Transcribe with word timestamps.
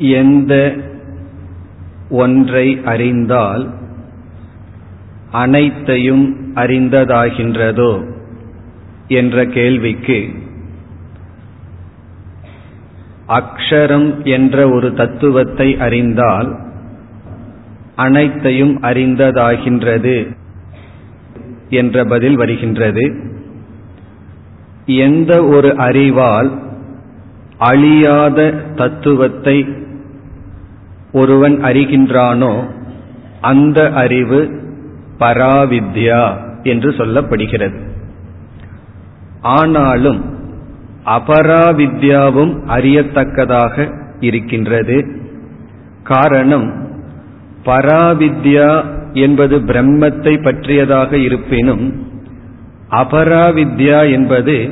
எந்த 0.00 0.76
ஒன்றை 2.08 2.80
அறிந்தால் 2.84 3.70
அனைத்தையும் 5.30 6.52
அறிந்ததாகின்றதோ 6.54 8.08
என்ற 9.08 9.44
கேள்விக்கு 9.44 10.28
அக்ஷரம் 13.28 14.24
என்ற 14.24 14.68
ஒரு 14.68 14.94
தத்துவத்தை 14.94 15.78
அறிந்தால் 15.78 16.56
அனைத்தையும் 17.96 18.82
அறிந்ததாகின்றது 18.82 20.36
என்ற 21.68 22.04
பதில் 22.04 22.36
வருகின்றது. 22.36 23.14
எந்த 24.84 25.44
ஒரு 25.44 25.76
அறிவால் 25.76 26.58
அழியாத 27.58 28.54
தத்துவத்தை 28.74 29.79
ஒருவன் 31.12 31.64
அறிகின்றானோ 31.64 32.70
அந்த 33.40 33.90
அறிவு 33.90 34.50
பராவித்யா 35.18 36.36
என்று 36.62 36.90
சொல்லப்படுகிறது. 36.90 37.78
ஆனாலும் 39.40 40.38
அபராவித்யாவும் 41.06 42.54
அறியத்தக்கதாக 42.66 43.94
இருக்கின்றது. 44.20 45.06
காரணம் 46.02 46.88
பராவித்யா 47.64 48.84
என்பது 49.12 49.58
பிரம்மத்தை 49.58 50.42
பற்றியதாக 50.42 51.16
இருப்பினும் 51.16 52.06
அபராவித்யா 52.90 54.12
என்பது 54.12 54.70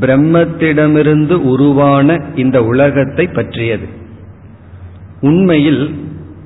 பிரம்மத்திடமிருந்து 0.00 1.32
உருவான 1.32 2.20
இந்த 2.34 2.64
உலகத்தை 2.64 3.26
பற்றியது. 3.26 3.98
உண்மையில் 5.20 5.94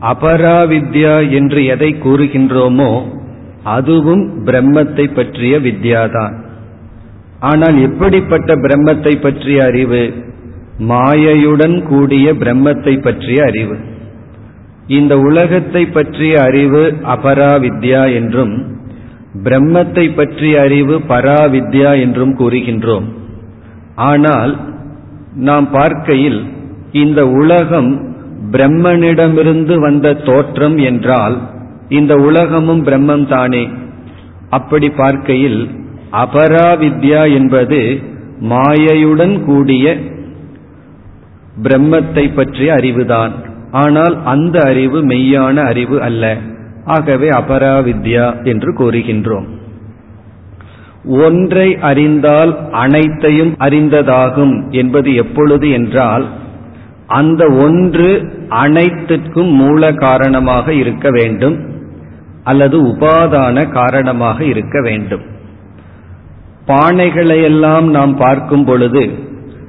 அபராவித்யா 0.01 1.31
என்று 1.31 1.65
எதை 1.65 1.97
கூறுகின்றோமோ 2.05 3.03
அதுவும் 3.63 4.45
பிரம்மத்தை 4.45 5.15
பற்றிய 5.15 5.59
வித்யாதான். 5.59 6.35
ஆனால் 7.41 7.81
எப்படிப்பட்ட 7.81 8.55
பிரம்மத்தை 8.55 9.21
பற்றிய 9.21 9.65
அறிவு? 9.65 10.15
மாயையுடன் 10.79 11.87
கூடிய 11.87 12.33
பிரம்மத்தை 12.33 13.03
பற்றிய 13.03 13.45
அறிவு. 13.45 13.77
இந்த 14.87 15.19
உலகத்தை 15.19 15.87
பற்றிய 15.87 16.43
அறிவு 16.43 16.95
அபராவித்யா 17.07 18.13
என்றும் 18.15 18.55
பிரம்மத்தை 19.43 20.15
பற்றிய 20.15 20.61
அறிவு 20.61 20.99
பராவித்யா 21.09 22.01
என்றும் 22.01 22.35
கூறுகின்றோம். 22.37 23.07
ஆனால் 23.95 24.53
நாம் 25.35 25.71
பார்க்கையில் 25.71 26.41
இந்த 26.93 27.29
உலகம் 27.29 27.91
பிரம்மனிடமிருந்து 28.51 29.81
வந்த 29.81 30.15
தோற்றம் 30.15 30.77
என்றால் 30.77 31.41
இந்த 31.89 32.15
உலகமும் 32.15 32.85
பிரம்மம் 32.85 33.29
தானே 33.29 33.69
அப்படி 34.51 34.91
பார்க்கையில் 34.91 35.69
அபராவித்யா 36.13 37.35
என்பது 37.35 38.01
மாயையுடன் 38.41 39.45
கூடிய 39.45 39.97
பிரம்மத்தை 41.63 42.35
பற்றிய 42.35 42.75
அறிவுதான். 42.75 43.33
ஆனால் 43.71 44.23
அந்த 44.25 44.63
அறிவு 44.63 45.07
மெய்யான 45.07 45.57
அறிவு 45.65 46.03
அல்ல. 46.03 46.37
ஆகவே 46.85 47.29
அபராவித்யா 47.29 48.45
என்று 48.45 48.71
கூறுகின்றோம். 48.73 49.47
ஒன்றை 51.07 51.79
அறிந்தால் 51.79 52.71
அனைத்தையும் 52.71 53.57
அறிந்ததாகும் 53.59 54.71
என்பது 54.71 55.15
எப்பொழுது 55.15 55.71
என்றால் 55.71 56.27
அந்த 57.07 57.47
ஒன்று 57.47 58.34
அனைத்துக்கும் 58.49 59.53
மூல 59.53 59.93
காரணமாக 59.93 60.75
இருக்க 60.75 61.11
வேண்டும் 61.11 61.73
அல்லது 62.45 62.83
உபாதான 62.83 63.71
காரணமாக 63.71 64.45
இருக்க 64.45 64.81
வேண்டும். 64.81 65.23
பானைகளையெல்லாம் 66.67 67.85
நாம் 67.91 68.17
பார்க்கும் 68.17 68.65
பொழுது 68.65 69.11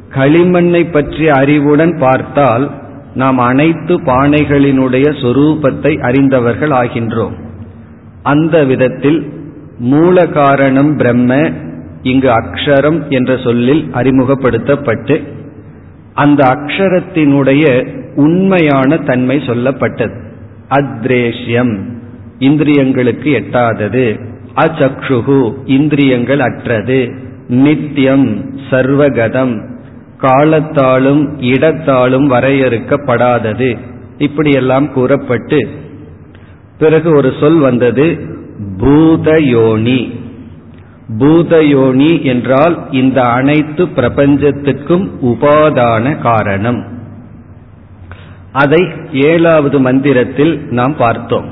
களிமண்ணை 0.10 0.92
பற்றிய 0.92 1.34
அறிவுடன் 1.34 1.98
பார்த்தால் 2.00 2.72
நாம் 3.14 3.38
அனைத்து 3.38 3.96
பானைகளினுடைய 3.96 5.08
சொரூபத்தை 5.22 6.00
அறிந்தவர்கள் 6.00 6.70
ஆகின்றோம். 6.70 7.34
அந்த 8.24 8.64
விதத்தில் 8.64 9.34
மூல 9.78 10.26
காரணம் 10.26 10.98
பிரம்ம 10.98 11.52
இங்கு 12.02 12.30
அக்ஷரம் 12.30 13.10
என்ற 13.10 13.38
சொல்லில் 13.38 13.90
அறிமுகப்படுத்தப்பட்டு 13.94 15.24
அந்த 16.16 16.44
அக்ஷரத்தினுடைய 16.44 17.96
உண்மையான 18.16 18.98
தன்மை 18.98 19.38
சொல்லப்பட்டது. 19.38 20.24
அத்ரேஷ்யம். 20.70 21.78
இந்திரியங்களுக்கு 22.40 23.44
எட்டாதது. 23.44 24.20
அச்சக்ஷுகு 24.56 25.54
இந்திரியங்கள் 25.66 26.40
அற்றது. 26.40 27.12
நித்தியம் 27.48 28.58
சர்வகதம். 28.70 29.78
காலத்தாலும் 30.22 31.42
இடத்தாலும் 31.42 32.32
வரையறுக்கப்படாதது. 32.32 33.78
இப்படியெல்லாம் 34.18 34.92
கூறப்பட்டு 34.92 35.68
பிறகு 36.80 37.16
ஒரு 37.16 37.34
சொல் 37.40 37.58
வந்தது. 37.58 38.18
பூதயோனி. 38.78 40.16
பூதயோனி 41.10 42.24
என்றால் 42.24 42.88
இந்த 42.92 43.22
அனைத்து 43.22 43.88
பிரபஞ்சத்துக்கும் 43.88 45.12
உபாதான 45.22 46.18
காரணம். 46.18 46.86
அதை 48.52 48.88
ஏழாவது 49.12 49.80
மந்திரத்தில் 49.80 50.68
நாம் 50.70 50.96
பார்த்தோம். 50.96 51.46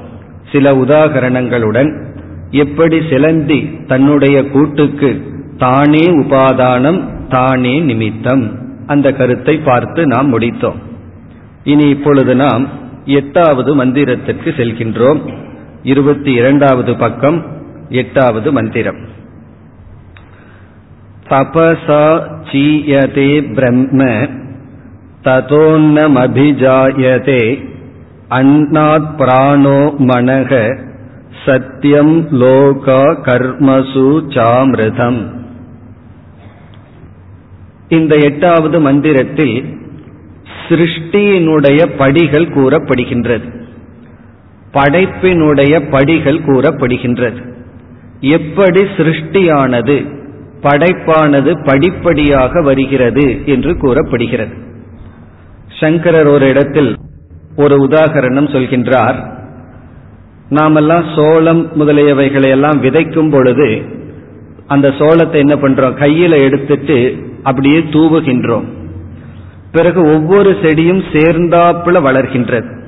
சில 0.52 0.76
உதாகரணங்களுடன் 0.76 2.04
எப்படி 2.52 3.02
சிலந்தி 3.10 3.60
தன்னுடைய 3.88 4.48
கூட்டுக்கு 4.48 5.32
தானே 5.58 6.06
உபாதானம் 6.10 7.28
தானே 7.30 7.80
நிமித்தம் 7.80 8.60
அந்த 8.88 9.12
கருத்தை 9.12 9.58
பார்த்து 9.58 10.08
நாம் 10.08 10.40
முடித்தோம். 10.40 10.80
இனி 11.64 11.90
இப்பொழுது 11.90 12.36
நாம் 12.36 12.68
எட்டாவது 13.06 13.86
மந்திரத்திற்கு 13.86 14.50
செல்கின்றோம். 14.58 15.34
இருபத்தி 15.84 16.32
இரண்டாவது 16.34 16.96
பக்கம் 16.96 17.46
எட்டாவது 17.90 18.52
மந்திரம். 18.52 19.22
தபசா 21.30 22.28
சீயதே 22.52 23.54
பிரம்ம 23.54 24.28
ததோன்னமபிஜாயதே 25.24 27.64
அன்னாத் 28.30 29.18
பிராணோ 29.18 29.96
மனக 30.00 30.82
சத்தியம் 31.46 32.30
லோகா 32.30 33.18
கர்மசு 33.26 34.24
சாமிருதம். 34.28 35.26
இந்த 37.90 38.16
எட்டாவது 38.16 38.80
மந்திரத்தில் 38.80 39.78
சிருஷ்டியினுடைய 40.70 41.90
படிகள் 41.98 42.46
கூறப்படுகின்றது. 42.46 43.66
படைப்பினுடைய 44.74 45.90
படிகள் 45.90 46.40
கூறப்படுகின்றது. 46.40 47.54
எப்படி 48.20 48.82
சிருஷ்டியானது? 48.82 50.22
படைப்பானது 50.64 51.66
படிப்படியாக 51.66 52.62
வருகிறது 52.62 53.46
என்று 53.46 53.78
கூறப்படுகிறது. 53.78 54.54
சங்கரர் 55.80 56.28
ஒரு 56.28 56.48
இடத்தில் 56.48 56.98
ஒரு 57.56 57.88
உதாகரணம் 57.88 58.52
சொல்கின்றார். 58.52 59.32
நாமெல்லாம் 60.50 61.04
சோளம் 61.16 61.72
முதலியவைகளை 61.80 62.50
எல்லாம் 62.50 62.84
விதைக்கும் 62.84 63.32
பொழுது 63.32 63.82
அந்த 64.68 64.90
சோளத்தை 64.90 65.34
என்ன 65.34 65.56
பண்றோம்? 65.56 65.94
கையில 65.94 66.42
எடுத்துட்டு 66.42 67.18
அப்படியே 67.44 67.80
தூவுகின்றோம். 67.80 68.64
பிறகு 69.72 70.04
ஒவ்வொரு 70.04 70.52
செடியும் 70.62 71.04
சேர்ந்தாப்புல 71.14 72.02
வளர்கின்றது. 72.08 72.82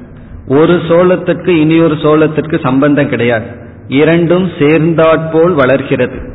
ஒரு 0.48 0.74
சோளத்திற்கு 0.88 1.48
இனியொரு 1.48 1.94
சோளத்திற்கு 1.94 2.60
சம்பந்தம் 2.64 3.10
கிடையாது. 3.10 3.46
இரண்டும் 3.88 4.50
சேர்ந்தாற்போல் 4.60 5.54
வளர்கிறது. 5.54 6.35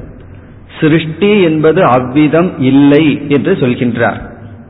சிருஷ்டி 0.80 1.42
என்பது 1.42 1.84
அவ்விதம் 1.84 2.50
இல்லை 2.58 3.22
என்று 3.28 3.52
சொல்கின்றார். 3.52 4.20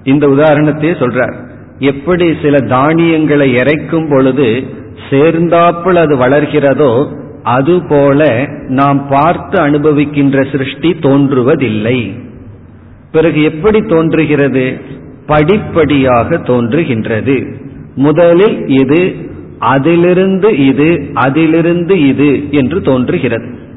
இந்த 0.04 0.26
உதாரணத்தையே 0.26 0.92
சொல்றார். 0.98 1.34
எப்படி 1.78 2.34
சில 2.42 2.58
தானியங்களை 2.58 3.54
இறைக்கும் 3.54 4.08
பொழுது 4.10 4.64
சேர்ந்தாப்புல 5.10 5.94
அது 5.94 6.16
வளர்கிறதோ 6.16 7.18
அதுபோல 7.42 8.46
நாம் 8.68 9.08
பார்த்து 9.08 9.60
அனுபவிக்கின்ற 9.60 10.50
சிருஷ்டி 10.50 10.90
தோன்றுவதில்லை. 10.90 12.12
பிறகு 13.12 13.42
எப்படி 13.42 13.80
தோன்றுகிறது? 13.80 14.78
படிப்படியாக 15.26 16.36
தோன்றுகின்றது. 16.36 17.54
முதலில் 17.94 18.66
இது 18.66 19.14
அதிலிருந்து 19.58 20.66
இது 20.66 21.10
அதிலிருந்து 21.14 22.06
இது 22.08 22.44
என்று 22.50 22.80
தோன்றுகிறது. 22.82 23.68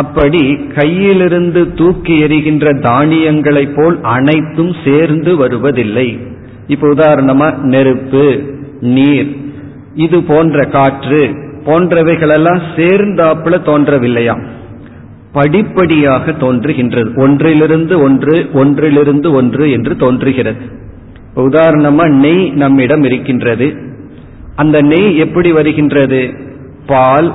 அப்படி 0.00 0.42
கையிலிருந்து 0.76 1.62
தூக்கி 1.74 2.14
எறிகின்ற 2.18 2.72
தானியங்களைப் 2.80 3.74
போல் 3.76 3.96
அனைத்தும் 4.02 4.72
சேர்ந்து 4.84 5.36
வருவதில்லை. 5.36 6.08
இப்ப 6.66 6.88
உதாரணமா 6.88 7.48
நெருப்பு 7.62 8.24
நீர் 8.80 9.30
இது 9.94 10.18
போன்ற 10.22 10.64
காற்று 10.64 11.22
போன்றவைகளெல்லாம் 11.66 12.62
சேர்ந்தாப்புல 12.76 13.54
தோன்றவில்லையாம் 13.68 14.44
படிப்படியாக 15.32 16.32
தோன்றுகின்றது. 16.32 17.10
ஒன்றிலிருந்து 17.16 17.94
ஒன்று 18.00 18.36
ஒன்றிலிருந்து 18.52 19.28
ஒன்று 19.32 19.70
என்று 19.70 19.96
தோன்றுகிறது. 19.96 20.64
உதாரணமா 21.36 22.06
நெய் 22.24 22.44
நம்மிடம் 22.54 23.04
இருக்கின்றது. 23.04 23.66
அந்த 24.56 24.76
நெய் 24.82 25.10
எப்படி 25.16 25.52
வருகின்றது? 25.52 26.22
பால் 26.86 27.30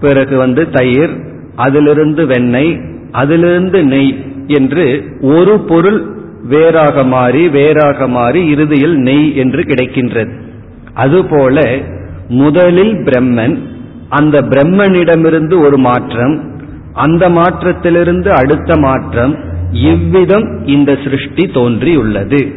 பிறகு 0.00 0.36
வந்து 0.36 0.70
தயிர் 0.70 1.14
அதிலிருந்து 1.56 2.26
வெண்ணெய் 2.26 2.80
அதிலிருந்து 3.10 3.84
நெய் 3.84 4.24
என்று 4.46 5.04
ஒரு 5.20 5.60
பொருள் 5.60 6.10
வேறாக 6.48 7.04
மாறி 7.04 7.48
வேறாக 7.48 8.08
மாறி 8.08 8.48
இறுதியில் 8.48 8.96
நெய் 8.96 9.36
என்று 9.36 9.60
கிடைக்கின்றது. 9.60 10.32
அதுபோல 10.94 11.76
முதலில் 12.28 12.94
பிரம்மன் 12.94 13.58
அந்த 14.08 14.42
பிரம்மனிடமிருந்து 14.42 15.60
ஒரு 15.60 15.78
மாற்றம் 15.78 16.50
அந்த 16.92 17.28
மாற்றத்திலிருந்து 17.28 18.30
அடுத்த 18.30 18.76
மாற்றம் 18.76 19.38
இவ்விதம் 19.72 20.66
இந்த 20.66 20.98
சிருஷ்டி 21.04 21.46
தோன்றியுள்ளது. 21.46 22.54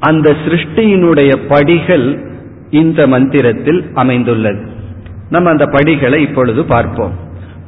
அந்த 0.00 0.36
சிருஷ்டியினுடைய 0.46 1.36
படிகள் 1.48 2.22
இந்த 2.70 3.06
மந்திரத்தில் 3.06 3.84
அமைந்துள்ளது. 3.94 4.60
நம்ம 5.30 5.50
அந்த 5.50 5.66
படிகளை 5.66 6.22
இப்பொழுது 6.22 6.64
பார்ப்போம். 6.64 7.12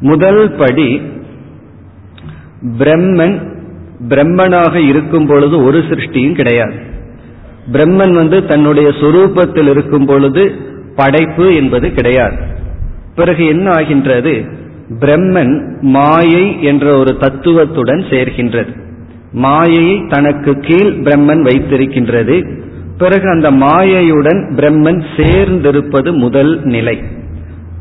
முதல் 0.01 0.53
படி 0.53 1.03
பிரம்மன் 2.79 3.55
பிரம்மனாக 4.09 4.75
இருக்கும் 4.75 5.27
பொழுது 5.27 5.63
ஒரு 5.65 5.79
சிருஷ்டியும் 5.79 6.35
கிடையாது. 6.35 6.75
பிரம்மன் 7.73 8.13
வந்து 8.13 8.47
தன்னுடைய 8.47 8.89
சுரூபத்தில் 8.89 9.69
இருக்கும் 9.69 10.07
பொழுது 10.07 10.53
படைப்பு 10.97 11.55
என்பது 11.55 11.93
கிடையாது. 11.93 12.37
பிறகு 13.15 13.47
என்ன 13.47 13.71
ஆகின்றது? 13.71 14.45
பிரம்மன் 15.01 15.81
மாயை 15.81 16.63
என்ற 16.63 16.99
ஒரு 16.99 17.17
தத்துவத்துடன் 17.17 18.05
சேர்கின்றது. 18.11 18.77
மாயையை 19.33 20.03
தனக்கு 20.09 20.61
கீழ் 20.61 20.93
பிரம்மன் 20.93 21.41
வைத்திருக்கின்றது. 21.41 22.61
பிறகு 22.99 23.31
அந்த 23.31 23.51
மாயையுடன் 23.51 24.53
பிரம்மன் 24.57 25.05
சேர்ந்திருப்பது 25.17 26.17
முதல் 26.17 26.61
நிலை. 26.63 27.03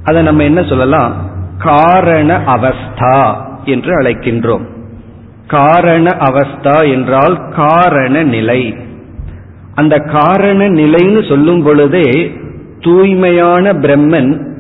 அதை 0.04 0.24
நம்ம 0.24 0.44
என்ன 0.44 0.64
சொல்லலாம்? 0.64 1.35
காரண 1.58 2.38
அவஸ்தா 2.38 3.36
என்று 3.66 4.02
அழைக்கின்றோம். 4.02 4.66
காரண 5.48 6.18
அவஸ்தா 6.20 6.92
என்றால் 6.92 7.50
காரண 7.56 8.24
நிலை. 8.24 8.76
அந்த 9.76 9.98
காரண 9.98 10.70
நிலைன்னு 10.70 11.28
சொல்லும் 11.28 11.64
பொழுதே 11.64 12.32
தூய்மையான 12.80 13.74
பிரம்மன் 13.74 14.54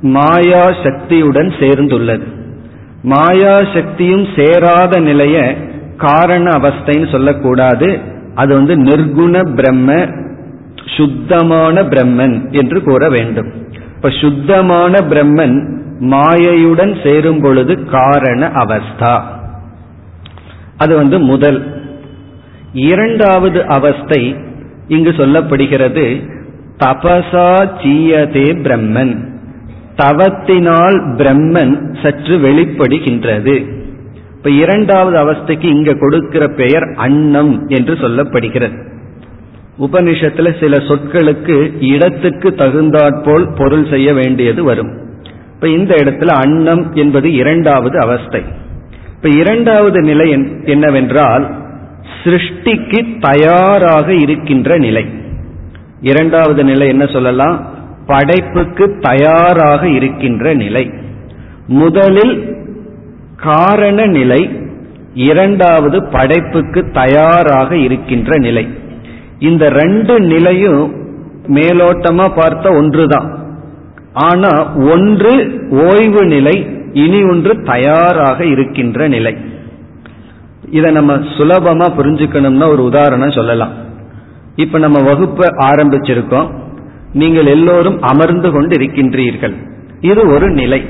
மாயா 0.00 0.72
சக்தியுடன் 0.84 1.48
சேர்ந்துள்ளது. 1.48 2.22
மாயா 3.02 3.64
சக்தியும் 3.74 4.26
சேராத 4.36 5.00
நிலைய 5.00 5.56
காரண 5.96 6.50
அவஸ்தைன்னு 6.50 7.10
சொல்லக்கூடாது. 7.10 7.98
அது 8.34 8.54
வந்து 8.54 8.76
நிர்குண 8.76 9.54
பிரம்ம 9.54 10.06
சுத்தமான 10.96 11.82
பிரம்மன் 11.82 12.50
என்று 12.50 12.82
கூற 12.82 13.08
வேண்டும். 13.08 13.52
இப்ப 14.02 14.18
சுத்தமான 14.20 14.98
பிரம்மன் 14.98 15.78
மாயையுடன் 16.00 17.08
சேரும் 17.08 17.40
பொழுது 17.40 17.84
காரண 17.84 18.50
அவஸ்தா. 18.54 19.20
அது 20.76 20.96
வந்து 20.96 21.18
முதல். 21.18 21.82
இரண்டாவது 22.72 23.66
அவஸ்தை 23.66 24.36
இங்கு 24.88 25.10
சொல்லப்படுகிறது 25.10 26.28
தபசா 26.78 27.70
சீயதே 27.82 28.44
பிரம்மன். 28.44 29.16
தவத்தினால் 29.96 30.98
பிரம்மன் 31.16 32.02
சற்று 32.02 32.38
வெளிப்படுகின்றது. 32.38 33.84
இப்ப 34.36 34.50
இரண்டாவது 34.50 35.16
அவஸ்தைக்கு 35.18 35.64
இங்க 35.64 35.94
கொடுக்கிற 35.94 36.48
பெயர் 36.48 36.92
அன்னம் 36.96 37.68
என்று 37.68 37.94
சொல்லப்படுகிறது. 37.94 38.89
உபனிஷத்துல 39.80 40.60
சில 40.60 40.76
சொற்களுக்கு 40.76 41.72
இடத்துக்கு 41.80 42.54
தகுந்தாற்போல் 42.54 43.52
பொருள் 43.58 43.86
செய்ய 43.90 44.12
வேண்டியது 44.12 44.64
வரும். 44.64 44.98
இப்ப 45.54 45.68
இந்த 45.68 45.94
இடத்துல 45.94 46.26
அன்னம் 46.26 46.94
என்பது 46.94 47.32
இரண்டாவது 47.32 47.98
அவஸ்தை. 47.98 48.42
இப்ப 49.16 49.28
இரண்டாவது 49.28 50.00
நிலை 50.00 50.30
என்னவென்றால் 50.64 51.50
சிருஷ்டிக்கு 52.24 53.20
தயாராக 53.20 54.14
இருக்கின்ற 54.14 54.78
நிலை. 54.78 55.06
இரண்டாவது 56.00 56.64
நிலை 56.64 56.88
என்ன 56.88 57.06
சொல்லலாம்? 57.06 57.70
படைப்புக்கு 58.06 58.98
தயாராக 59.00 59.88
இருக்கின்ற 59.88 60.54
நிலை. 60.54 60.90
முதலில் 61.66 62.56
காரண 63.36 64.06
நிலை 64.06 64.50
இரண்டாவது 65.14 66.04
படைப்புக்கு 66.04 66.90
தயாராக 66.90 67.76
இருக்கின்ற 67.76 68.38
நிலை. 68.38 68.68
இந்த 69.40 69.68
ரெண்டு 69.68 70.20
நிலையும் 70.20 70.94
மேலோட்டமா 71.48 72.30
பார்த்த 72.36 72.72
ஒன்றுதான். 72.72 73.28
ஆனா 74.12 74.72
ஒன்று 74.74 75.32
ஓய்வு 75.70 76.24
நிலை 76.24 76.68
இனி 76.92 77.22
ஒன்று 77.22 77.62
தயாராக 77.62 78.44
இருக்கின்ற 78.44 79.08
நிலை. 79.08 79.36
இதை 80.70 80.92
நம்ம 80.92 81.14
சுலபமா 81.14 81.86
புரிஞ்சுக்கணும்னா 81.98 82.66
ஒரு 82.68 82.82
உதாரணம் 82.84 83.30
சொல்லலாம். 83.30 83.72
இப்ப 84.56 84.78
நம்ம 84.78 85.02
வகுப்பை 85.02 85.48
ஆரம்பிச்சிருக்கோம். 85.48 86.48
நீங்கள் 87.12 87.46
எல்லோரும் 87.46 88.02
அமர்ந்து 88.02 88.50
கொண்டு 88.50 88.78
இருக்கின்றீர்கள் 88.78 89.54
இது 90.00 90.26
ஒரு 90.28 90.50
நிலை. 90.50 90.84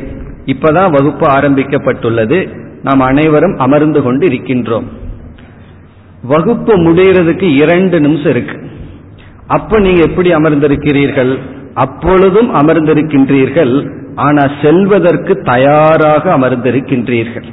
இப்பதான் 0.47 0.91
வகுப்பு 0.91 1.26
ஆரம்பிக்கப்பட்டுள்ளது. 1.29 2.38
நாம் 2.82 3.00
அனைவரும் 3.00 3.56
அமர்ந்து 3.58 4.02
கொண்டு 4.02 4.26
இருக்கின்றோம். 4.26 4.85
வகுப்பு 6.22 6.76
முடிகிறதுக்கு 6.76 7.43
இரண்டு 7.43 8.00
நிமிஷம் 8.00 8.31
இருக்கு. 8.31 8.62
அப்ப 9.46 9.78
நீங்க 9.78 10.02
எப்படி 10.02 10.34
அமர்ந்திருக்கிறீர்கள்? 10.34 11.38
அப்பொழுதும் 11.75 12.55
அமர்ந்திருக்கின்றீர்கள். 12.55 13.90
ஆனா 14.14 14.50
செல்வதற்கு 14.62 15.34
தயாராக 15.34 16.38
அமர்ந்திருக்கின்றீர்கள். 16.38 17.44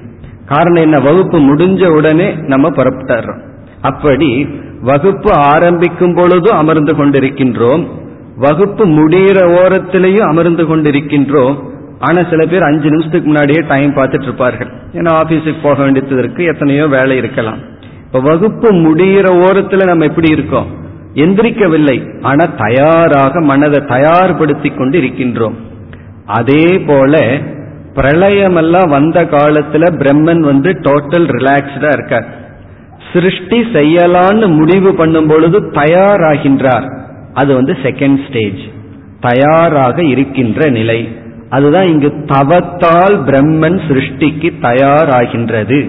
காரணம் 0.46 0.84
என்ன? 0.84 1.00
வகுப்பு 1.00 1.40
முடிஞ்ச 1.40 1.86
உடனே 1.86 2.34
நம்ம 2.36 2.70
புறப்பட்டுறோம். 2.70 3.40
அப்படி 3.82 4.48
வகுப்பு 4.82 5.34
ஆரம்பிக்கும் 5.34 6.16
பொழுதும் 6.16 6.58
அமர்ந்து 6.58 6.94
கொண்டிருக்கின்றோம். 6.96 7.88
வகுப்பு 8.36 8.86
முடிகிற 8.86 9.40
ஓரத்திலையும் 9.62 10.28
அமர்ந்து 10.28 10.64
கொண்டிருக்கின்றோம். 10.64 11.56
ஆனா 12.00 12.24
சில 12.30 12.46
பேர் 12.46 12.64
அஞ்சு 12.64 12.90
நிமிஷத்துக்கு 12.90 13.28
முன்னாடியே 13.28 13.60
டைம் 13.68 13.96
பார்த்துட்டு 13.96 14.22
இருப்பார்கள். 14.22 14.68
ஏன்னா 14.94 15.22
ஆபீஸுக்கு 15.24 15.56
போக 15.64 15.84
வேண்டியது 15.84 16.18
இருக்கு. 16.18 16.44
எத்தனையோ 16.44 16.88
வேலை 16.88 17.18
இருக்கலாம். 17.18 17.76
இப்ப 18.08 18.20
வகுப்பு 18.20 18.72
முடிகிற 18.74 19.28
ஓரத்துல 19.46 19.86
நம்ம 19.86 20.06
எப்படி 20.06 20.32
இருக்கோம்? 20.32 20.68
எந்திரிக்கவில்லை. 21.14 22.22
ஆனா 22.22 22.46
தயாராக 22.58 23.42
மனதை 23.42 23.80
தயார்படுத்தி 23.88 24.78
கொண்டு 24.78 25.02
இருக்கின்றோம் 25.02 25.54
அதே 26.26 26.80
போல 26.80 27.18
பிரளயமெல்லாம் 27.94 28.90
வந்த 28.90 29.24
காலத்துல 29.24 29.86
பிரம்மன் 30.00 30.40
வந்து 30.40 30.72
டோட்டல் 30.72 31.28
ரிலாக்ஸ்டா 31.38 31.88
இருக்கார். 31.88 32.28
சிருஷ்டி 33.14 33.62
செய்யலான்னு 33.74 34.48
முடிவு 34.56 34.94
பண்ணும் 34.96 35.28
பொழுது 35.28 35.60
தயாராகின்றார். 35.62 36.88
அது 37.34 37.54
வந்து 37.54 37.78
செகண்ட் 37.84 38.28
ஸ்டேஜ் 38.28 38.60
தயாராக 39.20 40.04
இருக்கின்ற 40.04 40.70
நிலை. 40.70 41.00
அதுதான் 41.50 41.88
இங்கு 41.88 42.08
தவத்தால் 42.08 43.18
பிரம்மன் 43.26 43.80
சிருஷ்டிக்கு 43.88 44.52
தயாராகின்றது 44.62 45.80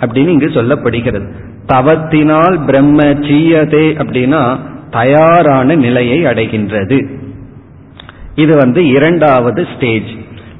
அப்படின்னு 0.00 0.28
இங்கு 0.28 0.46
சொல்லப்படுகிறது. 0.46 1.44
தவத்தினால் 1.66 2.64
பிரம்ம 2.64 3.02
சீயதே 3.02 3.86
அப்படின்னா 4.02 4.58
தயாரான 4.90 5.74
நிலையை 5.74 6.24
அடைகின்றது. 6.24 6.98
இது 8.34 8.56
வந்து 8.56 8.86
இரண்டாவது 8.86 9.66
ஸ்டேஜ் 9.76 10.10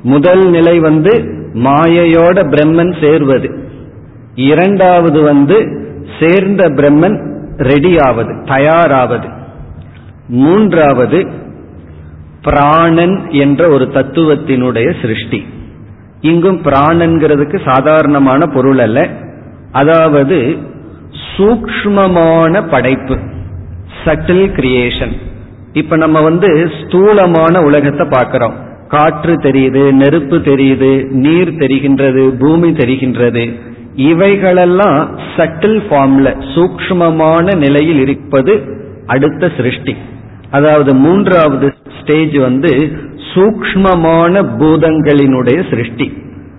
முதல் 0.03 0.51
நிலை 0.51 0.79
வந்து 0.79 1.13
மாயையோட 1.55 2.39
பிரம்மன் 2.53 3.01
சேர்வது. 3.01 3.49
இரண்டாவது 4.35 5.23
வந்து 5.23 5.57
சேர்ந்த 6.21 6.69
பிரம்மன் 6.69 7.19
ரெடி 7.57 7.99
ஆவது 7.99 8.45
தயாராவது. 8.45 9.29
மூன்றாவது 10.29 11.27
பிராணன் 12.43 13.31
என்ற 13.31 13.69
ஒரு 13.69 13.85
தத்துவத்தினுடைய 13.95 15.01
சிருஷ்டி. 15.01 15.47
இங்கும் 16.21 16.63
பிராணன்கிறதுக்கு 16.63 17.71
சாதாரணமான 17.71 18.47
பொருள் 18.47 18.79
அல்ல. 18.79 19.09
அதாவது 19.73 20.59
சூக்மமான 21.37 22.63
படைப்பு 22.69 23.17
சட்டில் 24.05 24.47
கிரியேஷன் 24.59 25.15
இப்ப 25.73 25.97
நம்ம 25.97 26.21
வந்து 26.21 26.49
ஸ்தூலமான 26.81 27.63
உலகத்தை 27.63 28.07
பார்க்கிறோம். 28.07 28.55
காற்று 28.89 29.33
தெரியுது 29.35 29.93
நெருப்பு 29.93 30.37
தெரியுது 30.37 30.91
நீர் 31.25 31.51
தெரிகின்றது 31.53 32.25
பூமி 32.39 32.69
தெரிகின்றது. 32.71 33.45
இவைகளெல்லாம் 34.11 34.99
சட்டில் 35.37 35.81
ஃபார்ம்ல 35.87 36.29
சூக்மமான 36.55 37.57
நிலையில் 37.57 37.99
இருப்பது 37.99 38.55
அடுத்த 39.07 39.51
சிருஷ்டி. 39.57 39.95
அதாவது 40.51 40.95
மூன்றாவது 40.95 41.69
ஸ்டேஜ் 41.99 42.37
வந்து 42.39 42.73
சூக்மமான 43.33 44.43
பூதங்களினுடைய 44.59 45.59
சிருஷ்டி. 45.71 46.07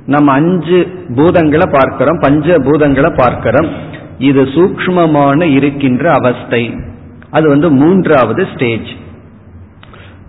நம்ம 0.05 0.31
அஞ்சு 0.31 0.79
பூதங்களை 1.15 1.67
பார்க்கிறோம் 1.71 2.19
பஞ்ச 2.19 2.57
பூதங்களை 2.57 3.11
பார்க்கிறோம். 3.15 3.69
இது 4.17 4.41
சூக்மமான 4.43 5.43
இருக்கின்ற 5.43 6.11
அவஸ்தை. 6.11 6.75
அது 7.29 7.49
வந்து 7.49 7.71
மூன்றாவது 7.71 8.47
ஸ்டேஜ் 8.53 8.87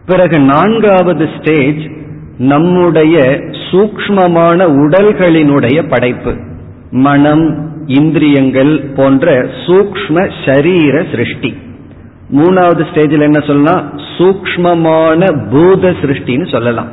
பிறகு 0.06 0.38
நான்காவது 0.38 1.28
ஸ்டேஜ் 1.38 1.90
நம்முடைய 2.38 3.18
சூக்மமான 3.70 4.66
உடல்களினுடைய 4.66 5.88
படைப்பு. 5.88 6.36
மனம் 6.90 7.70
இந்திரியங்கள் 7.86 8.92
போன்ற 8.96 9.42
சூக்ம 9.66 10.30
சரீர 10.46 11.04
சிருஷ்டி. 11.10 11.56
மூணாவது 12.30 12.84
ஸ்டேஜில் 12.94 13.20
என்ன 13.20 13.40
சொல்லலாம்? 13.40 13.98
சூக்மமான 14.18 15.50
பூத 15.50 15.90
சிருஷ்டின்னு 15.90 16.50
சொல்லலாம். 16.50 16.88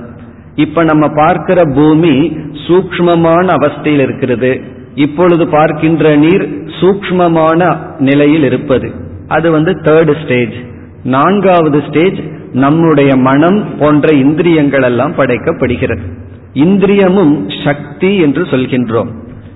இப்ப 0.56 0.84
நம்ம 0.84 1.08
பார்க்கிற 1.16 1.62
பூமி 1.76 2.38
சூக்மமான 2.68 3.54
அவஸ்தையில் 3.56 4.00
இருக்கிறது. 4.00 4.62
இப்பொழுது 4.96 5.48
பார்க்கின்ற 5.48 6.16
நீர் 6.16 6.44
சூக்மமான 6.82 7.78
நிலையில் 8.00 8.44
இருப்பது. 8.44 8.92
அது 9.28 9.52
வந்து 9.52 9.72
தேர்டு 9.72 10.24
ஸ்டேஜ் 10.24 10.54
நான்காவது 11.04 11.84
ஸ்டேஜ் 11.88 12.20
நம்முடைய 12.54 13.16
மனம் 13.16 13.78
போன்ற 13.80 14.12
இந்திரியங்கள் 14.12 14.82
எல்லாம் 14.82 15.16
படைக்கப்படுகிறது. 15.16 16.00
இந்திரியமும் 16.54 17.66
சக்தி 17.66 18.18
என்று 18.18 18.44
சொல்கின்றோம். 18.44 19.08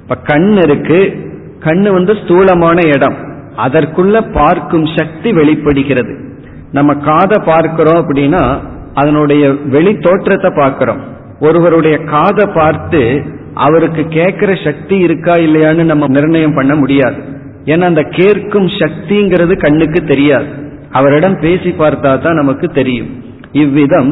இப்ப 0.01 0.15
கண் 0.15 0.57
இருக்கு. 0.57 1.15
கண்ணு 1.59 1.91
வந்து 1.91 2.17
ஸ்தூலமான 2.23 2.87
இடம். 2.87 3.15
அதற்குள்ள 3.57 4.31
பார்க்கும் 4.31 4.85
சக்தி 4.85 5.33
வெளிப்படுகிறது. 5.33 6.37
நம்ம 6.71 6.93
காதை 6.93 7.37
பார்க்கிறோம் 7.45 8.05
அப்படின்னா 8.05 8.59
அதனுடைய 8.93 9.55
வெளி 9.65 9.97
தோற்றத்தை 9.97 10.51
பார்க்கிறோம். 10.55 10.99
ஒருவருடைய 11.39 11.97
காதை 11.97 12.45
பார்த்து 12.53 13.23
அவருக்கு 13.63 14.03
கேட்கிற 14.07 14.51
சக்தி 14.63 14.95
இருக்கா 14.97 15.33
இல்லையான்னு 15.45 15.83
நம்ம 15.83 16.07
நிர்ணயம் 16.07 16.55
பண்ண 16.55 16.73
முடியாது. 16.75 17.19
ஏன்னா 17.65 17.85
அந்த 17.91 18.03
கேட்கும் 18.17 18.69
சக்திங்கிறது 18.81 19.53
கண்ணுக்கு 19.57 19.99
தெரியாது. 20.03 20.49
அவரிடம் 20.91 21.37
பேசி 21.39 21.71
பார்த்தா 21.79 22.11
தான் 22.21 22.39
நமக்கு 22.41 22.67
தெரியும். 22.79 23.09
இவ்விதம் 23.53 24.11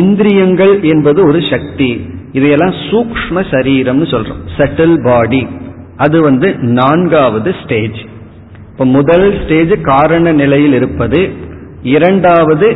இந்திரியங்கள் 0.00 0.74
என்பது 0.82 1.20
ஒரு 1.26 1.40
சக்தி. 1.50 1.90
இதையெல்லாம் 2.32 2.74
சூக்ம 2.88 3.44
சரீரம்னு 3.52 4.06
சொல்றோம். 4.14 4.42
செட்டில் 4.56 4.98
பாடி 5.02 5.42
அது 5.96 6.16
வந்து 6.22 6.48
நான்காவது 6.78 7.50
ஸ்டேஜ் 7.62 7.98
இப்ப 8.72 8.84
முதல் 8.98 9.26
ஸ்டேஜ் 9.40 9.72
காரண 9.82 10.32
நிலையில் 10.32 10.72
இருப்பது 10.72 11.20
இரண்டாவது 11.94 12.68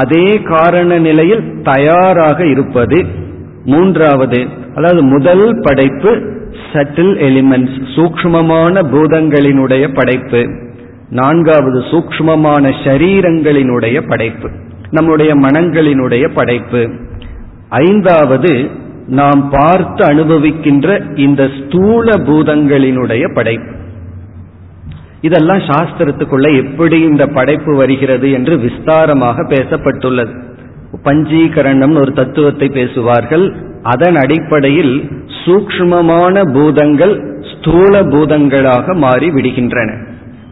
அதே 0.00 0.26
காரண 0.52 0.98
நிலையில் 0.98 1.42
தயாராக 1.62 2.38
இருப்பது 2.46 2.98
மூன்றாவது 3.64 4.46
அதாவது 4.74 5.02
முதல் 5.02 5.58
படைப்பு 5.60 6.38
சட்டில் 6.72 7.14
எலிமெண்ட்ஸ் 7.18 7.78
சூக்மமான 7.94 8.82
பூதங்களினுடைய 8.92 9.94
படைப்பு. 9.94 10.46
நான்காவது 11.10 11.80
சூக்மமான 11.80 12.74
ஷரீரங்களினுடைய 12.84 14.08
படைப்பு. 14.08 14.50
நம்முடைய 14.90 15.34
மனங்களினுடைய 15.36 16.28
படைப்பு. 16.34 16.90
ஐந்தாவது 17.68 18.68
நாம் 19.06 19.48
பார்த்து 19.50 20.04
அனுபவிக்கின்ற 20.04 21.18
இந்த 21.18 21.48
ஸ்தூல 21.58 22.10
பூதங்களினுடைய 22.12 23.34
படைப்பு. 23.34 23.78
இதெல்லாம் 25.20 25.58
சாஸ்திரத்துக்குள்ள 25.58 26.56
எப்படி 26.56 27.00
இந்த 27.00 27.26
படைப்பு 27.26 27.76
வருகிறது 27.76 28.30
என்று 28.30 28.56
விஸ்தாரமாக 28.56 29.46
பேசப்பட்டுள்ளது. 29.48 30.48
பஞ்சீகரணம் 31.04 31.96
ஒரு 32.00 32.12
தத்துவத்தை 32.12 32.68
பேசுவார்கள். 32.68 33.44
அதன் 33.82 34.16
அடிப்படையில் 34.16 34.94
சூக்மமான 35.42 36.52
பூதங்கள் 36.52 37.14
ஸ்தூல 37.50 38.02
பூதங்களாக 38.02 38.94
மாறி 38.94 39.30
விடுகின்றன. 39.30 39.90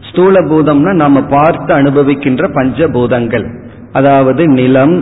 ஸ்தூல 0.09 0.41
பூதம்னா 0.41 0.93
நாம 0.93 1.21
பார்த்து 1.21 1.73
அனுபவிக்கின்ற 1.73 2.43
பஞ்சபூதங்கள். 2.53 3.45
அதாவது 3.91 4.47
நிலம் 4.47 4.95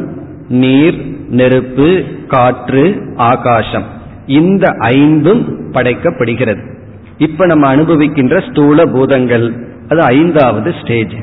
நீர் 0.48 0.98
நெருப்பு 1.30 2.04
காற்று 2.28 2.84
ஆகாசம். 3.16 3.86
இந்த 4.26 4.68
ஐந்தும் 4.80 5.44
படைக்கப்படுகிறது. 5.72 6.64
இப்ப 7.18 7.46
நம்ம 7.46 7.76
அனுபவிக்கின்ற 7.76 8.50
ஸ்தூல 8.50 8.86
பூதங்கள் 8.86 9.46
அது 9.90 10.02
ஐந்தாவது 10.02 10.74
ஸ்டேஜ். 10.82 11.16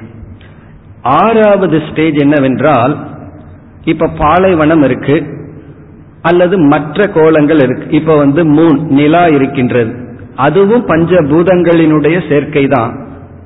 ஆறாவது 1.03 1.83
ஸ்டேஜ் 1.91 2.17
என்னவென்றால் 2.17 2.95
இப்ப 3.85 4.11
பாலைவனம் 4.19 4.83
இருக்கு 4.83 5.17
அல்லது 6.23 6.59
மற்ற 6.59 7.07
கோலங்கள் 7.07 7.61
இருக்கு. 7.63 7.87
இப்ப 7.91 8.17
வந்து 8.17 8.45
மூன் 8.45 8.79
நிலா 8.91 9.25
இருக்கின்றது. 9.27 9.93
அதுவும் 10.37 10.89
பஞ்சபூதங்களினுடைய 10.89 12.29
சேர்க்கை 12.29 12.67
தான் 12.67 12.93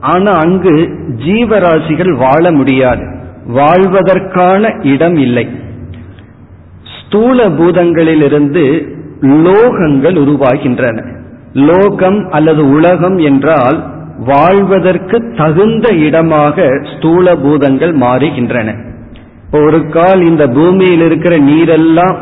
ஆனா 0.00 0.32
அங்கு 0.32 0.74
ஜீவராசிகள் 1.24 2.12
வாழ 2.16 2.52
முடியாது. 2.52 3.04
வாழ்வதற்கான 3.46 4.86
இடம் 4.86 5.16
இல்லை. 5.16 5.46
ஸ்தூல 6.96 7.48
பூதங்களிலிருந்து 7.48 8.64
லோகங்கள் 9.20 10.16
உருவாகின்றன. 10.24 10.98
லோகம் 11.52 12.30
அல்லது 12.30 12.68
உலகம் 12.70 13.18
என்றால் 13.18 13.78
வாழ்வதற்கு 14.26 15.34
தகுந்த 15.36 15.88
இடமாக 15.94 16.68
ஸ்தூல 16.92 17.36
பூதங்கள் 17.36 17.94
மாறுகின்றன. 17.96 18.68
ஒரு 19.52 19.88
கால் 19.88 20.22
இந்த 20.26 20.48
பூமியில் 20.48 21.00
இருக்கிற 21.00 21.36
நீரெல்லாம் 21.36 22.16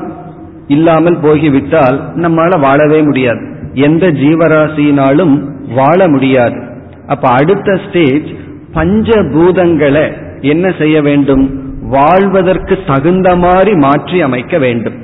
இல்லாமல் 0.69 1.19
போகிவிட்டால் 1.19 2.13
நம்மால 2.15 2.61
வாழவே 2.61 3.03
முடியாது. 3.03 3.71
எந்த 3.73 4.07
ஜீவராசியினாலும் 4.07 5.49
வாழ 5.75 6.09
முடியாது. 6.09 6.63
அப்ப 7.07 7.29
அடுத்த 7.29 7.79
ஸ்டேஜ் 7.89 8.29
பஞ்சபூதங்களை 8.75 10.13
என்ன 10.41 10.73
செய்ய 10.79 11.03
வேண்டும்? 11.03 11.65
வாழ்வதற்கு 11.89 12.79
தகுந்த 12.87 13.37
மாதிரி 13.37 13.75
மாற்றி 13.75 14.21
அமைக்க 14.21 14.59
வேண்டும். 14.59 14.95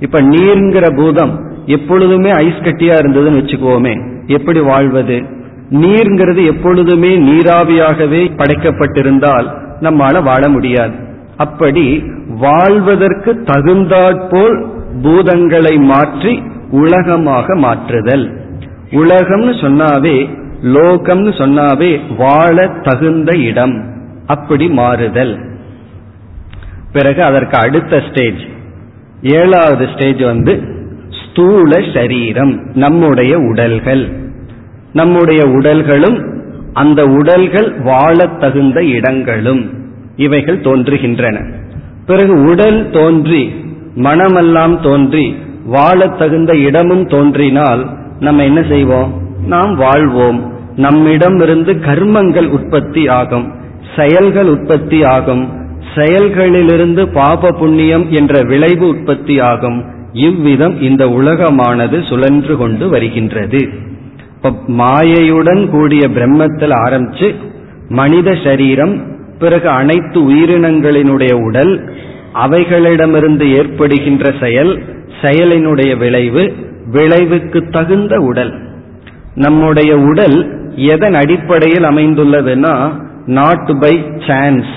இப்ப 0.00 0.20
நீர்ங்கிற 0.20 0.96
பூதம் 0.96 1.40
எப்பொழுதுமே 1.66 2.30
ஐஸ் 2.30 2.64
கட்டியா 2.64 2.96
இருந்ததுன்னு 3.02 3.40
வச்சுக்குவோமே 3.42 4.24
எப்படி 4.26 4.60
வாழ்வது? 4.60 5.22
நீர்ங்கிறது 5.70 6.46
எப்பொழுதுமே 6.46 7.18
நீராவியாகவே 7.18 8.30
படைக்கப்பட்டிருந்தால் 8.36 9.48
நம்மால 9.80 10.22
வாழ 10.22 10.48
முடியாது. 10.48 11.08
அப்படி 11.40 12.02
வாழ்வதற்கு 12.28 13.42
தகுந்தாற்போல் 13.42 14.56
பூதங்களை 15.02 15.74
மாற்றி 15.80 16.42
உலகமாக 16.70 17.56
மாற்றுதல். 17.56 18.26
உலகம்னு 18.90 19.52
சொன்னாவே 19.62 20.16
லோகம்னு 20.62 21.32
சொன்னாவே 21.40 21.90
வாழ 22.16 22.66
தகுந்த 22.82 23.36
இடம். 23.36 23.76
அப்படி 24.26 24.68
மாறுதல். 24.68 25.34
பிறகு 26.92 27.22
அதற்கு 27.22 27.56
அடுத்த 27.56 28.02
ஸ்டேஜ் 28.10 28.42
ஏழாவது 29.22 29.88
ஸ்டேஜ் 29.94 30.22
வந்து 30.22 30.54
ஸ்தூல 31.20 31.80
சரீரம் 31.94 32.54
நம்முடைய 32.74 33.38
உடல்கள். 33.38 34.04
நம்முடைய 34.92 35.42
உடல்களும் 35.46 36.18
அந்த 36.72 37.00
உடல்கள் 37.18 37.68
வாழ 37.80 38.26
தகுந்த 38.26 38.80
இடங்களும். 38.96 39.62
இவைகள் 40.20 40.60
தோன்றுகின்றன. 40.60 41.50
பிறகு 42.06 42.42
உடல் 42.42 42.90
தோன்றி 42.90 43.54
மனமெல்லாம் 43.94 44.80
தோன்றி 44.82 45.34
வாழ 45.64 46.08
தகுந்த 46.08 46.56
இடமும் 46.56 47.06
தோன்றினால் 47.06 47.88
நம்ம 48.20 48.44
என்ன 48.44 48.62
செய்வோம்? 48.62 49.12
நாம் 49.46 49.74
வாழ்வோம். 49.74 50.52
நம்மிடம் 50.76 51.40
இருந்து 51.40 51.72
கர்மங்கள் 51.72 52.46
உற்பத்தி 52.46 53.08
ஆகும். 53.08 53.52
செயல்கள் 53.96 54.48
உற்பத்தி 54.48 55.04
ஆகும். 55.04 55.48
செயல்களிலிருந்து 55.94 57.12
பாப 57.12 57.50
புண்ணியம் 57.50 58.10
என்ற 58.10 58.42
விளைவு 58.42 58.88
உற்பத்தி 58.88 59.40
ஆகும். 59.40 59.84
இவ்விதம் 60.12 60.80
இந்த 60.80 61.06
உலகமானது 61.06 62.08
சுழன்று 62.08 62.56
கொண்டு 62.56 62.88
வருகின்றது. 62.88 63.68
இப்ப 64.36 64.52
மாயையுடன் 64.66 65.66
கூடிய 65.66 66.08
பிரம்மத்தில் 66.08 66.74
ஆரம்பிச்சு 66.88 67.34
மனித 67.88 68.36
சரீரம் 68.44 69.09
பிறகு 69.42 69.68
அனைத்து 69.80 70.18
உயிரினங்களினுடைய 70.30 71.32
உடல் 71.46 71.72
அவைகளிடமிருந்து 72.44 73.46
ஏற்படுகின்ற 73.58 74.24
செயல் 74.40 74.72
செயலினுடைய 75.22 75.92
விளைவு 76.02 76.44
விளைவுக்கு 76.96 77.60
தகுந்த 77.70 78.14
உடல். 78.30 78.52
நம்முடைய 79.34 79.92
உடல் 80.10 80.38
எதன் 80.92 81.16
அடிப்படையில் 81.22 81.88
அமைந்துள்ளதுன்னா 81.90 82.74
not 83.38 83.72
by 83.80 83.94
chance 84.28 84.70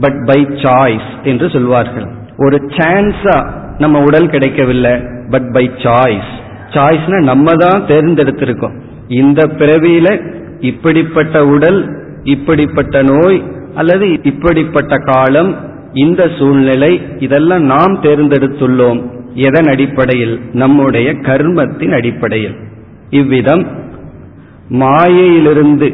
but 0.00 0.20
by 0.26 0.38
choice 0.64 1.10
என்று 1.22 1.46
சொல்வார்கள். 1.54 2.06
ஒரு 2.38 2.58
சான்ஸா 2.76 3.36
நம்ம 3.78 3.96
உடல் 4.08 4.32
கிடைக்கவில்லை 4.34 4.94
பட் 5.30 5.48
பை 5.56 5.64
சாய்ஸ் 5.84 6.30
சாய்ஸ்னா 6.74 7.18
நம்ம 7.30 7.54
தான் 7.64 7.80
தேர்ந்தெடுத்திருக்கோம். 7.88 8.76
இந்த 9.20 9.40
பிறவியில 9.58 10.08
இப்படிப்பட்ட 10.70 11.36
உடல் 11.54 11.80
இப்படிப்பட்ட 12.34 12.96
நோய் 13.10 13.38
அல்லது 13.74 14.18
இப்படிப்பட்ட 14.22 14.96
காலம் 14.98 15.56
இந்த 15.92 16.30
சூழ்நிலை 16.38 17.00
இதெல்லாம் 17.18 17.62
நாம் 17.62 18.00
தேர்ந்தெடுத்துள்ளோம் 18.02 19.10
எதன் 19.34 19.66
அடிப்படையில்? 19.66 20.40
நம்முடைய 20.52 21.12
கர்மத்தின் 21.12 21.92
அடிப்படையில். 21.92 22.54
இவ்விதம் 23.10 23.66
மாயையிலிருந்து 24.68 25.92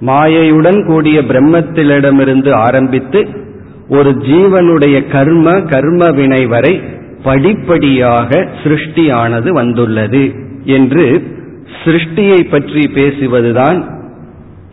மாயையுடன் 0.00 0.86
கூடிய 0.86 1.22
பிரம்மத்திலிடமிருந்து 1.22 2.50
ஆரம்பித்து 2.50 3.28
ஒரு 3.88 4.10
ஜீவனுடைய 4.10 5.08
கர்ம 5.10 5.60
கர்ம 5.60 6.10
வினை 6.10 6.46
வரை 6.46 6.80
படிப்படியாக 7.22 8.48
சிருஷ்டியானது 8.64 9.48
வந்துள்ளது 9.48 10.34
என்று 10.64 11.22
சிருஷ்டியை 11.84 12.50
பற்றி 12.50 12.90
பேசுவதுதான் 12.94 13.95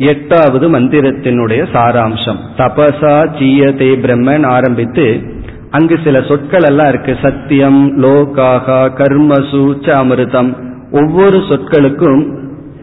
எட்டாவது 0.06 0.66
மந்திரத்தினுடைய 0.70 1.62
சாராம்சம். 1.74 2.40
தபசா 2.58 3.16
சீயதே 3.40 3.90
பிரம்மன் 3.96 4.46
ஆரம்பித்து 4.46 5.08
அங்கு 5.70 6.00
சில 6.04 6.22
சொற்கள் 6.22 6.64
எல்லாம் 6.64 6.90
இருக்கு. 6.90 7.18
சத்தியம் 7.22 7.82
லோகாகா 8.04 8.80
கர்மசு 9.00 9.62
ச 9.86 9.96
அமிர்தம் 10.02 10.52
ஒவ்வொரு 10.92 11.38
சொற்களுக்கும் 11.38 12.24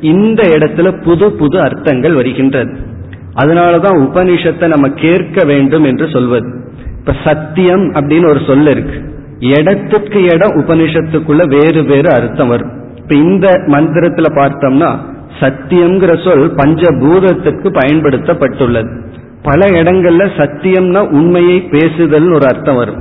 இந்த 0.00 0.43
இடத்துல 0.43 1.03
புது 1.03 1.33
புது 1.33 1.61
அர்த்தங்கள் 1.61 2.15
வருகின்றது. 2.15 2.75
அதனாலதான் 3.35 3.99
உபனிஷத்தை 4.07 4.67
நம்ம 4.67 4.89
கேட்க 4.89 5.45
வேண்டும் 5.45 5.85
என்று 5.85 6.09
சொல்வது. 6.09 6.49
இப்ப 6.99 7.15
சத்தியம் 7.25 7.85
அப்படின்னு 7.93 8.29
ஒரு 8.29 8.41
சொல் 8.47 8.67
இருக்கு. 8.67 8.99
இடத்துக்கு 9.39 10.23
இடம் 10.23 10.57
உபனிஷத்துக்குள்ள 10.61 11.43
வேறு 11.49 11.83
வேறு 11.83 12.11
அர்த்தம் 12.12 12.49
வரும். 12.49 12.73
இப்ப 12.97 13.15
இந்த 13.15 13.49
மந்திரத்துல 13.67 14.29
பார்த்தோம்னா 14.39 14.91
சத்தியம்ங்கிற 15.39 16.13
சொல் 16.25 16.55
பஞ்சபூதத்துக்கு 16.55 17.69
பயன்படுத்தப்பட்டுள்ளது. 17.79 18.91
பல 19.43 19.69
இடங்கள்ல 19.69 20.25
சத்தியம்னா 20.37 21.09
உண்மையை 21.11 21.61
பேசுதல் 21.61 22.33
ஒரு 22.33 22.47
அர்த்தம் 22.47 22.77
வரும். 22.77 23.01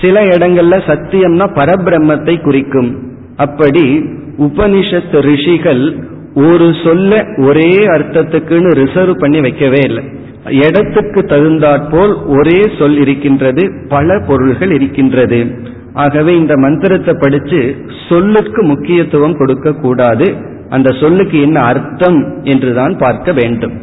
சில 0.00 0.22
இடங்கள்ல 0.24 0.76
சத்தியம்னா 0.86 1.46
பரபிரம்மத்தை 1.54 2.42
குறிக்கும். 2.42 3.02
அப்படி 3.36 3.98
உபனிஷத் 4.38 5.20
ரிஷிகள் 5.20 5.98
ஒரு 6.34 6.74
சொல்ல 6.84 7.24
ஒரே 7.38 7.86
அர்த்தத்துக்குன்னு 7.86 8.70
ரிசர்வ் 8.70 9.18
பண்ணி 9.18 9.40
வைக்கவே 9.40 9.80
இல்லை. 9.84 10.04
இடத்துக்கு 10.44 11.20
தகுந்தாற்போல் 11.22 12.26
ஒரே 12.26 12.70
சொல் 12.78 12.98
இருக்கின்றது 12.98 13.70
பல 13.88 14.24
பொருள்கள் 14.26 14.70
இருக்கின்றது. 14.70 15.54
ஆகவே 15.92 16.36
இந்த 16.36 16.56
மந்திரத்தை 16.56 17.14
படிச்சு 17.20 17.76
சொல்லுக்கு 18.08 18.62
முக்கியத்துவம் 18.62 19.36
கொடுக்க 19.36 19.72
கூடாது 19.72 20.34
அந்த 20.70 20.90
சொல்லுக்கு 20.90 21.40
என்ன 21.40 21.60
அர்த்தம் 21.60 22.40
என்றுதான் 22.42 22.98
பார்க்க 22.98 23.32
வேண்டும். 23.32 23.80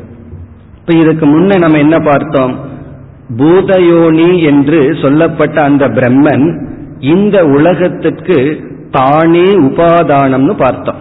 இப்ப 0.77 0.93
இதுக்கு 0.93 1.25
முன்ன 1.25 1.57
நம்ம 1.57 1.77
என்ன 1.77 1.99
பார்த்தோம்? 1.99 2.59
பூதயோனி 3.37 4.43
என்று 4.43 4.95
சொல்லப்பட்ட 5.01 5.63
அந்த 5.63 5.87
பிரம்மன் 5.87 6.65
இந்த 6.99 7.45
உலகத்துக்கு 7.45 8.61
தானே 8.91 9.43
உபாதானம்னு 9.43 10.53
பார்த்தோம். 10.57 10.95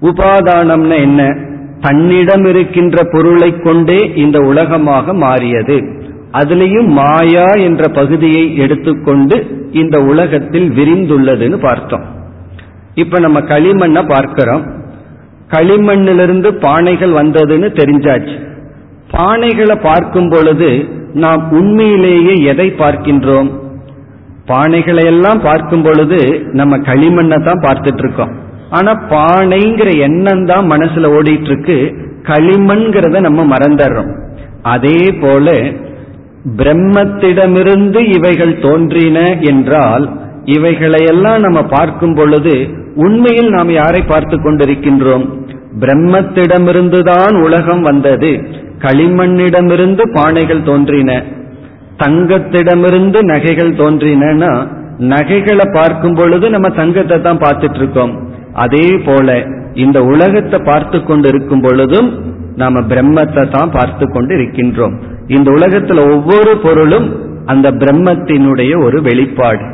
உபாதானம்னு 0.00 0.98
என்ன? 0.98 1.36
தன்னிடம் 1.80 2.44
இருக்கின்ற 2.44 3.02
பொருளை 3.12 3.56
கொண்டே 3.56 4.12
இந்த 4.14 4.38
உலகமாக 4.38 5.14
மாறியது. 5.14 6.00
அதுலேயும் 6.32 6.86
மாயா 6.86 7.44
என்ற 7.44 7.88
பகுதியை 7.88 8.56
எடுத்துக்கொண்டு 8.56 9.68
இந்த 9.72 10.02
உலகத்தில் 10.02 10.70
விரிந்துள்ளதுன்னு 10.70 11.58
பார்த்தோம். 11.58 12.04
இப்ப 12.94 13.18
நம்ம 13.18 13.40
களிமண்ணை 13.40 14.08
பார்க்கிறோம். 14.08 14.81
களிமண்ணிலிருந்து 15.52 16.48
பானைகள் 16.64 17.12
வந்ததுன்னு 17.20 17.68
தெரிஞ்சாச்சு. 17.80 18.36
பானைகளை 19.14 19.76
பார்க்கும் 19.88 20.28
பொழுது 20.28 20.70
நாம் 21.22 21.42
உண்மையிலேயே 21.58 22.34
எதை 22.52 22.68
பார்க்கின்றோம்? 22.82 23.50
பானைகளை 24.50 25.04
எல்லாம் 25.12 25.40
பார்க்கும் 25.40 25.82
பொழுது 25.82 26.20
நம்ம 26.60 26.76
களிமண்ணை 26.88 27.38
தான் 27.48 27.64
பார்த்துட்டு 27.66 28.02
இருக்கோம் 28.04 28.32
ஆனா 28.70 28.92
பானைங்கிற 29.12 29.88
எண்ணம் 30.06 30.44
தான் 30.50 30.66
மனசுல 30.72 31.10
ஓடிட்டு 31.16 31.50
இருக்கு 31.50 31.76
களிமண்கிறத 32.30 33.20
நம்ம 33.20 33.40
மறந்துடுறோம். 33.52 34.10
அதே 34.74 35.00
போல 35.22 35.46
பிரம்மத்திடமிருந்து 36.58 38.00
இவைகள் 38.16 38.54
தோன்றின 38.64 39.18
என்றால் 39.50 40.04
இவைகளையெல்லாம் 40.46 41.40
நம்ம 41.40 41.60
பார்க்கும் 41.74 42.14
பொழுது 42.14 42.54
உண்மையில் 43.04 43.50
நாம் 43.56 43.70
யாரை 43.80 44.00
பார்த்து 44.02 44.36
கொண்டிருக்கின்றோம்? 44.38 45.24
பிரம்மத்திடமிருந்துதான் 45.78 47.42
உலகம் 47.42 47.82
வந்தது. 47.82 48.40
களிமண்ணிடமிருந்து 48.78 50.02
பானைகள் 50.14 50.64
தோன்றின. 50.64 51.22
தங்கத்திடமிருந்து 51.98 53.18
நகைகள் 53.22 53.72
தோன்றினா 53.72 54.66
நகைகளை 54.98 55.66
பார்க்கும் 55.72 56.14
பொழுது 56.14 56.50
நம்ம 56.50 56.68
தங்கத்தை 56.68 57.20
தான் 57.20 57.38
பார்த்துட்டு 57.38 57.74
இருக்கோம் 57.74 58.30
அதே 58.52 58.98
போல 59.04 59.46
இந்த 59.72 60.02
உலகத்தை 60.02 60.58
பார்த்து 60.64 61.04
கொண்டு 61.04 61.28
இருக்கும் 61.28 61.60
பொழுதும் 61.60 62.20
நாம 62.56 62.80
பிரம்மத்தை 62.80 63.50
தான் 63.50 63.70
பார்த்து 63.70 64.10
கொண்டு 64.10 64.34
இருக்கின்றோம் 64.34 65.00
இந்த 65.26 65.50
உலகத்துல 65.50 66.12
ஒவ்வொரு 66.12 66.56
பொருளும் 66.56 67.16
அந்த 67.46 67.70
பிரம்மத்தினுடைய 67.70 68.84
ஒரு 68.84 69.02
வெளிப்பாடு. 69.02 69.64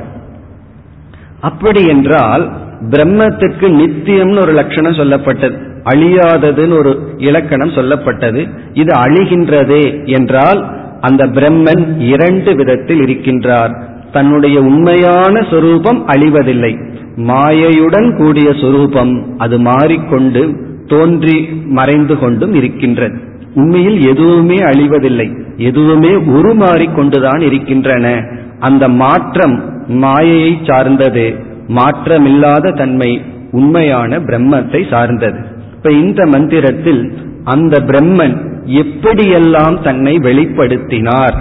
அப்படி 1.40 1.86
என்றால் 1.86 2.52
பிரம்மத்துக்கு 2.90 3.66
நித்தியம்னு 3.80 4.40
ஒரு 4.40 4.52
லட்சணம் 4.52 4.92
சொல்லப்பட்டது. 4.92 5.67
அழியாததுன்னு 5.90 6.78
ஒரு 6.78 7.14
இலக்கணம் 7.16 7.70
சொல்லப்பட்டது. 7.70 8.48
இது 8.72 8.92
அழிகின்றதே 9.00 10.06
என்றால் 10.06 10.76
அந்த 11.00 11.26
பிரம்மன் 11.26 12.00
இரண்டு 12.00 12.54
விதத்தில் 12.54 13.00
இருக்கின்றார். 13.00 13.86
தன்னுடைய 14.12 14.60
உண்மையான 14.60 15.42
சொரூபம் 15.50 16.08
அழிவதில்லை. 16.08 16.72
மாயையுடன் 17.16 18.16
கூடிய 18.16 18.52
சொரூபம் 18.60 19.34
அது 19.38 19.58
மாறிக்கொண்டு 19.58 20.66
தோன்றி 20.86 21.48
மறைந்து 21.64 22.18
கொண்டும் 22.18 22.54
இருக்கின்றது 22.54 23.18
உண்மையில் 23.54 24.08
எதுவுமே 24.08 24.56
அழிவதில்லை. 24.56 25.28
எதுவுமே 25.56 26.08
உருமாறிக்கொண்டுதான் 26.08 27.40
இருக்கின்றன. 27.40 28.22
அந்த 28.60 28.88
மாற்றம் 28.88 29.56
மாயையை 29.88 30.58
சார்ந்தது. 30.66 31.34
மாற்றமில்லாத 31.68 32.76
தன்மை 32.76 33.22
உண்மையான 33.50 34.18
பிரம்மத்தை 34.18 34.90
சார்ந்தது. 34.90 35.38
இப்ப 35.78 35.90
இந்த 36.04 36.20
மந்திரத்தில் 36.26 37.02
அந்த 37.44 37.74
பிரம்மன் 37.88 38.34
எப்படியெல்லாம் 38.80 39.76
தன்னை 39.82 40.14
வெளிப்படுத்தினார்? 40.16 41.36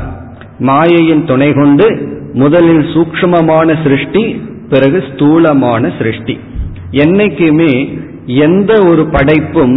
மாயையின் 0.59 1.23
துணை 1.25 1.47
கொண்டு 1.53 1.87
முதலில் 2.33 2.83
சூக்மமான 2.93 3.67
சிருஷ்டி 3.83 4.23
பிறகு 4.69 4.99
ஸ்தூலமான 5.07 5.91
சிருஷ்டி. 5.97 6.35
என்னைக்குமே 7.03 7.71
எந்த 8.25 8.71
ஒரு 8.89 9.05
படைப்பும் 9.15 9.75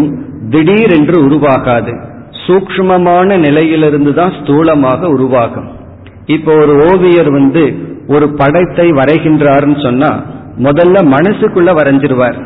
திடீரென்று 0.50 1.16
உருவாகாது. 1.26 1.94
சூக்மமான 2.46 3.38
நிலையிலிருந்து 3.38 4.14
தான் 4.14 4.36
ஸ்தூலமாக 4.40 5.10
உருவாகும். 5.16 5.68
இப்போ 6.26 6.52
ஒரு 6.54 6.76
ஓவியர் 6.90 7.30
வந்து 7.30 7.64
ஒரு 8.08 8.28
படத்தை 8.42 8.88
வரைகின்றார்னு 8.92 9.78
சொன்னா 9.86 10.12
முதல்ல 10.58 10.96
மனசுக்குள்ள 11.16 11.70
வரைஞ்சிருவார். 11.80 12.38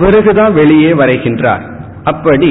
பிறகுதான் 0.00 0.52
வெளியே 0.52 0.92
வரைகின்றார். 0.92 1.64
அப்படி 2.04 2.50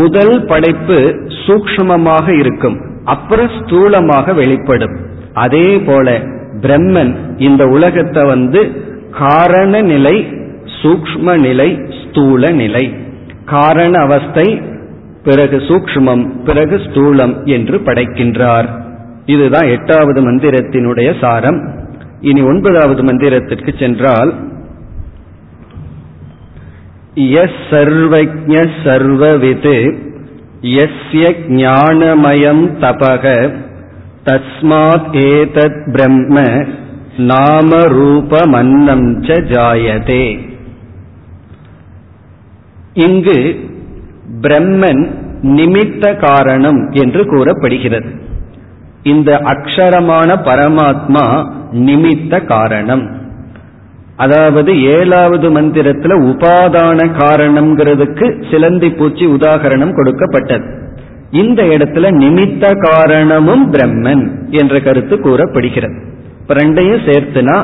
முதல் 0.00 0.36
படைப்பு 0.44 0.98
சூக்மமாக 1.44 2.26
இருக்கும் 2.38 2.76
அப்புறம் 3.04 3.50
ஸ்தூலமாக 3.58 4.34
வெளிப்படும். 4.34 4.96
அதே 5.44 5.68
போல 5.80 6.08
பிரம்மன் 6.62 7.12
இந்த 7.48 7.62
உலகத்தை 7.76 8.22
வந்து 8.24 8.60
காரண 9.18 9.74
நிலை 9.92 10.16
சூக்ம 10.80 11.36
நிலை 11.40 11.68
ஸ்தூல 12.00 12.50
நிலை. 12.62 12.84
காரண 13.54 13.94
அவஸ்தை 14.06 14.46
பிறகு 15.24 15.56
சூக்மம் 15.68 16.24
பிறகு 16.44 16.76
ஸ்தூலம் 16.84 17.34
என்று 17.46 17.76
படைக்கின்றார். 17.86 18.68
இதுதான் 19.34 19.68
எட்டாவது 19.68 20.20
மந்திரத்தினுடைய 20.26 21.08
சாரம். 21.20 21.58
இனி 22.20 22.42
ஒன்பதாவது 22.42 23.02
மந்திரத்திற்கு 23.02 23.72
சென்றால் 23.78 24.30
எஸ் 27.18 27.50
சர்வஜ 27.70 28.68
சர்வவிது 28.84 29.96
எஸ்ய 30.60 31.34
ஞானமயம் 31.48 32.70
தபக 32.80 33.54
தஸ்மாத் 34.24 35.12
ஏதத் 35.12 35.92
பிரம்ம 35.92 36.64
நாம 37.16 37.76
ரூபமன்னம் 37.76 39.22
ச 39.22 39.40
ஜாயதே. 39.42 40.38
இங்கு 42.94 43.56
பிரம்மன் 44.40 45.10
நிமித்த 45.42 46.16
காரணம் 46.16 46.90
என்று 46.90 47.26
கூறப்படுகிறது. 47.26 48.10
இந்த 49.02 49.40
அக்ஷரமான 49.44 50.36
பரமாத்மா 50.44 51.52
நிமித்த 51.72 52.44
காரணம். 52.44 53.17
அதாவது 54.22 54.70
ஏழாவது 54.96 55.48
மந்திரத்துல 55.56 56.14
உபாதான 56.30 56.98
காரணம்ங்கிறதுக்கு 57.20 58.26
சிலந்தி 58.50 58.90
பூச்சி 58.90 59.26
உதாகரணம் 59.26 59.96
கொடுக்கப்பட்டது. 59.98 60.66
இந்த 61.42 61.62
இடத்துல 61.74 62.10
நிமித்த 62.22 62.64
காரணமும் 62.80 63.64
பிரம்மன் 63.72 64.24
என்ற 64.50 64.80
கருத்து 64.80 65.16
கூறப்படுகிறது. 65.20 65.98
இப்ப 66.40 66.54
ரெண்டையும் 66.54 67.04
சேர்த்துனா 67.08 67.56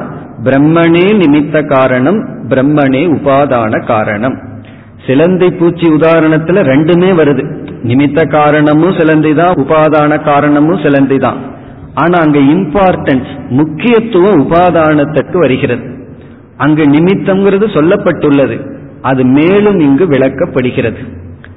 பிரம்மனே 0.47 1.07
நிமித்த 1.23 1.63
காரணம் 1.67 2.21
பிரம்மனே 2.49 3.03
உபாதான 3.17 3.81
காரணம். 3.87 4.37
சிலந்தி 5.07 5.49
பூச்சி 5.51 5.87
உதாரணத்துல 5.89 6.63
ரெண்டுமே 6.73 7.11
வருது. 7.21 7.43
நிமித்த 7.91 8.21
காரணமும் 8.29 8.95
சிலந்தி 8.99 9.33
தான் 9.35 9.59
உபாதான 9.65 10.21
காரணமும் 10.25 10.83
சிலந்தி 10.85 11.19
தான் 11.27 11.41
ஆனா 11.95 12.17
அங்க 12.19 12.39
இம்பார்ட்டன்ஸ் 12.55 13.33
முக்கியத்துவம் 13.59 14.41
உபாதானத்துக்கு 14.45 15.37
வருகிறது. 15.39 15.85
அங்கு 16.57 16.83
நிமித்தம்ங்கிறது 16.83 17.67
சொல்லப்பட்டுள்ளது. 17.67 18.73
அது 19.03 19.25
மேலும் 19.25 19.79
இங்கு 19.79 20.05
விளக்கப்படுகிறது. 20.05 20.97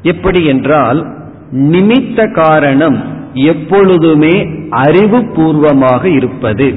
எப்படி 0.01 0.45
என்றால் 0.45 1.15
நிமித்த 1.51 2.33
காரணம் 2.33 3.03
எப்பொழுதுமே 3.33 4.47
அறிவு 4.69 5.25
பூர்வமாக 5.35 6.09
இருப்பது. 6.09 6.75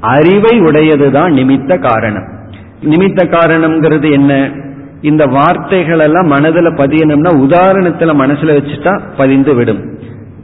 அறிவை 0.00 0.60
உடையதுதான் 0.60 1.32
நிமித்த 1.32 1.78
காரணம். 1.78 2.28
நிமித்த 2.82 3.24
காரணம்ங்கிறது 3.24 4.12
என்ன? 4.12 4.50
இந்த 5.00 5.24
வார்த்தைகள் 5.24 5.98
எல்லாம் 5.98 6.26
மனதில் 6.26 6.74
பதியணும்னா 6.74 7.30
உதாரணத்துல 7.30 8.12
மனசுல 8.22 8.54
வச்சுட்டா 8.54 9.00
பதிந்து 9.16 9.54
விடும். 9.54 9.98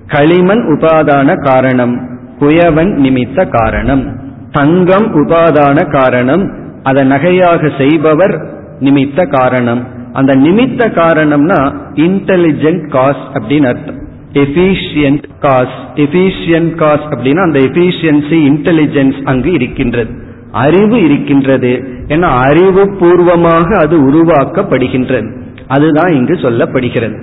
களிமண் 0.07 0.59
உபாதான 0.59 1.45
காரணம் 1.45 2.01
குயவன் 2.41 2.93
நிமித்த 2.99 3.49
காரணம் 3.51 4.17
தங்கம் 4.51 5.15
உபாதான 5.15 5.93
காரணம் 5.93 6.63
அதை 6.85 7.03
நகையாக 7.09 7.71
செய்பவர் 7.79 8.35
நிமித்த 8.81 9.29
காரணம். 9.29 9.83
அந்த 10.13 10.33
நிமித்த 10.37 10.83
காரணம்னா 11.01 11.61
இன்டெலிஜென்ட் 12.07 12.89
காஸ் 12.89 13.23
அப்படின்னு 13.33 13.67
அர்த்தம். 13.67 14.01
எஃபிஷியன்ட் 14.33 15.25
காஸ் 15.41 15.75
எஃபிஷியன்ட் 15.95 16.75
காஸ் 16.75 17.05
அப்படின்னா 17.11 17.43
அந்த 17.43 17.59
எஃபிஷியன்சி 17.59 18.39
இன்டெலிஜென்ஸ் 18.51 19.19
அங்கு 19.25 19.53
இருக்கின்றது. 19.53 20.13
அறிவு 20.53 21.05
இருக்கின்றது. 21.05 21.73
ஏன்னா 22.09 22.29
அறிவு 22.49 22.97
பூர்வமாக 22.99 23.77
அது 23.77 23.97
உருவாக்கப்படுகின்றது. 24.11 25.31
அதுதான் 25.67 26.13
இங்கு 26.13 26.35
சொல்லப்படுகிறது. 26.35 27.19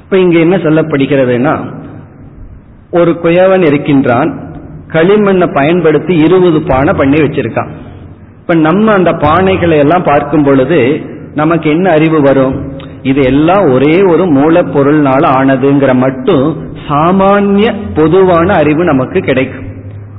இப்ப 0.00 0.18
இங்க 0.18 0.38
என்ன 0.38 0.56
சொல்லப்படுகிறதுனா 0.56 1.54
ஒரு 2.90 3.12
குயவன் 3.22 3.66
இருக்கின்றான் 3.66 4.30
களிமண்ணை 4.92 5.54
பயன்படுத்தி 5.54 6.14
இருபது 6.16 6.62
பானை 6.62 6.92
பண்ணி 6.92 7.16
வச்சிருக்கான். 7.16 7.70
இப்ப 8.46 8.58
நம்ம 8.58 8.92
அந்த 8.92 9.10
பானைகளை 9.10 9.76
எல்லாம் 9.76 10.02
பார்க்கும் 10.02 10.42
பொழுது 10.42 11.00
நமக்கு 11.34 11.70
என்ன 11.70 11.90
அறிவு 11.90 12.20
வரும்? 12.20 12.72
இது 13.02 13.22
எல்லாம் 13.22 13.72
ஒரே 13.72 14.02
ஒரு 14.02 14.24
மூலப்பொருள்னால 14.24 15.22
ஆனதுங்கிற 15.38 15.94
மட்டும் 15.94 16.70
சாமானிய 16.88 17.74
பொதுவான 17.94 18.52
அறிவு 18.52 18.84
நமக்கு 18.84 19.20
கிடைக்கும். 19.20 19.66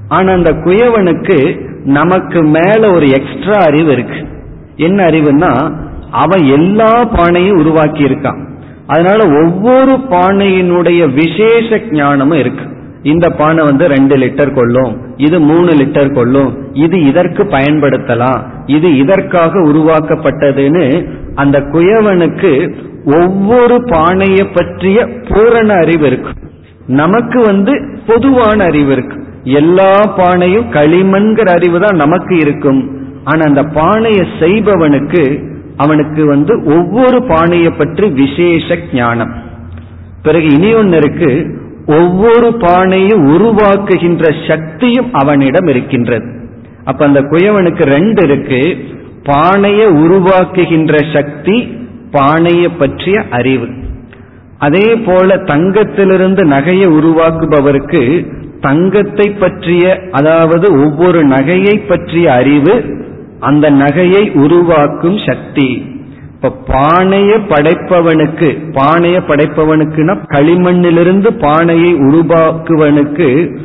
ஆனா 0.07 0.33
அந்த 0.33 0.51
குயவனுக்கு 0.51 1.67
நமக்கு 1.83 2.43
மேல 2.43 2.91
ஒரு 2.91 3.09
எக்ஸ்ட்ரா 3.09 3.57
அறிவு 3.65 3.91
இருக்கு. 3.91 4.27
என்ன 4.75 5.05
அறிவுன்னா 5.05 5.73
அவன் 6.11 6.43
எல்லா 6.43 7.03
பானையும் 7.03 7.59
உருவாக்கி 7.59 8.03
இருக்கான் 8.03 8.47
அதனால 8.87 9.45
ஒவ்வொரு 9.45 9.95
பானையினுடைய 10.09 11.13
விசேஷ 11.13 11.81
ஞானமும் 11.91 12.37
இருக்கு. 12.37 12.76
இந்த 13.11 13.25
பானை 13.39 13.61
வந்து 13.69 13.85
ரெண்டு 13.93 14.15
லிட்டர் 14.23 14.53
கொள்ளும் 14.57 14.93
இது 15.25 15.37
மூணு 15.49 15.71
லிட்டர் 15.81 16.11
கொள்ளும் 16.17 16.51
இது 16.85 16.97
இதற்கு 17.09 17.43
பயன்படுத்தலாம் 17.55 18.39
இது 18.75 18.89
இதற்காக 19.03 19.61
உருவாக்கப்பட்டதுன்னு 19.69 20.85
அந்த 21.41 21.57
குயவனுக்கு 21.73 22.51
ஒவ்வொரு 23.19 23.75
பானையை 23.91 24.45
பற்றிய 24.57 24.99
பூரண 25.27 25.69
அறிவு 25.83 26.05
இருக்கு. 26.09 26.31
நமக்கு 27.01 27.39
வந்து 27.49 27.73
பொதுவான 28.09 28.57
அறிவு 28.69 28.91
இருக்கு. 28.95 29.17
எல்லா 29.59 29.91
பானையும் 30.19 30.67
களிமண்கிற 30.77 31.49
அறிவு 31.57 31.77
தான் 31.83 32.01
நமக்கு 32.03 32.35
இருக்கும். 32.43 32.81
ஆனா 33.29 33.41
அந்த 33.49 33.63
பானையை 33.77 34.25
செய்பவனுக்கு 34.41 35.23
அவனுக்கு 35.83 36.21
வந்து 36.33 36.53
ஒவ்வொரு 36.75 37.17
பானையை 37.31 37.71
பற்றி 37.79 38.07
விசேஷ 38.21 38.77
ஞானம். 38.99 39.33
பிறகு 40.25 40.47
இனி 40.57 40.69
ஒன்னு 40.81 40.97
இருக்கு. 41.01 41.31
ஒவ்வொரு 41.87 42.49
பானையும் 42.49 43.23
உருவாக்குகின்ற 43.27 44.47
சக்தியும் 44.47 45.13
அவனிடம் 45.13 45.67
இருக்கின்றது. 45.67 46.27
அப்ப 46.83 47.05
அந்த 47.05 47.21
குயவனுக்கு 47.21 47.83
ரெண்டு 47.83 48.23
இருக்கு. 48.23 48.77
பானையை 49.23 49.87
உருவாக்குகின்ற 49.87 51.13
சக்தி 51.13 51.77
பானையை 52.11 52.69
பற்றிய 52.69 53.23
அறிவு. 53.29 53.67
அதே 54.57 54.95
போல 54.95 55.35
தங்கத்திலிருந்து 55.35 56.43
நகையை 56.45 56.87
உருவாக்குபவருக்கு 56.89 58.27
தங்கத்தை 58.61 59.31
பற்றிய 59.31 60.01
அதாவது 60.11 60.71
ஒவ்வொரு 60.85 61.25
நகையை 61.27 61.87
பற்றிய 61.87 62.33
அறிவு 62.33 63.05
அந்த 63.39 63.71
நகையை 63.71 64.31
உருவாக்கும் 64.33 65.17
சக்தி. 65.17 65.95
இப்ப 66.41 66.55
பானைய 66.67 67.31
படைப்பவனுக்கு 67.49 68.47
பானைய 68.71 69.17
படைப்பவனுக்குனா 69.27 70.15
களிமண்ணிலிருந்து 70.29 71.39
பானையை 71.39 71.95
உருவாக்குவனுக்கு 71.95 73.57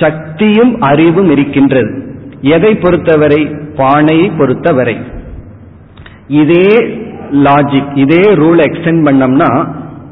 சக்தியும் 0.00 0.80
அறிவும் 0.80 1.30
இருக்கின்றது. 1.30 2.20
எதை 2.40 2.74
பொறுத்தவரை? 2.74 3.46
பானையை 3.76 4.30
பொறுத்தவரை. 4.30 5.00
இதே 6.28 6.68
லாஜிக் 7.30 7.96
இதே 7.96 8.20
ரூல் 8.20 8.60
எக்ஸ்டென்ட் 8.66 9.04
பண்ணோம்னா 9.08 9.68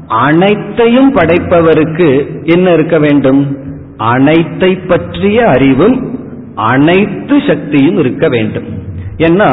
அனைத்தையும் 0.07 1.15
படைப்பவருக்கு 1.15 2.27
என்ன 2.43 2.73
இருக்க 2.73 2.99
வேண்டும்? 2.99 3.57
அனைத்தை 3.97 4.87
பற்றிய 4.87 5.47
அறிவும் 5.47 6.19
அனைத்து 6.55 7.41
சக்தியும் 7.47 7.97
இருக்க 7.97 8.29
வேண்டும். 8.29 8.79
ஏன்னா 9.25 9.49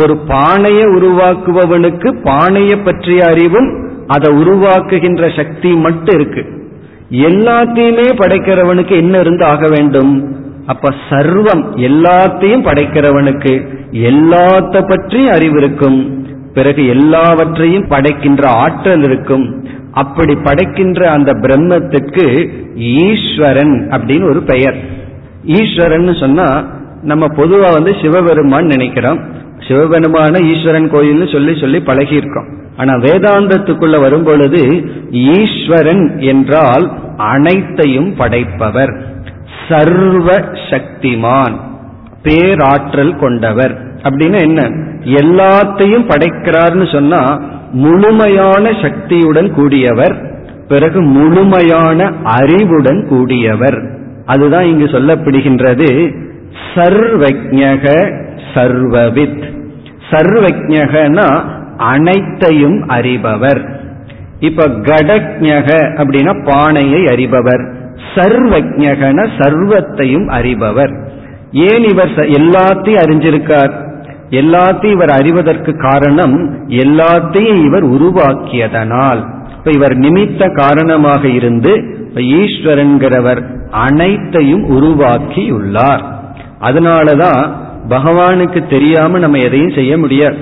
ஒரு 0.00 0.14
பானையை 0.16 0.84
உருவாக்குபவனுக்கு 0.96 2.08
பானையை 2.22 2.76
பற்றிய 2.78 3.20
அறிவும் 3.26 3.70
அதை 4.06 4.28
உருவாக்குகின்ற 4.34 5.36
சக்தி 5.36 5.70
மட்டும் 5.86 6.14
இருக்கு. 6.20 6.42
எல்லாத்தையுமே 7.10 8.06
படைக்கிறவனுக்கு 8.22 8.94
என்ன 8.96 9.18
இருந்து 9.18 9.44
ஆக 9.44 9.68
வேண்டும்? 9.68 10.12
அப்ப 10.66 10.92
சர்வம் 11.10 11.62
எல்லாத்தையும் 11.88 12.66
படைக்கிறவனுக்கு 12.68 13.52
எல்லாத்த 14.10 14.88
பற்றி 14.88 15.20
அறிவு 15.28 15.56
இருக்கும். 15.58 16.00
பிறகு 16.54 16.86
எல்லாவற்றையும் 16.86 17.88
படைக்கின்ற 17.88 18.48
ஆற்றல் 18.48 19.04
இருக்கும். 19.04 19.46
அப்படி 19.92 20.34
படைக்கின்ற 20.34 21.10
அந்த 21.10 21.30
பிரம்மத்துக்கு 21.32 22.26
ஈஸ்வரன் 22.76 23.76
அப்படின்னு 23.90 24.26
ஒரு 24.30 24.42
பெயர். 24.42 24.78
ஈஸ்வரன் 25.44 26.14
சொன்னா 26.14 26.48
நம்ம 27.02 27.26
பொதுவா 27.26 27.72
வந்து 27.72 27.96
சிவபெருமான் 28.02 28.66
நினைக்கிறோம். 28.66 29.20
சிவபெருமான 29.58 30.42
ஈஸ்வரன் 30.42 30.90
கோயில்னு 30.90 31.32
சொல்லி 31.32 31.60
சொல்லி 31.60 31.78
பழகியிருக்கோம். 31.78 32.56
ஆனா 32.76 32.94
வேதாந்தத்துக்குள்ள 32.94 34.00
வரும்பொழுது 34.00 34.88
ஈஸ்வரன் 35.10 36.18
என்றால் 36.18 36.92
அனைத்தையும் 37.16 38.14
படைப்பவர். 38.16 39.02
சர்வ 39.68 40.36
சக்திமான் 40.70 41.54
பேராற்றல் 42.22 43.18
கொண்டவர். 43.18 43.86
அப்படின்னு 44.02 44.40
என்ன? 44.40 44.62
எல்லாத்தையும் 45.04 46.08
படைக்கிறார்னு 46.08 46.92
சொன்னா 46.92 47.40
முழுமையான 47.72 48.72
சக்தியுடன் 48.82 49.54
கூடியவர் 49.54 50.26
பிறகு 50.68 51.00
முழுமையான 51.00 52.12
அறிவுடன் 52.24 53.06
கூடியவர். 53.10 53.96
அதுதான் 54.26 54.64
இங்கு 54.64 54.84
சொல்லப்படுகின்றது. 54.84 56.14
சர்வஜக 56.74 58.14
சர்வவித். 58.54 59.52
சர்வஜகனா 60.10 61.40
அனைத்தையும் 61.76 62.88
அறிபவர். 62.88 63.68
இப்ப 64.40 64.66
கடக்ஞக 64.66 65.68
அப்படின்னா 65.96 66.50
பானையை 66.50 67.04
அறிபவர். 67.04 67.74
சர்வஜகன 68.14 69.28
சர்வத்தையும் 69.38 70.28
அறிபவர். 70.28 71.06
ஏன் 71.52 71.84
இவர் 71.84 72.08
எல்லாத்தையும் 72.08 73.02
அறிஞ்சிருக்கார்? 73.06 73.86
எல்லாத்தையும் 74.30 74.90
இவர் 74.90 75.08
அறிவதற்கு 75.08 75.76
காரணம் 75.76 76.68
எல்லாத்தையும் 76.68 77.64
இவர் 77.64 77.86
உருவாக்கியதனால். 77.86 79.24
இப்ப 79.58 79.70
இவர் 79.70 79.98
நிமித்த 79.98 80.52
காரணமாக 80.52 81.28
இருந்து 81.28 81.76
ஈஸ்வரன்கிறவர் 82.14 83.42
அனைத்தையும் 83.70 84.70
உருவாக்கியுள்ளார். 84.70 86.16
அதனாலதான் 86.60 87.52
பகவானுக்கு 87.88 88.68
தெரியாம 88.68 89.18
நம்ம 89.18 89.38
எதையும் 89.38 89.74
செய்ய 89.74 89.98
முடியாது. 89.98 90.36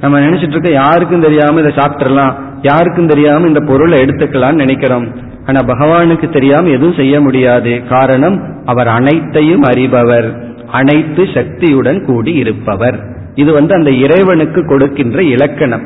நம்ம 0.00 0.20
நினைச்சிட்டு 0.20 0.48
இருக்க 0.48 0.70
யாருக்கும் 0.70 1.20
தெரியாம 1.20 1.60
இதை 1.60 1.72
சாப்பிட்டுலாம் 1.72 2.34
யாருக்கும் 2.62 3.06
தெரியாம 3.06 3.46
இந்த 3.46 3.60
பொருளை 3.60 4.02
எடுத்துக்கலாம்னு 4.02 4.52
நினைக்கிறோம். 4.52 5.06
ஆனா 5.46 5.60
பகவானுக்கு 5.60 6.32
தெரியாம 6.32 6.68
எதுவும் 6.68 6.94
செய்ய 6.94 7.20
முடியாது. 7.20 7.82
காரணம் 7.88 8.62
அவர் 8.64 8.88
அனைத்தையும் 8.88 9.62
அறிபவர். 9.62 10.54
அனைத்து 10.70 11.28
சக்தியுடன் 11.34 12.04
கூடி 12.04 12.32
இருப்பவர். 12.32 13.00
இது 13.34 13.52
வந்து 13.52 13.74
அந்த 13.74 13.90
இறைவனுக்கு 13.90 14.66
கொடுக்கின்ற 14.66 15.22
இலக்கணம். 15.22 15.82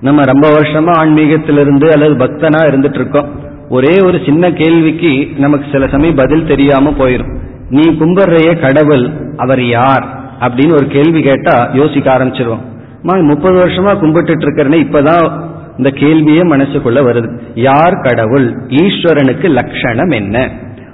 நம்ம 0.00 0.24
ரொம்ப 0.24 0.60
வருஷமா 0.60 0.92
ஆன்மீகத்திலிருந்து 1.02 1.92
அல்லது 1.92 2.14
பக்தனா 2.14 2.60
இருந்துட்டு 2.70 2.94
இருக்கோம். 2.94 3.28
ஒரே 3.68 3.98
ஒரு 4.00 4.20
சின்ன 4.24 4.52
கேள்விக்கு 4.52 5.28
நமக்கு 5.36 5.66
சில 5.72 5.86
சமயம் 5.86 6.14
பதில் 6.14 6.46
தெரியாம 6.46 6.90
போயிடும் 6.90 7.48
நீ 7.70 7.96
கும்பிடுறைய 7.96 8.60
கடவுள் 8.60 9.08
அவர் 9.36 9.66
யார்? 9.66 10.18
அப்படின்னு 10.40 10.72
ஒரு 10.72 10.86
கேள்வி 10.86 11.22
கேட்டா 11.22 11.70
யோசிக்க 11.72 12.18
ஆரம்பிச்சிருவோம். 12.18 12.60
முப்பது 13.02 13.66
வருஷமா 13.66 13.98
கும்பிட்டு 13.98 14.32
இருக்கிறேன்னு 14.34 14.82
இப்பதான் 14.86 15.48
இந்த 15.76 15.90
கேள்வியே 15.90 16.44
மனசுக்குள்ள 16.44 16.98
வருது. 17.00 17.38
யார் 17.54 17.94
கடவுள்? 17.94 18.52
ஈஸ்வரனுக்கு 18.66 19.50
லட்சணம் 19.50 20.08
என்ன? 20.08 20.50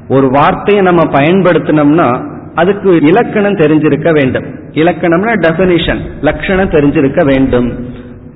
ஒரு 0.08 0.30
வார்த்தையை 0.30 0.82
நம்ம 0.82 1.02
பயன்படுத்தினோம்னா 1.02 2.24
அதுக்கு 2.54 3.00
இலக்கணம் 3.00 3.56
தெரிஞ்சிருக்க 3.56 4.12
வேண்டும். 4.12 4.44
இலக்கணம்னா 4.70 5.32
டெபினிஷன் 5.34 6.00
லட்சணம் 6.20 6.70
தெரிஞ்சிருக்க 6.70 7.24
வேண்டும். 7.24 7.86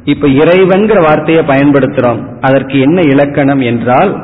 இப்ப 0.04 0.28
இறைவன்கிற 0.28 1.00
வார்த்தையை 1.00 1.44
பயன்படுத்துறோம். 1.44 2.38
அதற்கு 2.40 2.80
என்ன 2.80 3.00
இலக்கணம் 3.00 3.60
என்றால் 3.60 4.20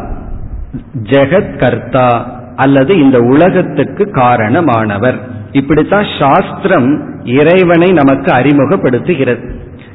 ஜெகத் 1.02 1.59
கர்த்தா 1.59 2.36
அல்லது 2.57 2.99
இந்த 2.99 3.19
உலகத்துக்கு 3.19 4.05
காரணமானவர். 4.05 5.14
இப்படித்தான் 5.53 6.05
சாஸ்திரம் 6.19 7.05
இறைவனை 7.25 7.92
நமக்கு 7.92 8.33
அறிமுகப்படுத்துகிறது. 8.33 9.51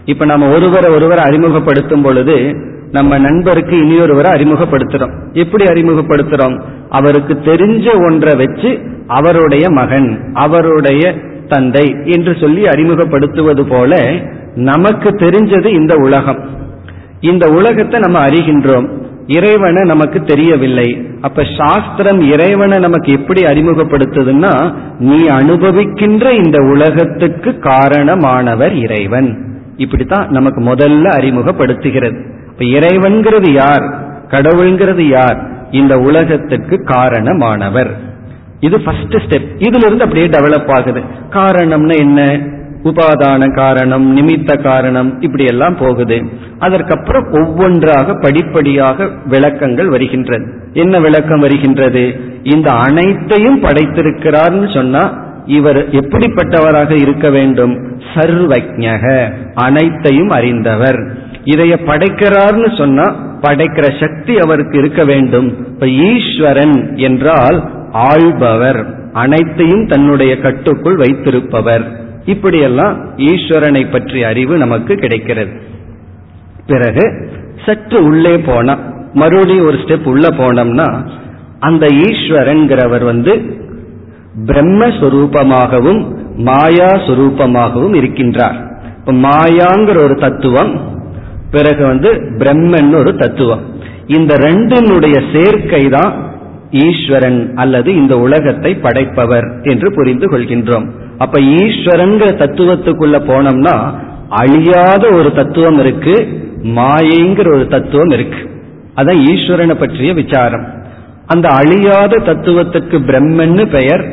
இப்ப 0.06 0.26
நம்ம 0.26 0.50
ஒருவரை 0.50 0.93
ஒருவரை 0.93 1.24
அறிமுகப்படுத்தும் 1.24 2.02
பொழுது 2.02 2.56
நம்ம 2.91 3.17
நண்பருக்கு 3.17 3.76
இனியொருவரை 3.76 4.30
அறிமுகப்படுத்துறோம். 4.30 5.34
எப்படி 5.34 5.63
அறிமுகப்படுத்துறோம்? 5.63 6.62
அவருக்கு 6.89 7.34
தெரிஞ்ச 7.34 8.06
ஒன்றை 8.06 8.45
வச்சு 8.45 8.80
அவருடைய 9.08 9.69
மகன் 9.69 10.32
அவருடைய 10.34 11.15
தந்தை 11.47 11.95
என்று 12.04 12.38
சொல்லி 12.39 12.63
அறிமுகப்படுத்துவது 12.63 13.62
போல 13.69 14.12
நமக்கு 14.56 15.10
தெரிஞ்சது 15.10 15.65
இந்த 15.65 15.95
உலகம். 15.95 16.50
இந்த 17.19 17.50
உலகத்தை 17.50 18.00
நம்ம 18.00 18.28
அறிகின்றோம். 18.28 18.89
இறைவனை 19.28 19.88
நமக்கு 19.88 20.21
தெரியவில்லை. 20.21 21.10
அப்ப 21.21 21.43
சாஸ்திரம் 21.57 22.21
இறைவனை 22.21 22.79
நமக்கு 22.79 23.12
எப்படி 23.12 23.41
அறிமுகப்படுத்துதுன்னா 23.41 24.73
நீ 24.99 25.15
அனுபவிக்கின்ற 25.15 26.45
இந்த 26.45 26.62
உலகத்துக்கு 26.62 27.49
காரணமானவர் 27.49 28.73
இறைவன். 28.73 29.60
இப்படித்தான் 29.77 30.29
நமக்கு 30.29 30.62
முதல்ல 30.62 31.07
அறிமுகப்படுத்துகிறது. 31.07 32.23
இப்ப 32.49 32.65
இறைவன்கிறது 32.65 33.51
யார்? 33.51 33.84
கடவுள்ங்கிறது 34.27 35.07
யார்? 35.07 35.43
இந்த 35.71 35.97
உலகத்துக்கு 35.97 36.75
காரணமானவர். 36.75 37.91
இது 38.60 38.81
ஃபர்ஸ்ட் 38.81 39.13
ஸ்டெப் 39.13 39.47
இதுல 39.57 39.86
இருந்து 39.86 40.03
அப்படியே 40.03 40.27
டெவலப் 40.27 40.71
ஆகுது. 40.71 41.01
காரணம்னா 41.29 41.97
என்ன? 41.97 42.39
உபாதான 42.83 43.55
காரணம் 43.55 44.17
நிமித்த 44.17 44.61
காரணம் 44.61 45.21
இப்படி 45.21 45.43
எல்லாம் 45.43 45.77
போகுது. 45.77 46.23
அதற்கப்புறம் 46.59 47.31
ஒவ்வொன்றாக 47.31 48.13
படிப்படியாக 48.13 49.09
விளக்கங்கள் 49.25 49.89
வருகின்றது. 49.89 50.53
என்ன 50.73 50.99
விளக்கம் 50.99 51.39
வருகின்றது? 51.39 52.19
இந்த 52.43 52.71
அனைத்தையும் 52.71 53.63
படைத்திருக்கிறார்னு 53.63 54.73
சொன்னா 54.73 55.29
இவர் 55.45 55.89
எப்படிப்பட்டவராக 55.89 56.91
இருக்க 57.01 57.29
வேண்டும்? 57.29 57.97
சர்வஜக 58.13 59.33
அனைத்தையும் 59.53 60.29
அறிந்தவர். 60.29 60.99
இதைய 61.45 61.75
படைக்கிறார்னு 61.85 62.77
சொன்னா 62.77 63.15
படைக்கிற 63.41 63.99
சக்தி 63.99 64.37
அவருக்கு 64.37 64.77
இருக்க 64.77 65.03
வேண்டும். 65.05 65.67
இப்ப 65.67 65.87
ஈஸ்வரன் 65.87 66.97
என்றால் 66.97 67.69
ஆள்பவர். 67.91 68.85
அனைத்தையும் 69.13 69.87
தன்னுடைய 69.87 70.39
கட்டுக்குள் 70.39 70.95
வைத்திருப்பவர். 70.95 72.09
இப்படியெல்லாம் 72.25 73.15
ஈஸ்வரனை 73.17 73.91
பற்றிய 73.91 74.27
அறிவு 74.27 74.57
நமக்கு 74.57 74.95
கிடைக்கிறது. 74.95 75.51
பிறகு 76.67 77.29
சற்று 77.65 78.03
உள்ளே 78.03 78.38
போனா 78.38 78.79
மறுபடியும் 79.13 79.65
ஒரு 79.65 79.77
ஸ்டெப் 79.77 80.03
உள்ள 80.03 80.27
போனோம்னா 80.27 81.05
அந்த 81.60 81.88
ஈஸ்வரன்கிறவர் 81.88 83.03
வந்து 83.03 83.60
பிரம்மஸ்வரூபமாகவும் 84.45 86.15
மாயா 86.36 86.88
சுரூபமாகவும் 86.88 87.95
இருக்கின்றார். 87.95 88.57
இப்ப 88.97 89.13
மாயாங்கிற 89.13 90.03
ஒரு 90.03 90.15
தத்துவம் 90.15 90.99
பிறகு 91.51 91.86
வந்து 91.86 92.10
பிரம்மன் 92.13 92.95
ஒரு 92.95 93.15
தத்துவம். 93.15 93.62
இந்த 94.07 94.36
ரெண்டினுடைய 94.36 95.23
சேர்க்கை 95.34 95.89
தான் 95.89 96.29
ஈஸ்வரன் 96.71 97.55
அல்லது 97.55 97.95
இந்த 97.95 98.19
உலகத்தை 98.19 98.75
படைப்பவர் 98.75 99.62
என்று 99.63 99.93
புரிந்து 99.93 100.29
கொள்கின்றோம். 100.29 101.00
அப்ப 101.23 101.39
ஈஸ்வரங்கிற 101.62 102.29
தத்துவத்துக்குள்ள 102.43 103.17
போனோம்னா 103.29 103.75
அழியாத 104.41 105.03
ஒரு 105.17 105.29
தத்துவம் 105.39 105.79
இருக்கு 105.84 106.15
மாயைங்கிற 106.77 107.47
ஒரு 107.55 107.65
தத்துவம் 107.67 108.13
இருக்கு. 108.17 108.41
அதான் 108.95 109.19
ஈஸ்வரனை 109.31 109.75
பற்றிய 109.75 110.12
விசாரம். 110.13 110.65
அந்த 111.27 111.47
அழியாத 111.60 112.13
தத்துவத்துக்கு 112.29 112.97
பிரம்மன்னு 113.10 113.63
பெயர் 113.77 114.03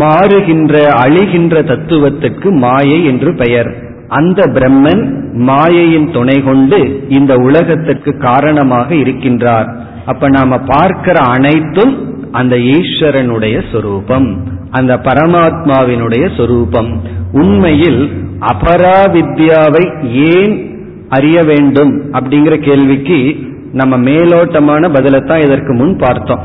மாறுகின்ற 0.00 0.74
அழிகின்ற 1.04 1.54
தத்துவத்துக்கு 1.70 2.48
மாயை 2.64 2.98
என்று 3.04 3.30
பெயர். 3.34 3.70
அந்த 4.18 4.40
பிரம்மன் 4.56 5.04
மாயையின் 5.48 6.08
துணை 6.12 6.38
கொண்டு 6.42 6.78
இந்த 7.08 7.32
உலகத்திற்கு 7.48 8.12
காரணமாக 8.18 8.88
இருக்கின்றார். 8.94 9.68
அப்ப 10.06 10.28
நாம 10.28 10.58
பார்க்கிற 10.72 11.18
அனைத்தும் 11.34 11.94
அந்த 12.32 12.56
ஈஸ்வரனுடைய 12.76 13.56
சொரூபம். 13.72 14.28
அந்த 14.72 14.96
பரமாத்மாவினுடைய 14.96 16.36
சொரூபம். 16.36 16.90
உண்மையில் 17.32 18.00
அபராவித்யாவை 18.40 19.84
ஏன் 20.12 20.54
அறிய 21.08 21.42
வேண்டும் 21.42 22.12
அப்படிங்கிற 22.12 22.56
கேள்விக்கு 22.56 23.36
நம்ம 23.72 23.98
மேலோட்டமான 23.98 24.88
பதிலத்தான் 24.88 25.44
இதற்கு 25.44 25.72
முன் 25.72 25.96
பார்த்தோம். 25.96 26.42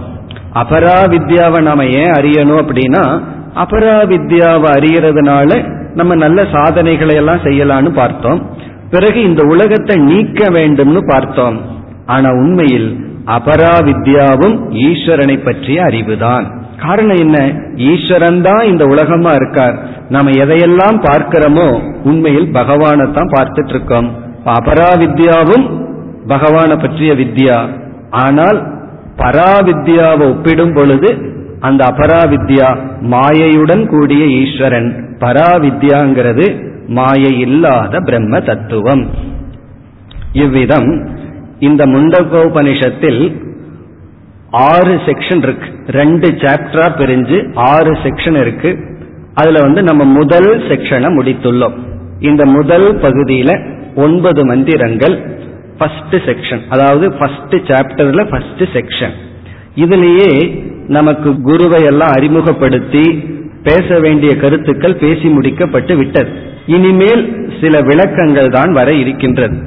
அபராவித்யாவை 0.54 1.62
நாம 1.62 1.86
ஏன் 1.86 2.12
அறியணும் 2.12 2.62
அப்படின்னா 2.62 3.22
அபராவித்யாவை 3.56 4.70
அறியறதுனால 4.78 5.76
நம்ம 5.96 6.16
நல்ல 6.16 6.46
சாதனைகளை 6.54 7.16
எல்லாம் 7.16 7.44
செய்யலான்னு 7.44 7.90
பார்த்தோம். 7.90 8.50
பிறகு 8.90 9.24
இந்த 9.24 9.44
உலகத்தை 9.46 9.96
நீக்க 9.96 10.50
வேண்டும்னு 10.50 11.00
பார்த்தோம். 11.08 11.62
ஆனா 12.06 12.30
உண்மையில் 12.30 12.90
அபராவித்யாவும் 13.26 14.58
ஈஸ்வரனை 14.72 15.44
பற்றிய 15.44 15.84
அறிவுதான். 15.84 16.46
காரணம் 16.84 17.20
என்ன? 17.26 17.38
ஈஸ்வரன் 17.92 18.42
தான் 18.42 18.64
இந்த 18.66 18.84
உலகமா 18.86 19.32
இருக்கார். 19.34 19.76
நாம 20.10 20.32
எதையெல்லாம் 20.44 20.98
பார்க்கிறோமோ 21.08 21.68
உண்மையில் 22.04 22.50
பகவானை 22.52 23.06
தான் 23.12 23.34
பார்த்துட்டு 23.36 23.74
இருக்கோம் 23.76 24.10
அபராவித்யாவும் 24.58 25.66
பகவானை 26.28 26.76
பற்றிய 26.78 27.14
வித்யா. 27.14 27.58
ஆனால் 28.26 28.60
பராவித்யாவை 29.22 30.26
ஒப்பிடும் 30.34 30.74
பொழுது 30.74 31.10
அந்த 31.60 31.82
அபராவித்யா 31.92 32.68
மாயையுடன் 33.14 33.84
கூடிய 33.88 34.24
ஈஸ்வரன். 34.42 34.90
பராவித்யாங்கிறது 35.20 36.46
மாயை 36.98 37.34
இல்லாத 37.46 38.00
பிரம்ம 38.00 38.40
தத்துவம். 38.40 39.04
இவ்விதம் 40.44 40.90
இந்த 41.60 41.82
முண்டகோபனிஷத்தில் 41.86 43.22
ஆறு 44.52 44.94
செக்ஷன் 44.96 45.38
இருக்கு. 45.38 45.70
ரெண்டு 45.88 46.28
சாப்டரா 46.28 46.88
பிரிஞ்சு 47.00 47.52
ஆறு 47.54 47.92
செக்ஷன் 47.92 48.40
இருக்கு. 48.40 48.78
அதுல 49.34 49.60
வந்து 49.62 49.84
நம்ம 49.84 50.04
முதல் 50.04 50.60
செக்ஷனை 50.60 51.10
முடித்துள்ளோம். 51.18 51.74
இந்த 52.20 52.46
முதல் 52.46 52.96
பகுதியில 52.96 53.74
ஒன்பது 53.96 54.46
மந்திரங்கள் 54.46 55.16
ஃபர்ஸ்ட் 55.78 56.16
செக்ஷன் 56.16 56.62
அதாவது 56.70 57.12
ஃபர்ஸ்ட் 57.12 57.56
சாப்டர்ல 57.56 58.30
ஃபர்ஸ்ட் 58.30 58.64
செக்ஷன் 58.64 59.12
இதுலேயே 59.76 60.62
நமக்கு 60.88 61.42
குருவை 61.42 61.84
எல்லாம் 61.84 62.10
அறிமுகப்படுத்தி 62.10 63.24
பேச 63.64 64.00
வேண்டிய 64.00 64.36
கருத்துக்கள் 64.36 64.96
பேசி 64.96 65.28
முடிக்கப்பட்டு 65.28 65.98
விட்டது. 65.98 66.30
இனிமேல் 66.66 67.50
சில 67.62 67.82
விளக்கங்கள் 67.82 68.48
தான் 68.48 68.72
வர 68.72 68.94
இருக்கின்றது. 68.94 69.58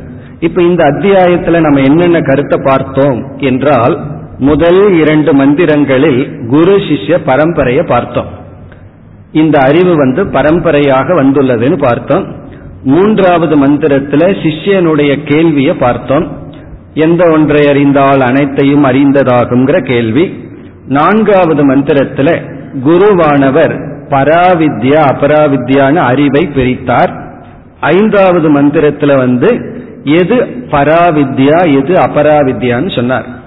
இப்ப 0.40 0.62
இந்த 0.62 0.84
அத்தியாயத்துல 0.84 1.60
நம்ம 1.60 1.80
என்னென்ன 1.80 2.20
கருத்தை 2.20 2.58
பார்த்தோம் 2.64 3.36
என்றால் 3.36 4.18
முதல் 4.40 4.98
இரண்டு 5.00 5.34
மந்திரங்களில் 5.34 6.48
குரு 6.48 6.76
சிஷ்ய 6.76 7.18
பரம்பரையை 7.26 7.86
பார்த்தோம். 7.86 8.26
இந்த 9.32 9.58
அறிவு 9.58 9.94
வந்து 9.96 10.26
பரம்பரையாக 10.26 11.22
வந்துள்ளதுன்னு 11.22 11.78
பார்த்தோம். 11.78 12.34
மூன்றாவது 12.84 13.66
மந்திரத்துல 13.66 14.22
சிஷ்யனுடைய 14.42 15.22
கேள்வியை 15.24 15.74
பார்த்தோம். 15.74 16.38
எந்த 16.94 17.30
ஒன்றை 17.30 17.68
அறிந்தால் 17.68 18.20
அனைத்தையும் 18.20 18.84
அறிந்ததாகுங்கிற 18.84 19.86
கேள்வி. 19.86 20.48
நான்காவது 20.86 21.68
மந்திரத்துல 21.68 22.52
குருவானவர் 22.84 23.74
பராவித்யா 24.08 25.02
அபராவித்யான 25.12 25.94
அறிவை 25.94 26.46
பிரித்தார். 26.46 27.12
ஐந்தாவது 27.80 28.48
மந்திரத்துல 28.52 29.16
வந்து 29.16 29.48
எது 30.04 30.34
பராவித்யா 30.70 31.58
எது 31.78 31.94
அபராவித்யான்னு 31.94 32.94
சொன்னார். 32.94 33.38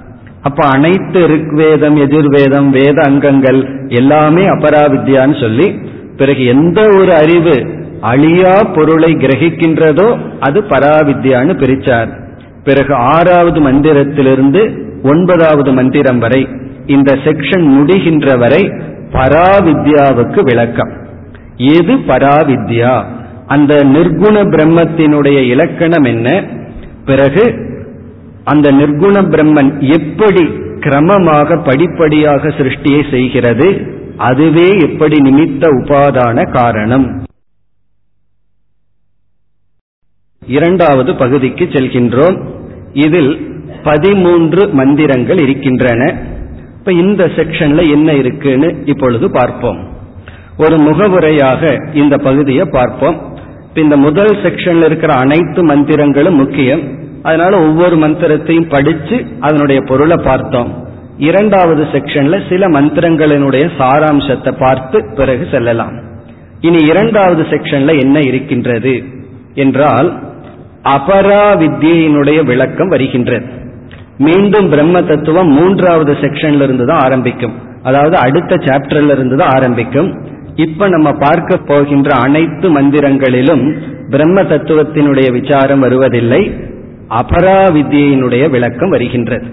அப்ப 0.44 0.66
அனைத்து 0.66 1.28
ருக்வேதம் 1.28 1.96
எதிர்வேதம் 1.96 2.70
வேத 2.70 3.02
அங்கங்கள் 3.06 3.60
எல்லாமே 3.88 4.42
அபராவித்யான்னு 4.42 5.42
சொல்லி 5.42 5.68
பிறகு 6.18 6.46
எந்த 6.46 6.82
ஒரு 6.82 7.14
அறிவு 7.14 7.56
அழியா 8.02 8.64
பொருளை 8.64 9.14
கிரகிக்கின்றதோ 9.14 10.18
அது 10.40 10.62
பராவித்யான்னு 10.62 11.54
பிரிச்சார். 11.64 12.12
பிறகு 12.64 12.94
ஆறாவது 12.94 13.72
மந்திரத்திலிருந்து 13.72 14.62
ஒன்பதாவது 15.04 15.72
மந்திரம் 15.74 16.20
வரை 16.20 16.48
இந்த 16.86 17.16
செக்ஷன் 17.24 17.66
முடிகின்ற 17.78 18.38
வரை 18.38 18.62
பராவித்யாவுக்கு 19.12 20.40
விளக்கம். 20.40 20.92
எது 21.56 21.94
பராவித்யா? 22.08 23.04
அந்த 23.48 23.76
நிர்குண 23.76 24.36
பிரம்மத்தினுடைய 24.54 25.38
இலக்கணம் 25.42 26.04
என்ன? 26.04 26.44
பிறகு 27.06 27.44
அந்த 28.44 28.72
நிர்குண 28.72 29.16
பிரம்மன் 29.34 29.94
எப்படி 29.94 30.44
கிரமமாக 30.80 31.64
படிப்படியாக 31.64 32.48
சிருஷ்டியை 32.48 33.12
செய்கிறது 33.12 33.82
அதுவே 34.18 34.70
எப்படி 34.70 35.18
நிமித்த 35.18 35.68
உபாதான 35.68 36.52
காரணம். 36.52 37.26
இரண்டாவது 40.48 41.16
பகுதிக்கு 41.16 41.66
செல்கின்றோம். 41.66 42.44
இதில் 42.94 43.62
பதிமூன்று 43.84 44.68
மந்திரங்கள் 44.68 45.38
இருக்கின்றன. 45.38 46.22
இப்ப 46.78 46.92
இந்த 46.92 47.26
செக்ஷன்ல 47.26 47.90
என்ன 47.90 48.14
இருக்குன்னு 48.14 48.82
இப்பொழுது 48.86 49.32
பார்ப்போம். 49.32 49.88
ஒரு 50.58 50.78
முகவுரையாக 50.78 51.92
இந்த 51.94 52.18
பகுதியை 52.18 52.66
பார்ப்போம். 52.66 53.38
இந்த 53.74 53.98
முதல் 53.98 54.36
செக்ஷன்ல 54.36 54.86
இருக்கிற 54.86 55.14
அனைத்து 55.14 55.68
மந்திரங்களும் 55.68 56.36
முக்கியம். 56.36 57.03
அதனால 57.24 57.54
ஒவ்வொரு 57.68 57.96
மந்திரத்தையும் 57.96 58.68
படிச்சு 58.68 59.18
அதனுடைய 59.40 59.82
பொருளை 59.90 60.18
பார்த்தோம். 60.24 60.72
இரண்டாவது 61.18 61.84
செக்ஷன்ல 61.84 62.36
சில 62.50 62.68
மந்திரங்களினுடைய 62.68 63.66
சாராம்சத்தை 63.80 64.52
பார்த்து 64.60 65.00
பிறகு 65.16 65.48
செல்லலாம். 65.52 65.96
இனி 66.62 66.80
இரண்டாவது 66.84 67.44
செக்ஷன்ல 67.44 67.94
என்ன 68.02 68.20
இருக்கின்றது 68.20 68.94
என்றால் 69.54 70.10
அபரா 70.96 71.44
வித்தியினுடைய 71.62 72.40
விளக்கம் 72.46 72.88
வருகின்றது. 72.88 73.46
மீண்டும் 74.18 74.70
பிரம்ம 74.70 75.02
தத்துவம் 75.02 75.52
மூன்றாவது 75.52 76.14
செக்ஷன்ல 76.14 76.62
இருந்து 76.62 76.86
தான் 76.86 77.04
ஆரம்பிக்கும். 77.04 77.56
அதாவது 77.84 78.16
அடுத்த 78.18 78.56
சாப்டர்ல 78.56 79.12
இருந்து 79.12 79.38
தான் 79.38 79.54
ஆரம்பிக்கும். 79.56 80.10
இப்ப 80.56 80.88
நம்ம 80.88 81.10
பார்க்க 81.12 81.58
போகின்ற 81.66 82.10
அனைத்து 82.16 82.68
மந்திரங்களிலும் 82.78 83.64
பிரம்ம 84.10 84.42
தத்துவத்தினுடைய 84.42 85.28
விசாரம் 85.32 85.80
வருவதில்லை. 85.80 86.42
அபராவித்யினுடைய 87.10 88.50
விளக்கம் 88.50 88.90
வருகின்றது. 88.90 89.46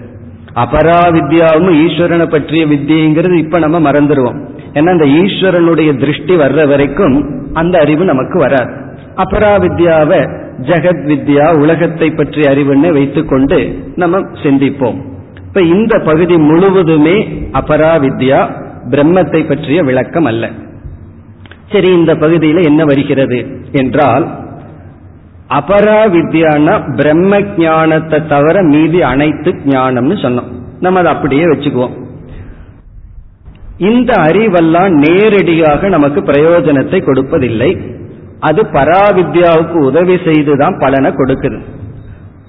அபராவித்யாவும் 0.55 1.85
ஈஸ்வரனை 1.85 2.29
பற்றிய 2.29 2.65
வித்தியைங்கிறது 2.65 3.33
இப்ப 3.33 3.59
நம்ம 3.59 3.91
மறந்துடுவோம் 3.91 4.49
ஏன்னா 4.73 4.89
அந்த 4.89 5.05
ஈஸ்வரனுடைய 5.05 5.99
திருஷ்டி 5.99 6.35
வர்ற 6.35 6.67
வரைக்கும் 6.67 7.29
அந்த 7.53 7.79
அறிவு 7.79 8.05
நமக்கு 8.05 8.39
வராது. 8.39 8.71
அபராவித்யாவை 9.15 10.39
ஜெகத் 10.61 11.05
வித்யா 11.07 11.59
உலகத்தை 11.59 12.09
பற்றிய 12.09 12.49
அறிவுன்னு 12.49 12.93
வைத்துக்கொண்டு 12.93 13.79
நம்ம 13.95 14.19
சிந்திப்போம். 14.19 15.01
இப்ப 15.47 15.61
இந்த 15.61 15.99
பகுதி 15.99 16.37
முழுவதுமே 16.37 17.47
அபராவித்யா 17.53 18.51
பிரம்மத்தை 18.89 19.47
பற்றிய 19.47 19.83
விளக்கம் 19.83 20.25
அல்ல. 20.25 20.49
சரி 21.71 21.91
இந்த 21.91 22.15
பகுதியில் 22.15 22.63
என்ன 22.63 22.83
வருகிறது 22.83 23.61
என்றால் 23.71 24.40
அபரா 25.51 25.99
வித்யானா 26.15 26.95
பிரம்ம 26.95 27.39
ஜானத்தை 27.39 28.27
தவிர 28.27 28.61
மீதி 28.61 29.01
அனைத்து 29.01 29.51
ஞானம்னு 29.65 30.15
சொன்னோம். 30.25 30.49
நம்ம 30.79 30.99
அதை 30.99 31.11
அப்படியே 31.13 31.43
வச்சுக்குவோம். 31.43 31.95
இந்த 33.77 34.13
அறிவெல்லாம் 34.13 34.89
நேரடியாக 34.89 35.89
நமக்கு 35.89 36.21
பிரயோஜனத்தை 36.21 36.99
கொடுப்பதில்லை. 37.03 37.81
அது 38.39 38.61
பராவித்யாவுக்கு 38.63 39.77
உதவி 39.77 40.17
செய்துதான் 40.25 40.79
பலனை 40.79 41.11
கொடுக்குது. 41.11 41.59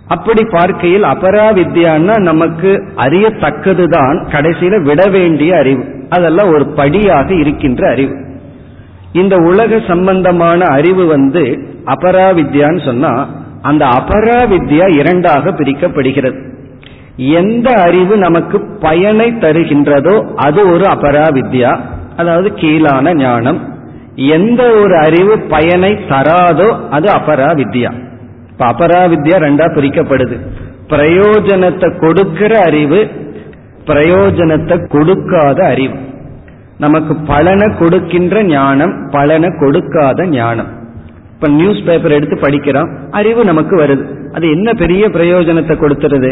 அப்படி 0.07 0.45
பார்க்கையில் 0.45 1.03
அபராவித்யான்னா 1.03 2.21
நமக்கு 2.21 2.71
அறியத்தக்கதுதான் 2.97 4.19
கடைசியில 4.33 4.83
விட 4.83 5.07
வேண்டிய 5.07 5.57
அறிவு. 5.57 5.85
அதெல்லாம் 6.09 6.49
ஒரு 6.49 6.67
படியாக 6.67 7.35
இருக்கின்ற 7.35 7.91
அறிவு. 7.91 8.15
இந்த 9.13 9.37
உலக 9.37 9.79
சம்பந்தமான 9.87 10.65
அறிவு 10.65 11.07
வந்து 11.07 11.43
அபராவித்யான்னு 11.85 12.85
சொன்னா 12.85 13.13
அந்த 13.63 13.87
அபராவித்யா 13.87 14.87
இரண்டாக 14.99 15.51
பிரிக்கப்படுகிறது. 15.51 16.39
எந்த 17.17 17.69
அறிவு 17.71 18.17
நமக்கு 18.17 18.59
பயனை 18.81 19.33
தருகின்றதோ 19.33 20.15
அது 20.37 20.61
ஒரு 20.73 20.85
அபராவித்யா 20.85 21.73
அதாவது 22.17 22.49
கீழான 22.55 23.15
ஞானம். 23.15 23.61
எந்த 24.17 24.63
ஒரு 24.81 24.95
அறிவு 24.97 25.39
பயனை 25.39 25.93
தராதோ 26.09 26.69
அது 26.91 27.09
அபராவித்யா. 27.09 27.91
இப்ப 28.51 28.65
அபராவித்யா 28.67 29.37
ரெண்டா 29.47 29.67
பிரிக்கப்படுது. 29.77 30.39
பிரயோஜனத்தை 30.89 31.89
கொடுக்கிற 31.99 32.53
அறிவு 32.63 33.01
பிரயோஜனத்தை 33.87 34.89
கொடுக்காத 34.89 35.65
அறிவு. 35.65 35.97
நமக்கு 36.85 37.15
பலனை 37.31 37.67
கொடுக்கின்ற 37.79 38.37
ஞானம் 38.45 38.95
பலனை 39.11 39.49
கொடுக்காத 39.61 40.27
ஞானம். 40.37 40.71
இப்ப 41.35 41.49
நியூஸ் 41.59 41.85
பேப்பர் 41.87 42.17
எடுத்து 42.17 42.37
படிக்கிறோம் 42.37 42.91
அறிவு 43.11 43.41
நமக்கு 43.51 43.75
வருது. 43.83 44.05
அது 44.35 44.47
என்ன 44.51 44.69
பெரிய 44.83 45.05
பிரயோஜனத்தை 45.17 45.75
கொடுத்துருது? 45.77 46.31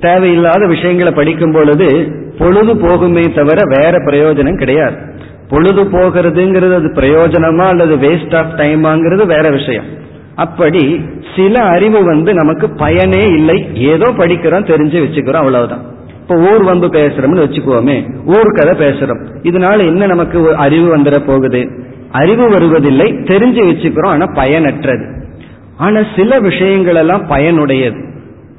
தேவையில்லாத 0.00 0.62
விஷயங்களை 0.66 1.12
படிக்கும் 1.12 1.52
பொழுது 1.52 1.88
பொழுது 2.38 2.72
போகுமே 2.84 3.24
தவிர 3.34 3.58
வேற 3.76 3.94
பிரயோஜனம் 4.06 4.60
கிடையாது. 4.62 4.96
பொழுது 5.48 5.82
போகிறதுங்கிறது 5.94 6.74
அது 6.80 6.88
பிரயோஜனமா 7.00 7.66
அல்லது 7.72 7.94
வேஸ்ட் 8.04 8.36
ஆஃப் 8.36 8.54
டைமாங்கிறது 8.60 9.24
வேற 9.26 9.46
விஷயம். 9.50 9.88
அப்படி 10.44 10.84
சில 11.36 11.54
அறிவு 11.74 11.98
வந்து 12.04 12.30
நமக்கு 12.34 12.66
பயனே 12.76 13.24
இல்லை. 13.38 13.58
ஏதோ 13.92 14.06
படிக்கிறோம் 14.20 14.68
தெரிஞ்சு 14.70 14.98
வச்சுக்கிறோம் 15.04 15.42
அவ்வளவுதான். 15.42 15.84
இப்ப 16.22 16.34
ஊர் 16.34 16.62
வந்து 16.62 16.86
பேசுறோம்னு 16.86 17.44
வச்சுக்குவோமே 17.44 17.96
ஊர் 18.26 18.50
கதை 18.52 18.74
பேசுறோம். 18.86 19.22
இதனால 19.42 19.78
என்ன 19.86 20.06
நமக்கு 20.06 20.56
அறிவு 20.56 20.96
வந்துட 20.96 21.18
போகுது? 21.26 21.68
அறிவு 22.10 22.48
வருவதில்லை 22.48 23.12
தெரிஞ்சு 23.12 23.60
வச்சுக்கிறோம் 23.70 24.06
ஆனா 24.06 24.24
பயனற்றது. 24.24 25.04
ஆனா 25.76 26.00
சில 26.16 26.38
விஷயங்கள் 26.38 26.94
எல்லாம் 26.94 27.26
பயனுடையது. 27.28 28.00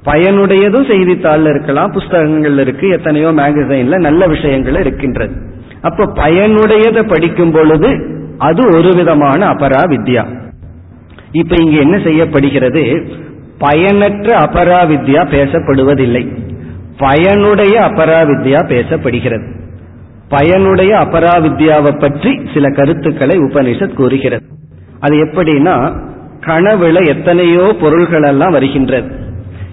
பயனுடையதும் 0.06 0.88
செய்தித்தாள் 0.88 1.46
இருக்கலாம் 1.46 1.92
புஸ்தகங்கள் 1.92 2.58
இருக்கு 2.58 2.88
எத்தனையோ 2.90 3.30
மேகசைன்ல 3.32 3.98
நல்ல 3.98 4.28
விஷயங்கள் 4.28 4.80
இருக்கின்றது. 4.80 5.36
அப்ப 5.82 6.06
பயனுடையதை 6.06 7.08
படிக்கும் 7.08 7.52
பொழுது 7.52 7.90
அது 8.38 8.62
ஒரு 8.78 8.94
விதமான 8.96 9.48
அபரா 9.48 9.82
வித்யா 9.86 10.24
இப்ப 11.32 11.56
இங்க 11.56 11.78
என்ன 11.80 12.00
செய்யப்படுகிறது? 12.04 12.82
பயனற்ற 13.58 14.38
அபரா 14.38 14.80
வித்யா 14.92 15.22
பேசப்படுவதில்லை. 15.32 16.24
பயனுடைய 16.98 17.80
அபராவித்யா 17.80 18.60
பேசப்படுகிறது. 18.68 19.62
பயனுடைய 20.30 20.98
அபராவித்யாவை 20.98 22.00
பற்றி 22.00 22.42
சில 22.54 22.70
கருத்துக்களை 22.70 23.38
உபனிஷத் 23.38 23.94
கூறுகிறது. 23.94 24.46
அது 25.00 25.16
எப்படின்னா 25.16 25.96
கனவுல 26.40 27.08
எத்தனையோ 27.08 27.76
பொருள்கள் 27.82 28.24
எல்லாம் 28.24 28.52
வருகின்றது. 28.52 29.12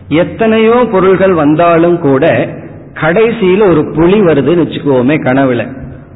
எத்தனையோ 0.09 0.89
பொருள்கள் 0.93 1.33
வந்தாலும் 1.33 1.99
கூட 1.99 2.49
கடைசியில் 3.01 3.61
ஒரு 3.61 3.93
புலி 3.95 4.21
வருதுன்னு 4.21 4.65
வச்சுக்கோமே 4.65 5.17
கனவுல. 5.17 5.67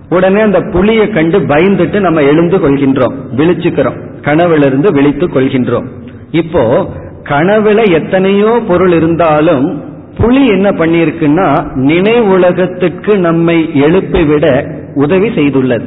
உடனே 0.09 0.41
அந்த 0.41 0.61
புலியை 0.61 1.09
கண்டு 1.09 1.41
பயந்துட்டு 1.41 2.01
நம்ம 2.01 2.21
எழுந்து 2.21 2.59
கொள்கின்றோம் 2.59 3.15
விழிச்சுக்கிறோம். 3.37 4.01
கனவுல 4.21 4.93
விழித்து 4.93 5.27
கொள்கின்றோம். 5.27 5.87
இப்போ 6.31 6.87
கனவுல 7.23 7.93
எத்தனையோ 7.93 8.63
பொருள் 8.69 8.93
இருந்தாலும் 8.93 9.93
புலி 10.17 10.47
என்ன 10.47 10.71
பண்ணிருக்குன்னா 10.71 11.49
நினைவுலகத்துக்கு 11.75 13.19
நம்மை 13.19 13.71
எழுப்பிவிட 13.75 14.75
உதவி 14.95 15.29
செய்துள்ளது. 15.29 15.87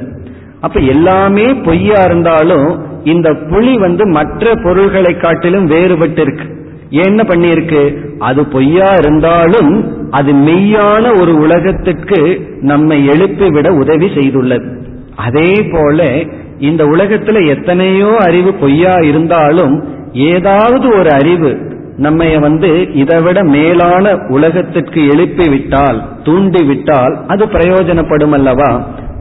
அப்ப 0.62 0.80
எல்லாமே 0.80 1.54
பொய்யா 1.54 2.04
இருந்தாலும் 2.04 2.86
இந்த 3.04 3.34
புலி 3.34 3.78
வந்து 3.78 4.06
மற்ற 4.08 4.56
பொருள்களை 4.64 5.18
காட்டிலும் 5.18 5.68
வேறுபட்டு 5.68 6.20
இருக்கு 6.20 6.56
என்ன 6.90 7.24
பண்ணியிருக்கு? 7.24 7.98
அது 8.20 8.46
பொய்யா 8.46 8.96
இருந்தாலும் 8.98 9.96
அது 10.12 10.34
மெய்யான 10.34 11.20
ஒரு 11.22 11.38
உலகத்துக்கு 11.38 12.48
நம்மை 12.62 13.10
எழுப்பிவிட 13.10 13.70
உதவி 13.70 14.06
செய்துள்ளது. 14.06 14.68
அதே 15.16 15.70
போல 15.72 16.20
இந்த 16.60 16.86
உலகத்துல 16.86 17.48
எத்தனையோ 17.48 18.18
அறிவு 18.20 18.54
பொய்யா 18.54 18.96
இருந்தாலும் 19.04 19.84
ஏதாவது 20.12 20.90
ஒரு 21.00 21.12
அறிவு 21.12 21.67
நம்ம 21.98 22.26
வந்து 22.40 22.70
இதை 22.94 23.18
விட 23.22 23.44
மேலான 23.44 24.06
உலகத்திற்கு 24.28 25.02
எழுப்பி 25.08 25.50
விட்டால் 25.50 26.00
தூண்டி 26.24 26.64
விட்டால் 26.64 27.14
அது 27.28 27.46
பிரயோஜனப்படும் 27.46 28.32
அல்லவா 28.32 28.72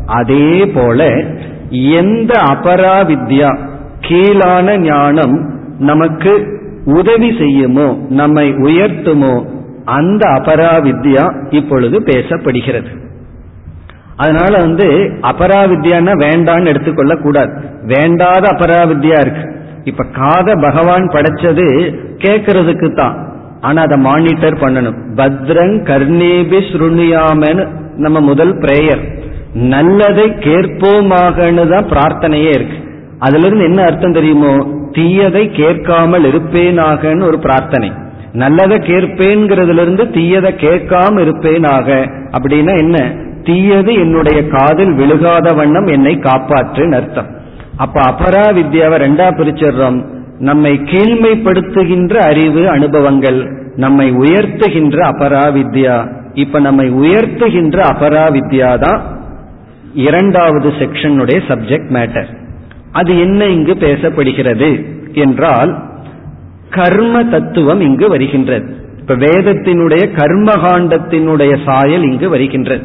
அதே 0.07 0.66
போல 0.74 1.09
எந்த 1.70 2.33
அபராவித்யா 2.53 3.51
கீழான 4.01 4.77
ஞானம் 4.79 5.37
நமக்கு 5.79 6.33
உதவி 6.85 7.31
செய்யுமோ 7.39 7.89
நம்மை 8.11 8.47
உயர்த்துமோ 8.66 9.35
அந்த 9.85 10.22
அபராவித்யா 10.29 11.24
இப்பொழுது 11.51 11.97
பேசப்படுகிறது. 12.01 12.91
அதனால 14.16 14.53
வந்து 14.59 14.87
அபராவித்யான்னா 15.31 16.14
வேண்டான்னு 16.24 16.66
எடுத்துக்கொள்ள 16.66 17.14
கூடாது 17.16 17.53
வேண்டாத 17.83 18.45
அபராவித்யா 18.49 19.18
இருக்கு. 19.20 19.45
இப்ப 19.85 20.05
காத 20.12 20.55
பகவான் 20.55 21.05
படைச்சது 21.09 21.66
கேட்கறதுக்கு 22.19 22.95
தான் 22.95 23.17
ஆனா 23.61 23.83
அதை 23.83 23.97
மானிட்டர் 23.99 24.57
பண்ணணும். 24.62 24.99
பத்ரங் 25.14 25.77
கர்ணேபி 25.91 26.59
ஸ்ருணியாமன்னு 26.71 27.64
நம்ம 27.97 28.21
முதல் 28.21 28.55
பிரேயர் 28.59 29.05
நல்லதை 29.55 30.25
கேட்போமாகனு 30.47 31.69
தான் 31.69 31.91
பிரார்த்தனையே 31.91 32.51
இருக்கு. 32.55 32.79
அதுல 33.19 33.47
இருந்து 33.47 33.64
என்ன 33.64 33.83
அர்த்தம் 33.83 34.12
தெரியுமோ? 34.12 34.55
தீயதை 34.91 35.51
கேட்காமல் 35.51 36.23
இருப்பேனாகன்னு 36.23 37.25
ஒரு 37.25 37.39
பிரார்த்தனை. 37.39 37.93
நல்லதை 38.33 38.77
கேட்பேங்கிறதுல 38.77 39.81
இருந்து 39.81 40.05
தீயதை 40.05 40.51
கேட்காம 40.55 41.21
இருப்பேனாக 41.21 41.89
அப்படின்னா 42.37 42.75
என்ன? 42.79 42.99
தீயது 43.43 43.95
என்னுடைய 43.95 44.49
காதில் 44.49 44.93
விழுகாத 44.93 45.55
வண்ணம் 45.55 45.87
என்னை 45.87 46.14
காப்பாற்றுன்னு 46.17 46.95
அர்த்தம். 46.95 47.29
அப்ப 47.77 48.01
அபரா 48.03 48.45
வித்யாவை 48.59 48.99
ரெண்டா 48.99 49.27
பிரிச்சிடுறோம். 49.39 49.99
நம்மை 50.39 50.80
கீழ்மைப்படுத்துகின்ற 50.84 52.16
அறிவு 52.16 52.68
அனுபவங்கள் 52.68 53.51
நம்மை 53.76 54.11
உயர்த்துகின்ற 54.12 54.97
அபரா 54.97 55.47
வித்யா 55.55 56.12
இப்ப 56.34 56.61
நம்மை 56.61 56.91
உயர்த்துகின்ற 56.91 57.76
அபரா 57.76 58.24
வித்யா 58.30 58.78
தான் 58.78 59.03
இரண்டாவது 59.93 60.68
செக்ஷனுடைய 60.68 61.39
சப்ஜெக்ட் 61.49 61.89
மேட்டர். 61.89 62.26
அது 62.93 63.18
என்ன 63.18 63.45
இங்கு 63.45 63.74
பேசப்படுகிறது 63.74 64.84
என்றால் 65.12 65.78
கர்ம 66.70 67.24
தத்துவம் 67.24 67.80
இங்கு 67.80 68.09
வருகின்றது. 68.09 68.76
இப்ப 68.99 69.14
வேதத்தினுடைய 69.14 70.05
கர்மகாண்டத்தினுடைய 70.16 71.59
சாயல் 71.64 72.03
இங்கு 72.03 72.28
வருகின்றது. 72.28 72.84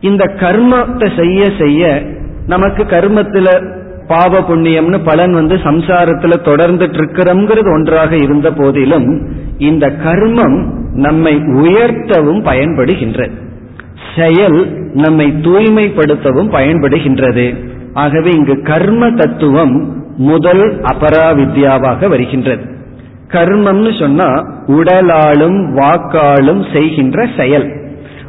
இந்த 0.00 0.24
கர்மத்தை 0.24 1.08
செய்ய 1.16 1.50
செய்ய 1.58 2.02
நமக்கு 2.46 2.84
கர்மத்தில் 2.86 3.83
பாவ 4.06 4.40
புண்ணியம்னு 4.40 5.04
பலன் 5.04 5.32
வந்து 5.32 5.56
சம்சாரத்துல 5.56 6.32
தொடர்ந்துட்டு 6.44 6.96
இருக்கிறோங்கிறது 6.96 7.72
ஒன்றாக 7.72 8.16
இருந்த 8.16 8.52
போதிலும் 8.52 9.26
இந்த 9.58 9.92
கர்மம் 10.04 10.64
நம்மை 10.92 11.36
உயர்த்தவும் 11.36 12.44
பயன்படுகின்றது. 12.44 13.30
செயல் 14.16 14.68
நம்மை 14.92 15.26
தூய்மைப்படுத்தவும் 15.26 16.52
பயன்படுகின்றது. 16.52 17.64
ஆகவே 17.94 18.30
இங்கு 18.30 18.62
கர்ம 18.62 19.10
தத்துவம் 19.10 20.02
முதல் 20.16 20.80
அபராவித்யாவாக 20.80 22.08
வருகின்றது. 22.08 22.64
கர்மம்னு 23.28 23.98
சொன்னா 23.98 24.26
உடலாலும் 24.66 25.76
வாக்காலும் 25.76 26.72
செய்கின்ற 26.72 27.28
செயல். 27.36 27.72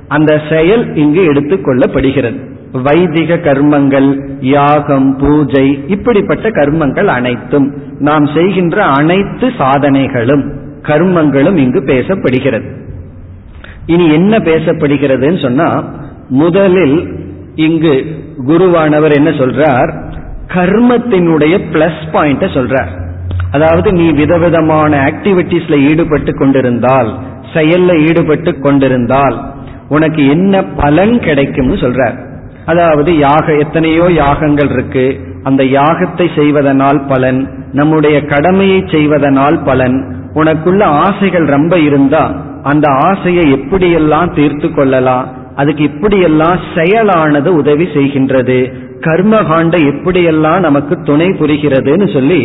அந்த 0.08 0.42
செயல் 0.50 0.96
இங்கு 0.96 1.34
எடுத்துக்கொள்ளப்படுகிறது 1.34 2.54
வைதிக 2.84 3.36
கர்மங்கள் 3.36 4.28
யாகம் 4.40 5.18
பூஜை 5.18 5.84
இப்படிப்பட்ட 5.88 6.50
கர்மங்கள் 6.50 7.06
அனைத்தும். 7.06 7.74
நாம் 8.00 8.26
செய்கின்ற 8.26 8.84
அனைத்து 8.84 9.48
சாதனைகளும் 9.48 10.54
கர்மங்களும் 10.82 11.56
இங்கு 11.56 11.80
பேசப்படுகிறது. 11.80 12.84
இனி 13.86 14.12
என்ன 14.12 14.38
பேசப்படுகிறதுன்னு 14.38 15.42
சொன்னா 15.42 15.84
முதலில் 16.30 17.08
இங்கு 17.56 18.06
குருவானவர் 18.48 19.14
என்ன 19.14 19.30
சொல்றார்? 19.30 20.04
கர்மத்தினுடைய 20.48 21.60
பிளஸ் 21.72 22.04
பாயிண்ட 22.14 22.46
சொல்றார். 22.54 23.04
அதாவது 23.52 23.92
நீ 23.92 24.12
விதவிதமான 24.12 25.12
ஆக்டிவிட்டிஸ்ல 25.12 25.90
ஈடுபட்டு 25.90 26.38
கொண்டிருந்தால் 26.38 27.18
செயல்ல 27.54 28.06
ஈடுபட்டு 28.08 28.60
கொண்டிருந்தால் 28.60 29.54
உனக்கு 29.88 30.28
என்ன 30.28 30.64
பலன் 30.64 31.20
கிடைக்கும்னு 31.20 31.74
சொல்றார். 31.74 32.34
அதாவது 32.66 33.12
யாக 33.18 33.46
எத்தனையோ 33.64 34.06
யாகங்கள் 34.24 34.70
இருக்கு. 34.70 35.06
அந்த 35.44 35.64
யாகத்தை 35.78 36.28
செய்வதனால் 36.36 37.00
பலன் 37.08 37.42
நம்முடைய 37.72 38.18
கடமையை 38.26 38.80
செய்வதனால் 38.92 39.58
பலன் 39.64 39.98
உனக்குள்ள 40.34 40.84
ஆசைகள் 41.06 41.48
ரொம்ப 41.56 41.76
இருந்தா 41.80 42.24
அந்த 42.64 42.88
ஆசையை 43.10 43.46
எப்படியெல்லாம் 43.58 44.34
தீர்த்து 44.34 44.68
கொள்ளலாம் 44.74 45.28
அதுக்கு 45.56 45.84
இப்படியெல்லாம் 45.84 46.60
செயலானது 46.76 47.50
உதவி 47.62 47.86
செய்கின்றது. 47.94 48.58
கர்மகாண்ட 49.00 49.76
எப்படியெல்லாம் 49.92 50.60
நமக்கு 50.60 50.96
துணை 51.04 51.28
புரிகிறதுன்னு 51.40 52.08
சொல்லி 52.14 52.42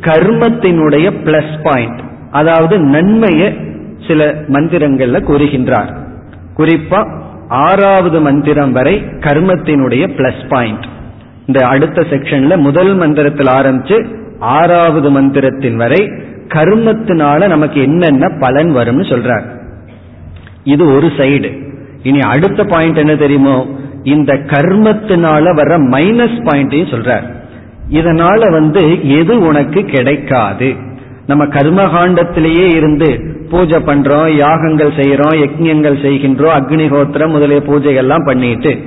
கர்மத்தினுடைய 0.00 1.06
பிளஸ் 1.24 1.54
பாயிண்ட் 1.62 2.00
அதாவது 2.30 2.74
நன்மையை 2.94 3.48
சில 4.08 4.26
மந்திரங்கள்ல 4.48 5.18
கூறுகின்றார். 5.28 5.90
குறிப்பா 6.56 7.00
ஆறாவது 7.48 8.20
மந்திரம் 8.20 8.72
வரை 8.72 9.04
கர்மத்தினுடைய 9.04 10.06
பிளஸ் 10.16 10.48
பாயிண்ட் 10.48 10.86
இந்த 11.46 11.66
அடுத்த 11.66 12.02
செக்ஷன்ல 12.02 12.56
முதல் 12.56 12.94
மந்திரத்தில் 12.94 13.46
ஆரம்பிச்சு 13.46 14.16
ஆறாவது 14.38 15.10
மந்திரத்தின் 15.10 15.76
வரை 15.76 16.10
கர்மத்தினால 16.48 17.48
நமக்கு 17.48 17.82
என்னென்ன 17.82 18.28
பலன் 18.40 18.76
வரும்னு 18.76 19.00
சொல்றார். 19.00 19.42
இது 20.64 20.94
ஒரு 20.94 21.06
சைடு 21.06 21.66
இனி 22.02 22.20
அடுத்த 22.20 22.64
பாயிண்ட் 22.64 22.96
என்ன 22.96 23.16
தெரியுமோ? 23.16 23.66
இந்த 24.02 24.34
கர்மத்தினால 24.34 25.54
வர 25.54 25.78
மைனஸ் 25.78 26.40
பாயிண்டையும் 26.44 26.92
சொல்றார். 26.94 27.32
இதனால 27.90 28.50
வந்து 28.50 29.08
எது 29.18 29.40
உனக்கு 29.40 29.82
கிடைக்காது. 29.82 30.74
நம்ம 31.26 31.44
கர்மகாண்டத்திலேயே 31.44 32.74
இருந்து 32.74 33.27
பூஜை 33.50 33.78
பண்றோம் 33.78 34.28
யாகங்கள் 34.36 34.90
செய்யறோம் 34.90 35.36
யஜ்யங்கள் 35.42 35.96
செய்கின்றோம் 36.04 36.56
அக்னிஹோத்திரம் 36.58 37.30
முதலிய 37.30 37.60
பூஜைகள்லாம் 37.66 38.24
பண்ணிட்டு 38.24 38.78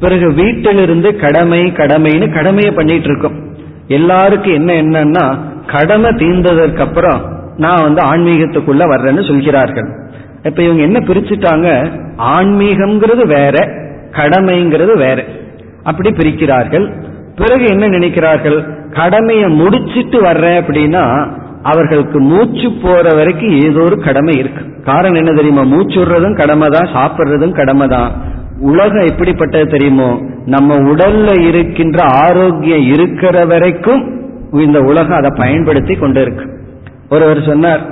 பிறகு 0.00 0.32
வீட்டிலிருந்து 0.32 1.16
கடமை 1.16 1.72
கடமைன்னு 1.76 2.34
கடமையை 2.34 2.72
பண்ணிட்டு 2.72 3.08
இருக்கோம். 3.08 3.36
எல்லாருக்கும் 3.88 4.52
என்ன 4.52 4.72
என்னன்னா 4.82 5.38
கடமை 5.66 6.10
தீர்ந்ததற்கு 6.10 6.78
அப்புறம் 6.78 7.20
நான் 7.56 7.82
வந்து 7.82 8.02
ஆன்மீகத்துக்குள்ள 8.02 8.82
வர்றேன்னு 8.92 9.26
சொல்கிறார்கள். 9.26 9.88
இப்ப 10.44 10.62
இவங்க 10.62 10.82
என்ன 10.82 10.98
பிரிச்சுட்டாங்க? 10.98 11.68
ஆன்மீகம்ங்கிறது 12.18 13.26
வேற 13.26 13.56
கடமைங்கிறது 14.10 14.96
வேற. 14.96 15.24
அப்படி 15.82 16.10
பிரிக்கிறார்கள். 16.10 16.86
பிறகு 17.36 17.64
என்ன 17.66 17.88
நினைக்கிறார்கள்? 17.88 18.58
கடமையை 18.90 19.48
முடிச்சிட்டு 19.50 20.20
வர்றேன் 20.20 20.64
அப்படின்னா 20.64 21.28
அவர்களுக்கு 21.70 22.18
மூச்சு 22.20 22.68
போற 22.82 23.12
வரைக்கும் 23.14 23.54
ஏதோ 23.60 23.80
ஒரு 23.80 23.96
கடமை 24.02 24.34
இருக்கு. 24.38 24.62
காரணம் 24.84 25.20
என்ன 25.22 25.32
தெரியுமா? 25.32 25.62
மூச்சு 25.62 26.34
கடமை 26.36 26.68
தான் 26.68 26.92
சாப்பிட்றதும் 26.96 27.56
கடமை 27.60 27.88
தான் 27.88 28.10
உலகம் 28.60 29.08
எப்படிப்பட்டது 29.08 29.66
தெரியுமோ? 29.66 30.10
நம்ம 30.46 30.76
உடல்ல 30.76 31.30
இருக்கின்ற 31.48 31.98
ஆரோக்கியம் 32.04 32.84
இருக்கிற 32.92 33.44
வரைக்கும் 33.44 34.02
இந்த 34.52 34.80
உலகம் 34.80 35.18
அதை 35.18 35.30
பயன்படுத்தி 35.36 35.94
கொண்டு 35.94 36.20
இருக்கு. 36.20 36.44
ஒருவர் 37.10 37.42
சொன்னார் 37.42 37.82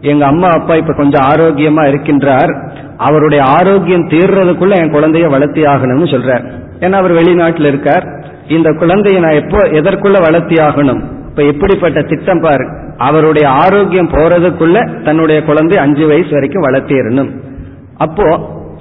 எங்க 0.00 0.26
அம்மா 0.26 0.48
அப்பா 0.48 0.74
இப்ப 0.74 0.92
கொஞ்சம் 0.92 1.22
ஆரோக்கியமா 1.22 1.82
இருக்கின்றார். 1.92 2.52
அவருடைய 2.96 3.44
ஆரோக்கியம் 3.44 4.08
தீர்றதுக்குள்ள 4.08 4.74
என் 4.76 4.94
குழந்தைய 4.94 5.28
வளர்த்தி 5.30 5.62
ஆகணும்னு 5.62 6.12
சொல்றார். 6.14 6.44
ஏன்னா 6.80 6.92
அவர் 6.92 7.12
வெளிநாட்டில் 7.12 7.66
இருக்கார். 7.66 8.04
இந்த 8.48 8.70
குழந்தைய 8.70 9.18
நான் 9.20 9.40
எப்போ 9.42 9.58
எதற்குள்ள 9.80 10.20
வளர்த்தி 10.20 10.54
ஆகணும்? 10.54 11.02
இப்ப 11.32 11.44
எப்படிப்பட்ட 11.44 11.98
திட்டம் 12.02 12.40
பாரு. 12.40 12.64
அவருடைய 12.98 13.46
ஆரோக்கியம் 13.48 14.10
போறதுக்குள்ள 14.10 14.78
தன்னுடைய 15.04 15.38
குழந்தை 15.42 15.76
அஞ்சு 15.78 16.04
வயசு 16.06 16.30
வரைக்கும் 16.30 16.66
வளர்த்திடணும் 16.66 17.30
அப்போ 17.96 18.26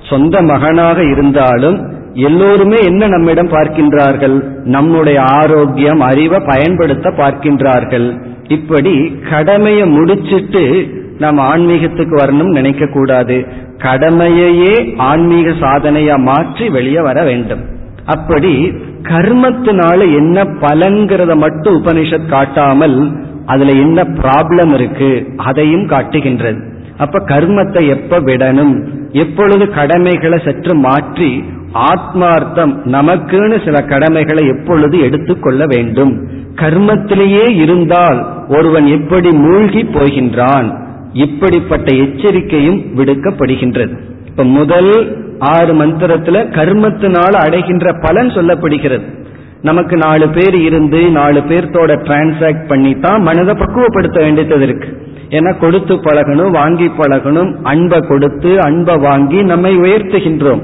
சொந்த 0.10 0.36
மகனாக 0.42 1.00
இருந்தாலும் 1.04 1.78
எல்லோருமே 2.14 2.78
என்ன 2.84 3.08
நம்மிடம் 3.08 3.50
பார்க்கின்றார்கள்? 3.50 4.36
நம்முடைய 4.66 5.20
ஆரோக்கியம் 5.22 6.02
அறிவை 6.02 6.40
பயன்படுத்த 6.40 7.10
பார்க்கின்றார்கள். 7.10 8.08
இப்படி 8.48 8.94
கடமையை 9.30 9.86
முடிச்சிட்டு 9.88 10.64
நாம் 11.20 11.40
ஆன்மீகத்துக்கு 11.52 12.16
வரணும் 12.24 12.52
நினைக்க 12.52 12.86
கூடாது 12.88 13.38
கடமையையே 13.78 14.76
ஆன்மீக 15.10 15.50
சாதனையா 15.64 16.18
மாற்றி 16.20 16.70
வெளியே 16.70 17.02
வர 17.02 17.24
வேண்டும். 17.24 17.64
அப்படி 18.06 18.54
கர்மத்தினால 19.02 20.00
என்ன 20.16 20.44
பலன்கிறத 20.44 21.36
மட்டும் 21.36 21.84
உபனிஷத் 21.84 22.30
காட்டாமல் 22.30 23.12
அதுல 23.46 23.72
என்ன 23.72 24.04
ப்ராப்ளம் 24.04 24.74
இருக்கு 24.74 25.28
அதையும் 25.38 25.88
காட்டுகின்றது. 25.88 26.60
அப்ப 26.98 27.20
கர்மத்தை 27.20 27.88
எப்ப 27.88 28.20
விடணும்? 28.20 28.88
எப்பொழுது 29.12 29.70
கடமைகளை 29.70 30.40
சற்று 30.46 30.76
மாற்றி 30.76 31.44
ஆத்மார்த்தம் 31.74 32.74
நமக்குன்னு 32.86 33.66
சில 33.66 33.82
கடமைகளை 33.82 34.48
எப்பொழுது 34.48 35.00
எடுத்துக்கொள்ள 35.00 35.66
வேண்டும்? 35.66 36.28
கர்மத்திலேயே 36.56 37.46
இருந்தால் 37.62 38.20
ஒருவன் 38.50 38.86
எப்படி 38.86 39.30
மூழ்கி 39.32 39.84
போகின்றான்? 39.84 40.68
இப்படிப்பட்ட 41.14 41.96
எச்சரிக்கையும் 41.96 42.80
விடுக்கப்படுகின்றது. 42.98 43.96
இப்ப 44.32 44.44
முதல் 44.44 44.92
ஆறு 45.40 45.74
மந்திரத்துல 45.74 46.38
கர்மத்தினால் 46.58 47.36
அடைகின்ற 47.46 47.94
பலன் 48.02 48.28
சொல்லப்படுகிறது. 48.28 49.06
நமக்கு 49.62 49.98
நாலு 49.98 50.30
பேர் 50.30 50.56
இருந்து 50.56 51.00
நாலு 51.12 51.40
பேர்த்தோட 51.50 51.92
டிரான்சாக்ட் 52.06 52.68
பண்ணி 52.68 53.00
தான் 53.00 53.22
மனதை 53.22 53.54
பக்குவப்படுத்த 53.56 54.20
வேண்டியது 54.20 54.62
இருக்கு. 54.62 54.90
ஏன்னா 55.30 55.60
கொடுத்து 55.60 55.96
பழகணும் 55.96 56.52
வாங்கி 56.52 56.88
பழகணும் 57.00 57.52
அன்பை 57.64 58.00
கொடுத்து 58.08 58.52
அன்பை 58.62 58.96
வாங்கி 58.98 59.42
நம்மை 59.44 59.74
உயர்த்துகின்றோம். 59.78 60.64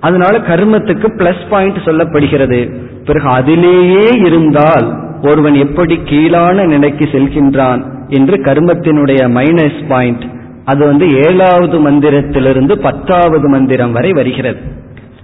அதனால 0.00 0.38
கர்மத்துக்கு 0.38 1.08
பிளஸ் 1.18 1.44
பாயிண்ட் 1.50 1.84
சொல்லப்படுகிறது. 1.84 2.60
பிறகு 3.04 3.28
அதிலேயே 3.28 4.06
இருந்தால் 4.26 4.88
ஒருவன் 5.22 5.54
எப்படி 5.54 5.96
கீழான 6.04 6.64
நிலைக்கு 6.64 7.04
செல்கின்றான் 7.04 7.82
என்று 8.08 8.36
கர்மத்தினுடைய 8.36 9.20
மைனஸ் 9.38 9.80
பாயிண்ட் 9.88 10.24
அது 10.66 10.82
வந்து 10.86 11.06
ஏழாவது 11.22 11.76
மந்திரத்திலிருந்து 11.90 12.74
பத்தாவது 12.86 13.48
மந்திரம் 13.48 13.92
வரை 13.92 14.10
வருகிறது. 14.12 14.60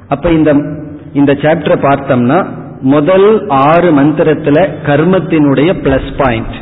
அப்ப 0.08 0.30
இந்த 0.38 0.50
இந்த 1.12 1.32
சாப்டரை 1.42 1.76
பார்த்தோம்னா 1.86 2.38
முதல் 2.80 3.28
ஆறு 3.48 3.88
மந்திரத்துல 3.92 4.58
கர்மத்தினுடைய 4.86 5.70
பிளஸ் 5.84 6.10
பாயிண்ட் 6.18 6.54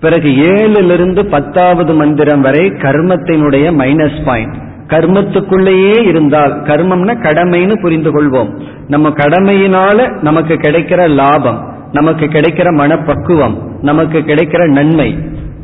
பிறகு 0.00 0.30
ஏழிலிருந்து 0.48 1.22
பத்தாவது 1.30 1.94
மந்திரம் 1.94 2.40
வரை 2.40 2.64
கர்மத்தினுடைய 2.84 3.66
மைனஸ் 3.80 4.20
பாயிண்ட் 4.24 4.56
கர்மத்துக்குள்ளேயே 4.86 5.94
இருந்தால் 6.06 6.54
கர்மம்னா 6.62 7.14
கடமைன்னு 7.26 7.76
புரிந்து 7.82 8.10
கொள்வோம். 8.14 8.50
நம்ம 8.88 9.08
கடமையினால 9.08 9.98
நமக்கு 10.22 10.54
கிடைக்கிற 10.54 11.08
லாபம் 11.20 11.60
நமக்கு 11.92 12.26
கிடைக்கிற 12.26 12.68
மனப்பக்குவம் 12.72 13.56
நமக்கு 13.82 14.18
கிடைக்கிற 14.18 14.62
நன்மை. 14.68 15.08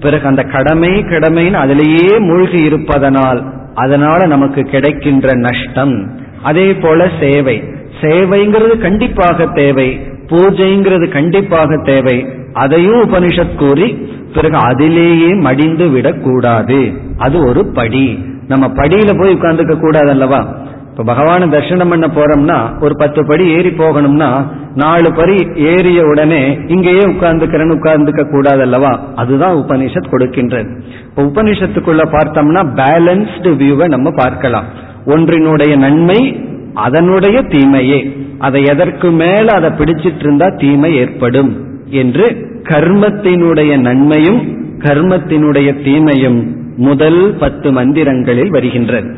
பிறகு 0.00 0.26
அந்த 0.26 0.42
கடமை 0.42 0.88
கடமைன்னு 0.88 1.52
அதிலேயே 1.52 2.18
மூழ்கி 2.18 2.62
இருப்பதனால் 2.62 3.52
அதனால 3.74 4.26
நமக்கு 4.26 4.62
கிடைக்கின்ற 4.62 5.32
நஷ்டம். 5.34 6.10
அதே 6.42 6.74
போல 6.74 7.08
சேவை. 7.20 7.62
சேவைங்கிறது 8.00 8.78
கண்டிப்பாக 8.78 9.46
தேவை. 9.46 10.00
பூஜைங்கிறது 10.26 11.08
கண்டிப்பாக 11.08 11.76
தேவை. 11.84 12.26
அதையும் 12.52 13.12
உபனிஷத் 13.12 13.54
கூறி 13.54 13.92
பிறகு 14.34 14.56
அதிலேயே 14.56 15.34
மடிந்து 15.34 15.88
விடக்கூடாது. 15.88 16.92
அது 17.18 17.44
ஒரு 17.44 17.66
படி. 17.66 18.24
நம்ம 18.48 18.66
படியில 18.66 19.20
போய் 19.20 19.34
உட்கார்ந்துக்க 19.34 19.80
கூடாது 19.80 20.10
அல்லவா? 20.10 20.54
இப்ப 21.00 21.12
பகவான 21.12 21.44
தர்சனம் 21.50 21.88
பண்ண 21.88 22.06
போறோம்னா 22.06 22.82
ஒரு 22.82 22.96
பத்து 22.96 23.26
படி 23.26 23.50
ஏறி 23.50 23.68
போகணும்னா 23.68 24.46
நாலு 24.74 25.12
படி 25.12 25.48
ஏறிய 25.56 26.02
உடனே 26.02 26.58
இங்கேயே 26.66 27.00
உட்கார்ந்துக்கிறேன்னு 27.00 27.76
உட்கார்ந்துக்க 27.76 28.30
கூடாது 28.30 28.60
அல்லவா 28.60 29.00
அதுதான் 29.14 29.54
உபனிஷத் 29.54 30.10
கொடுக்கின்றது. 30.10 30.80
இப்ப 31.04 31.22
உபனிஷத்துக்குள்ள 31.22 32.04
பார்த்தோம்னா 32.12 32.64
பேலன்ஸ்டு 32.74 33.52
வியூவை 33.62 33.88
நம்ம 33.88 34.10
பார்க்கலாம். 34.10 34.64
ஒன்றினுடைய 35.06 35.76
நன்மை 35.76 36.40
அதனுடைய 36.74 37.42
தீமையே. 37.42 38.16
அதை 38.38 38.64
எதற்கு 38.64 39.10
மேல 39.10 39.52
அதை 39.52 39.70
பிடிச்சிட்டு 39.70 40.18
இருந்தா 40.18 40.48
தீமை 40.58 40.96
ஏற்படும் 40.96 41.64
என்று 41.86 42.48
கர்மத்தினுடைய 42.62 43.78
நன்மையும் 43.78 44.40
கர்மத்தினுடைய 44.78 45.82
தீமையும் 45.84 46.56
முதல் 46.76 47.36
பத்து 47.38 47.72
மந்திரங்களில் 47.72 48.48
வருகின்றது. 48.48 49.16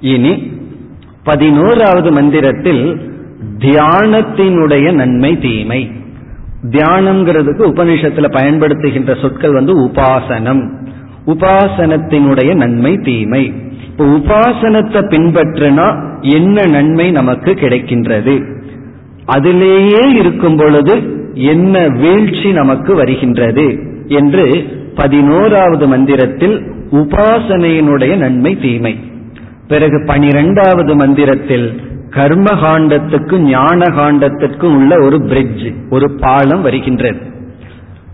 இனி 0.00 0.54
பதினோராவது 1.26 2.12
மந்திரத்தில் 2.12 3.10
தியானத்தினுடைய 3.58 4.92
நன்மை 4.92 5.38
தீமை. 5.38 5.90
தியானம்ங்கிறதுக்கு 6.70 7.62
உபனிஷத்துல 7.62 8.28
பயன்படுத்துகின்ற 8.30 9.20
சொற்கள் 9.20 9.52
வந்து 9.52 9.80
உபாசனம். 9.84 10.70
உபாசனத்தினுடைய 11.26 12.54
நன்மை 12.54 12.96
தீமை. 12.96 13.52
இப்போ 13.86 14.04
உபாசனத்தை 14.04 15.00
பின்பற்றினா 15.08 15.86
என்ன 16.20 16.66
நன்மை 16.66 17.10
நமக்கு 17.10 17.52
கிடைக்கின்றது? 17.52 18.54
அதிலேயே 19.26 20.02
இருக்கும் 20.14 20.56
பொழுது 20.56 20.94
என்ன 21.34 21.88
வீழ்ச்சி 21.88 22.52
நமக்கு 22.52 22.94
வருகின்றது 22.94 23.78
என்று 24.06 24.66
பதினோராவது 24.94 25.88
மந்திரத்தில் 25.88 26.62
உபாசனையினுடைய 26.90 28.16
நன்மை 28.16 28.58
தீமை. 28.60 29.14
பிறகு 29.68 29.98
பனிரெண்டாவது 30.06 30.92
மந்திரத்தில் 30.96 31.68
கர்ம 32.10 32.48
காண்டத்துக்கும் 32.62 33.44
ஞான 33.48 33.84
காண்டத்திற்கும் 33.98 34.74
உள்ள 34.78 34.92
ஒரு 35.04 35.16
பிரிட்ஜ் 35.20 35.64
ஒரு 35.90 36.06
பாலம் 36.20 36.62
வருகின்றது. 36.62 37.18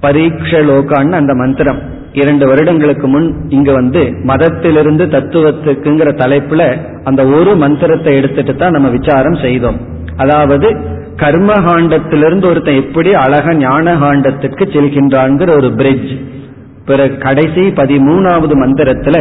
பரீட்சலோகான்னு 0.02 1.18
அந்த 1.20 1.34
மந்திரம். 1.34 1.80
இரண்டு 2.12 2.44
வருடங்களுக்கு 2.46 3.06
முன் 3.08 3.28
இங்க 3.48 3.72
வந்து 3.72 4.00
மதத்திலிருந்து 4.22 5.04
தத்துவத்துக்குங்கிற 5.06 6.08
தலைப்புல 6.22 6.62
அந்த 7.04 7.22
ஒரு 7.26 7.52
மந்திரத்தை 7.56 8.14
எடுத்துட்டு 8.16 8.54
தான் 8.56 8.70
நம்ம 8.70 8.88
விசாரம் 8.88 9.38
செய்தோம். 9.44 9.78
அதாவது 10.16 10.68
கர்ம 11.16 11.52
காண்டத்திலிருந்து 11.68 12.46
ஒருத்தன் 12.50 12.80
எப்படி 12.82 13.10
அழக 13.14 13.54
ஞான 13.54 13.94
காண்டத்துக்கு 13.94 14.66
செல்கின்றான்ங்கிற 14.74 15.50
ஒரு 15.56 15.70
பிரிட்ஜ் 15.72 16.12
பிறகு 16.84 17.16
கடைசி 17.18 17.64
பதிமூணாவது 17.80 18.54
மந்திரத்துல 18.62 19.18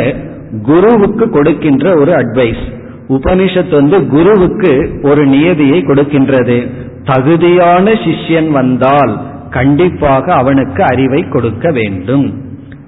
குருவுக்கு 0.59 1.29
கொடுக்கின்ற 1.29 1.95
ஒரு 1.95 2.11
அட்வைஸ் 2.11 2.63
உபனிஷத் 3.09 3.71
வந்து 3.71 4.07
குருவுக்கு 4.07 4.99
ஒரு 5.01 5.25
நியதியை 5.25 5.79
கொடுக்கின்றது. 5.79 6.71
தகுதியான 7.03 7.91
சிஷ்யன் 7.91 8.49
வந்தால் 8.51 9.21
கண்டிப்பாக 9.49 10.33
அவனுக்கு 10.33 10.83
அறிவை 10.83 11.27
கொடுக்க 11.27 11.71
வேண்டும். 11.71 12.33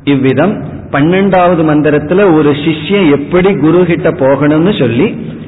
இவ்விதம் 0.03 0.63
பன்னெண்டாவது 0.91 1.61
மந்திரத்துல 1.69 2.35
ஒரு 2.35 2.51
சிஷ்யன் 2.51 3.09
எப்படி 3.09 3.55
குரு 3.55 3.85
கிட்ட 3.85 4.09
போகணும்னு 4.09 4.79
சொல்லி 4.79 5.07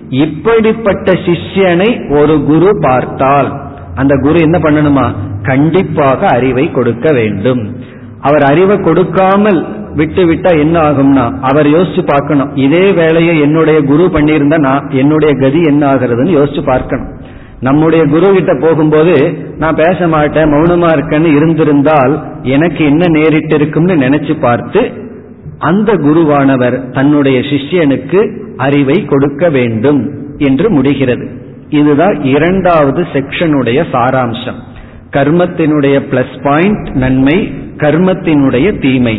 இப்படிப்பட்ட 0.10 1.12
சிஷ்யனை 1.12 2.20
ஒரு 2.20 2.44
குரு 2.44 2.70
பார்த்தால் 2.82 3.50
அந்த 3.96 4.14
குரு 4.22 4.40
என்ன 4.40 4.58
பண்ணணுமா? 4.58 5.06
கண்டிப்பாக 5.44 6.28
அறிவை 6.28 6.72
கொடுக்க 6.72 7.12
வேண்டும். 7.12 7.76
அவர் 8.22 8.44
அறிவை 8.44 8.78
கொடுக்காமல் 8.78 9.66
விட்டு 9.96 10.24
விட்டா 10.26 10.52
என்ன 10.60 10.76
ஆகும்னா 10.80 11.26
அவர் 11.50 11.68
யோசிச்சு 11.68 12.02
பார்க்கணும். 12.06 12.52
இதே 12.56 12.86
வேலையை 12.92 13.34
என்னுடைய 13.40 13.80
குரு 13.82 14.06
பண்ணியிருந்தா 14.14 14.58
நான் 14.58 14.90
என்னுடைய 15.02 15.34
கதி 15.42 15.62
என்ன 15.64 15.84
ஆகிறதுன்னு 15.94 16.34
யோசிச்சு 16.40 16.64
பார்க்கணும். 16.66 17.12
நம்முடைய 17.60 18.06
குரு 18.06 18.28
கிட்ட 18.34 18.54
போகும்போது 18.62 19.16
நான் 19.58 19.76
பேச 19.76 20.08
மாட்டேன் 20.08 20.52
மௌனமா 20.54 20.90
இருக்கேன்னு 20.96 21.30
இருந்திருந்தால் 21.36 22.14
எனக்கு 22.56 22.82
என்ன 22.86 23.06
நேரிட்டு 23.20 23.54
இருக்கும்னு 23.54 23.96
நினைச்சு 23.96 24.34
பார்த்து 24.40 24.82
அந்த 25.60 25.92
குருவானவர் 25.94 26.78
தன்னுடைய 26.92 27.40
சிஷ்யனுக்கு 27.52 28.22
அறிவை 28.58 28.98
கொடுக்க 29.06 29.50
வேண்டும் 29.50 30.02
என்று 30.38 30.68
முடிகிறது. 30.70 31.26
இதுதான் 31.70 32.18
இரண்டாவது 32.34 33.02
செக்ஷனுடைய 33.14 33.80
சாராம்சம். 33.94 34.60
கர்மத்தினுடைய 35.12 35.96
பிளஸ் 36.12 36.38
பாயிண்ட் 36.44 36.88
நன்மை 37.04 37.38
கர்மத்தினுடைய 37.78 38.68
தீமை. 38.80 39.16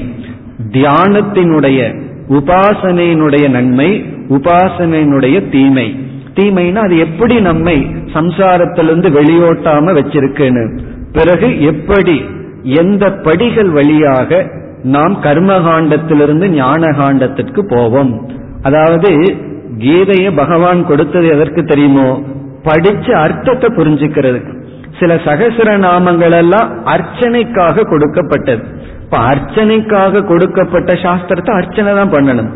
தியானத்தினுடைய 0.72 2.04
உபாசனையினுடைய 2.28 3.50
நன்மை 3.50 4.04
உபாசனையினுடைய 4.28 5.48
தீமை. 5.48 6.04
தீமைனா 6.34 6.74
அது 6.74 6.98
எப்படி 6.98 7.40
நம்மை 7.40 7.86
சம்சாரத்திலிருந்து 8.12 9.08
வெளியோட்டாம 9.10 9.94
வச்சிருக்குன்னு. 9.98 10.78
பிறகு 11.12 11.62
எப்படி 11.62 12.24
எந்த 12.62 13.12
படிகள் 13.12 13.68
வழியாக 13.68 14.50
நாம் 14.82 15.22
கர்மகாண்டத்திலிருந்து 15.22 16.48
ஞான 16.48 16.86
காண்டத்திற்கு 16.86 17.60
போவோம். 17.74 18.30
அதாவது 18.62 19.34
கீதையை 19.78 20.36
பகவான் 20.36 20.86
கொடுத்தது 20.86 21.28
எதற்கு 21.28 21.64
தெரியுமோ? 21.64 22.22
படிச்சு 22.62 23.14
அர்த்தத்தை 23.14 23.70
புரிஞ்சுக்கிறதுக்கு. 23.76 24.64
சில 25.00 25.14
சகசிர 25.14 25.78
நாமங்கள் 25.78 26.36
எல்லாம் 26.36 26.84
அர்ச்சனைக்காக 26.84 27.82
கொடுக்கப்பட்டது. 27.82 28.62
இப்ப 29.06 29.18
அர்ச்சனைக்காக 29.32 30.22
கொடுக்கப்பட்ட 30.24 30.92
சாஸ்திரத்தை 31.02 31.52
அர்ச்சனை 31.58 31.90
தான் 31.94 32.12
பண்ணணும். 32.14 32.48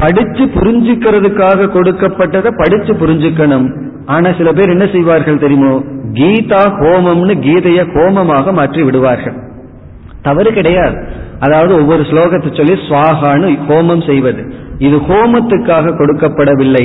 படிச்சு 0.00 0.44
புரிஞ்சுக்கிறதுக்காக 0.54 1.68
கொடுக்கப்பட்டதை 1.76 2.50
படிச்சு 2.60 2.92
புரிஞ்சுக்கணும். 2.92 3.66
ஆனா 4.06 4.28
சில 4.38 4.52
பேர் 4.52 4.72
என்ன 4.74 4.86
செய்வார்கள் 4.86 5.42
தெரியுமோ? 5.44 5.74
கீதா 6.18 6.62
ஹோமம்னு 6.78 7.34
கீதைய 7.46 7.80
ஹோமமாக 7.94 8.52
மாற்றி 8.52 8.82
விடுவார்கள். 8.82 9.36
தவறு 10.22 10.52
கிடையாது. 10.52 10.96
அதாவது 11.40 11.72
ஒவ்வொரு 11.80 12.02
ஸ்லோகத்தை 12.10 12.50
சொல்லி 12.56 12.74
சுவாகான்னு 12.88 13.48
ஹோமம் 13.68 14.04
செய்வது. 14.10 14.42
இது 14.78 14.96
ஹோமத்துக்காக 15.08 15.96
கொடுக்கப்படவில்லை 16.00 16.84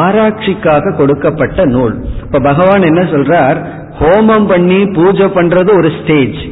ஆராய்ச்சிக்காக 0.00 0.94
கொடுக்கப்பட்ட 0.96 1.64
நூல். 1.64 1.94
இப்ப 2.24 2.40
பகவான் 2.50 2.88
என்ன 2.90 3.02
சொல்றார்? 3.02 3.58
ஹோமம் 4.00 4.46
பண்ணி 4.46 4.80
பூஜை 4.98 5.28
பண்றது 5.38 5.70
ஒரு 5.80 5.90
ஸ்டேஜ் 6.00 6.42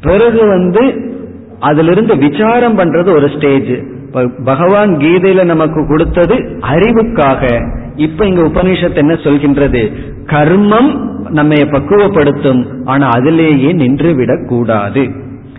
பிறகு 0.00 0.42
வந்து 0.46 0.82
அதிலிருந்து 1.58 2.16
விசாரம் 2.16 2.78
பண்றது 2.78 3.10
ஒரு 3.10 3.28
ஸ்டேஜ் 3.28 3.82
பகவான் 4.44 4.96
கீதையில 4.96 5.44
நமக்கு 5.44 5.86
கொடுத்தது 5.86 6.34
அறிவுக்காக. 6.60 7.72
இப்ப 7.96 8.26
இங்க 8.26 8.42
உபனிஷத்து 8.42 8.94
என்ன 8.94 9.14
சொல்கின்றது? 9.14 9.92
கர்மம் 10.26 11.14
நம்ம 11.30 11.54
பக்குவப்படுத்தும். 11.54 12.66
ஆனா 12.84 13.08
அதிலேயே 13.08 13.72
நின்று 13.72 14.14
விடக்கூடாது 14.14 15.10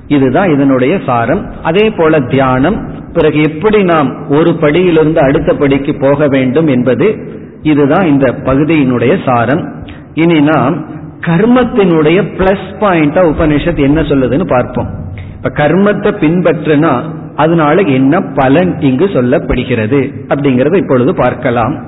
இதுதான் 0.08 0.50
இதனுடைய 0.50 1.00
சாரம். 1.06 1.52
அதே 1.64 1.90
போல 1.90 2.20
தியானம். 2.20 2.90
பிறகு 3.14 3.42
எப்படி 3.42 3.84
நாம் 3.84 4.30
ஒரு 4.30 4.56
படியிலிருந்து 4.62 5.18
அடுத்த 5.18 5.54
படிக்கு 5.54 5.96
போக 6.00 6.26
வேண்டும் 6.28 6.68
என்பது 6.68 7.18
இதுதான் 7.62 8.06
இந்த 8.06 8.32
பகுதியினுடைய 8.32 9.18
சாரம். 9.26 9.86
இனி 10.14 10.40
நாம் 10.40 10.86
கர்மத்தினுடைய 11.20 12.22
பிளஸ் 12.38 12.70
பாயிண்டா 12.80 13.22
உபனிஷத் 13.32 13.80
என்ன 13.80 14.02
சொல்லுதுன்னு 14.02 14.48
பார்ப்போம். 14.48 14.90
இப்ப 15.36 15.50
கர்மத்தை 15.50 16.12
பின்பற்றுனா 16.24 17.02
அதனால 17.36 17.82
என்ன 17.82 18.22
பலன் 18.22 18.80
இங்கு 18.80 19.06
சொல்லப்படுகிறது 19.06 20.14
அப்படிங்கறத 20.28 20.76
இப்பொழுது 20.76 21.16
பார்க்கலாம். 21.16 21.86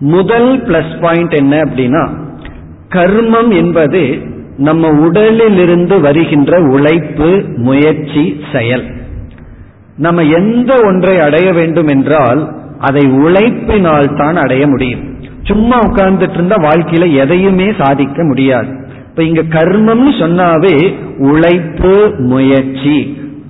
முதல் 0.00 0.62
பிளஸ் 0.62 1.00
பாயிண்ட் 1.00 1.32
என்ன 1.32 1.62
அப்படின்னா 1.62 2.08
கர்மம் 2.88 3.54
என்பது 3.56 4.30
நம்ம 4.56 4.88
உடலிலிருந்து 4.90 6.00
வருகின்ற 6.00 6.60
உழைப்பு 6.60 7.44
முயற்சி 7.56 8.40
செயல். 8.52 8.84
நம்ம 9.96 10.22
எந்த 10.22 10.80
ஒன்றை 10.84 11.18
அடைய 11.18 11.52
வேண்டும் 11.52 11.86
என்றால் 11.86 12.54
அதை 12.78 13.02
உழைப்பினால் 13.06 14.16
தான் 14.16 14.36
அடைய 14.36 14.66
முடியும். 14.66 15.11
சும்மா 15.44 15.76
உட்கார்ந்துட்டு 15.78 16.38
இருந்தா 16.38 16.56
வாழ்க்கையில 16.62 17.06
எதையுமே 17.14 17.72
சாதிக்க 17.78 18.22
முடியாது. 18.22 18.70
இப்ப 19.08 19.22
இங்க 19.22 19.42
கர்மம்னு 19.42 20.12
சொன்னாவே 20.20 20.74
உழைப்பு 21.18 21.94
முயற்சி 22.18 22.96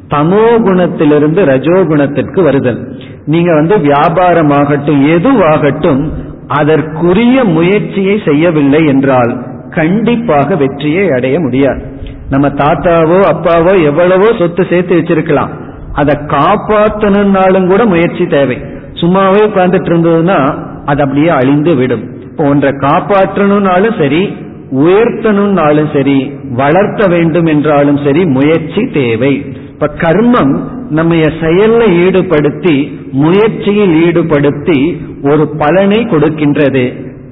தமோ 0.08 0.46
குணத்திலிருந்து 0.64 1.40
ரஜோகுணத்திற்கு 1.44 2.40
வருதல். 2.42 2.80
நீங்க 3.24 3.50
வந்து 3.54 3.76
வியாபாரமாகட்டும் 3.76 5.02
எதுவாகட்டும் 5.16 6.02
அதற்குரிய 6.48 7.44
முயற்சியை 7.44 8.16
செய்யவில்லை 8.24 8.86
என்றால் 8.86 9.32
கண்டிப்பாக 9.70 10.54
வெற்றியை 10.54 11.04
அடைய 11.10 11.40
முடியாது. 11.40 11.82
நம்ம 12.30 12.48
தாத்தாவோ 12.48 13.18
அப்பாவோ 13.32 13.72
எவ்வளவோ 13.82 14.28
சொத்து 14.38 14.66
சேர்த்து 14.70 14.96
வச்சிருக்கலாம். 14.96 15.52
அதை 15.92 16.14
காப்பாற்றணும்னாலும் 16.26 17.66
கூட 17.66 17.84
முயற்சி 17.84 18.26
தேவை. 18.26 18.58
சும்மாவே 19.00 19.40
உட்கார்ந்துட்டு 19.48 19.90
இருந்ததுன்னா 19.92 20.38
அது 20.86 21.02
அப்படியே 21.02 21.28
அழிந்து 21.28 21.76
விடும். 21.76 22.04
இப்போ 22.26 22.44
ஒன்றை 22.44 22.70
காப்பாற்றணும்னாலும் 22.70 23.98
சரி 23.98 24.22
உயர்த்தணும்னாலும் 24.72 25.90
சரி 25.92 26.18
வளர்த்த 26.50 27.02
வேண்டும் 27.08 27.46
என்றாலும் 27.46 28.00
சரி 28.04 28.24
முயற்சி 28.24 28.82
தேவை. 28.92 29.32
இப்ப 29.72 29.90
கர்மம் 29.96 30.54
நம்ம 30.88 31.14
செயல்ல 31.14 31.82
ஈடுபடுத்தி 32.04 32.76
முயற்சியில் 33.12 33.94
ஈடுபடுத்தி 34.06 34.78
ஒரு 35.30 35.48
பலனை 35.58 36.00
கொடுக்கின்றது. 36.04 36.84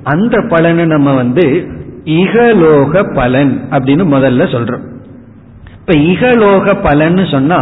அந்த 0.04 0.36
பலனை 0.48 0.84
நம்ம 0.84 1.14
வந்து 1.14 1.46
இகலோக 2.04 3.02
பலன் 3.14 3.52
அப்படின்னு 3.70 4.04
முதல்ல 4.14 4.44
சொல்றோம். 4.54 4.84
இப்ப 5.80 5.92
இகலோக 6.12 6.74
பலன் 6.82 7.26
சொன்னா 7.26 7.60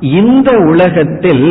இந்த 0.00 0.50
உலகத்தில் 0.70 1.46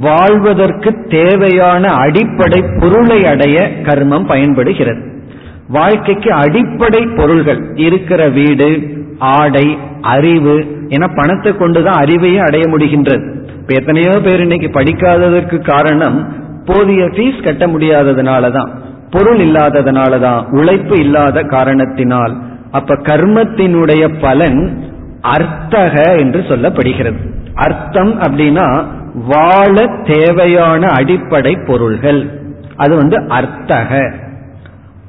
வாழ்வதற்கு 0.00 1.06
தேவையான 1.08 1.88
அடிப்படை 1.88 2.64
பொருளை 2.80 3.26
அடைய 3.26 3.70
கர்மம் 3.82 4.26
பயன்படுகிறது. 4.26 5.22
வாழ்க்கைக்கு 5.68 6.32
அடிப்படை 6.32 7.06
பொருள்கள் 7.06 7.72
இருக்கிற 7.74 8.28
வீடு 8.28 8.82
ஆடை 9.18 9.78
அறிவு 10.02 10.86
என 10.88 11.08
பணத்தை 11.08 11.56
கொண்டுதான் 11.56 12.02
அறிவையே 12.04 12.36
அடைய 12.36 12.64
முடிகின்றது. 12.66 13.42
இப்ப 13.60 13.74
எத்தனையோ 13.74 14.20
பேர் 14.20 14.40
இன்னைக்கு 14.40 14.66
படிக்காததற்கு 14.66 15.58
காரணம் 15.60 16.32
போதிய 16.64 17.04
ஃபீஸ் 17.04 17.44
கட்ட 17.44 17.66
முடியாததுனாலதான் 17.66 18.70
பொருள் 19.10 19.38
இல்லாததுனாலதான் 19.38 20.44
உழைப்பு 20.48 20.98
இல்லாத 20.98 21.42
காரணத்தினால். 21.42 22.36
அப்ப 22.70 22.94
கர்மத்தினுடைய 22.94 24.14
பலன் 24.20 24.78
அர்த்தக 25.20 26.16
என்று 26.16 26.40
சொல்லப்படுகிறது. 26.48 27.18
அர்த்தம் 27.54 28.20
அப்படின்னா 28.20 28.84
வாழ 29.14 29.86
தேவையான 30.02 30.86
அடிப்படை 30.86 31.56
பொருள்கள். 31.66 32.40
அது 32.76 32.96
வந்து 32.96 33.16
அர்த்தக. 33.28 34.12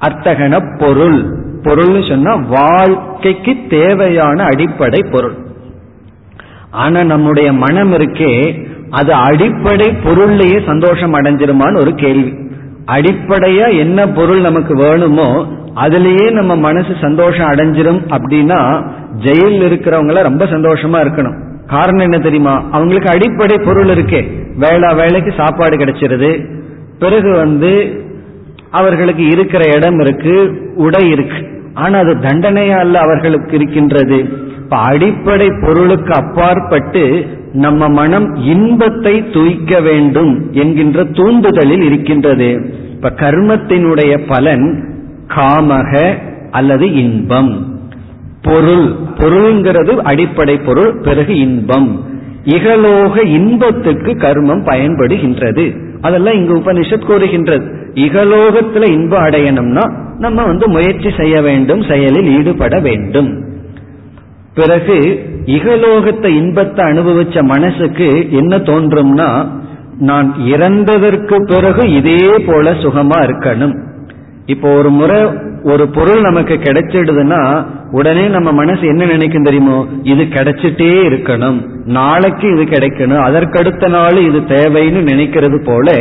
அர்த்தகன 0.08 0.78
பொருள். 0.78 1.44
பொருள் 1.64 2.04
சொன்னா 2.10 2.36
வாழ்க்கைக்கு 2.36 3.58
தேவையான 3.70 4.44
அடிப்படை 4.44 5.06
பொருள். 5.12 5.34
ஆனா 6.72 7.04
நம்முடைய 7.04 7.54
மனம் 7.54 7.94
இருக்கே 7.94 8.64
அது 8.90 9.14
அடிப்படை 9.14 9.88
பொருள்லயே 9.88 10.66
சந்தோஷம் 10.66 11.14
அடைஞ்சிருமான்னு 11.14 11.80
ஒரு 11.80 11.96
கேள்வி. 11.96 12.34
அடிப்படையா 12.86 13.78
என்ன 13.78 14.08
பொருள் 14.08 14.40
நமக்கு 14.40 14.76
வேணுமோ 14.76 15.46
அதுலேயே 15.76 16.32
நம்ம 16.32 16.56
மனசு 16.56 16.96
சந்தோஷம் 17.02 17.52
அடைஞ்சிரும் 17.52 18.02
அப்படின்னா 18.10 18.88
ஜெயில் 19.18 19.66
இருக்கிறவங்கள 19.66 20.22
ரொம்ப 20.22 20.46
சந்தோஷமா 20.46 21.06
இருக்கணும். 21.06 21.55
காரணம் 21.68 22.04
என்ன 22.04 22.18
தெரியுமா? 22.18 22.64
அவங்களுக்கு 22.72 23.10
அடிப்படை 23.10 23.58
பொருள் 23.58 23.88
இருக்கே. 23.88 24.26
வேளா 24.56 24.94
வேலைக்கு 24.94 25.34
சாப்பாடு 25.38 25.78
கிடைச்சிருது. 25.78 26.46
பிறகு 27.00 27.32
வந்து 27.36 28.04
அவர்களுக்கு 28.72 29.28
இருக்கிற 29.28 29.72
இடம் 29.76 30.00
இருக்கு 30.00 30.62
உடை 30.76 31.10
இருக்கு. 31.10 31.62
ஆனா 31.74 32.00
அது 32.00 32.16
தண்டனையா 32.16 32.78
அல்ல 32.78 33.00
அவர்களுக்கு 33.00 33.56
இருக்கின்றது. 33.56 34.18
இப்ப 34.64 34.78
அடிப்படை 34.78 35.50
பொருளுக்கு 35.62 36.14
அப்பாற்பட்டு 36.14 37.26
நம்ம 37.54 37.90
மனம் 37.90 38.36
இன்பத்தை 38.36 39.30
தூய்க்க 39.34 39.82
வேண்டும் 39.82 40.50
என்கின்ற 40.52 41.04
தூண்டுதலில் 41.04 41.82
இருக்கின்றது. 41.82 42.62
இப்ப 42.92 43.10
கர்மத்தினுடைய 43.10 44.20
பலன் 44.28 44.94
காமக 45.28 46.18
அல்லது 46.52 46.94
இன்பம். 46.94 47.75
பொருள். 48.46 48.86
பொருள்ங்கிறது 49.18 49.94
அடிப்படை 50.04 50.56
பொருள் 50.58 50.92
பிறகு 51.04 51.34
இன்பம். 51.36 51.90
இகலோக 52.46 53.26
இன்பத்துக்கு 53.26 54.12
கர்மம் 54.12 54.64
பயன்படுகின்றது. 54.66 55.66
அதெல்லாம் 56.02 56.34
இங்கு 56.34 56.56
உபனிஷத் 56.56 57.06
கூறுகின்றது. 57.06 57.66
இகலோகத்துல 57.96 58.90
இன்பம் 58.90 59.24
அடையணும்னா 59.24 59.86
நம்ம 60.20 60.44
வந்து 60.44 60.70
முயற்சி 60.70 61.10
செய்ய 61.18 61.42
வேண்டும் 61.42 61.82
செயலில் 61.82 62.30
ஈடுபட 62.38 62.80
வேண்டும். 62.80 63.30
பிறகு 64.56 64.98
இகலோகத்தை 65.46 66.28
இன்பத்தை 66.28 66.86
அனுபவிச்ச 66.86 67.44
மனசுக்கு 67.44 68.08
என்ன 68.32 68.58
தோன்றும்னா 68.58 69.30
நான் 70.00 70.36
இறந்ததற்கு 70.46 71.36
பிறகு 71.54 71.84
இதே 71.94 72.34
போல 72.46 72.72
சுகமா 72.72 73.18
இருக்கணும். 73.26 73.76
இப்போ 74.46 74.70
ஒரு 74.70 74.90
முறை 74.90 75.20
ஒரு 75.66 75.88
பொருள் 75.88 76.22
நமக்கு 76.22 76.54
கிடைச்சிடுதுன்னா 76.54 77.66
உடனே 77.92 78.28
நம்ம 78.28 78.52
மனசு 78.52 78.88
என்ன 78.88 79.06
நினைக்கும் 79.06 79.44
தெரியுமோ? 79.44 79.88
இது 80.04 80.24
கிடைச்சிட்டே 80.24 80.90
இருக்கணும். 81.10 81.66
நாளைக்கு 81.86 82.54
இது 82.54 82.64
கிடைக்கணும். 82.64 83.24
அதற்கடுத்த 83.28 83.90
நாள் 83.90 84.18
இது 84.18 84.40
தேவைன்னு 84.40 85.10
நினைக்கிறது 85.12 85.64
போல 85.64 85.92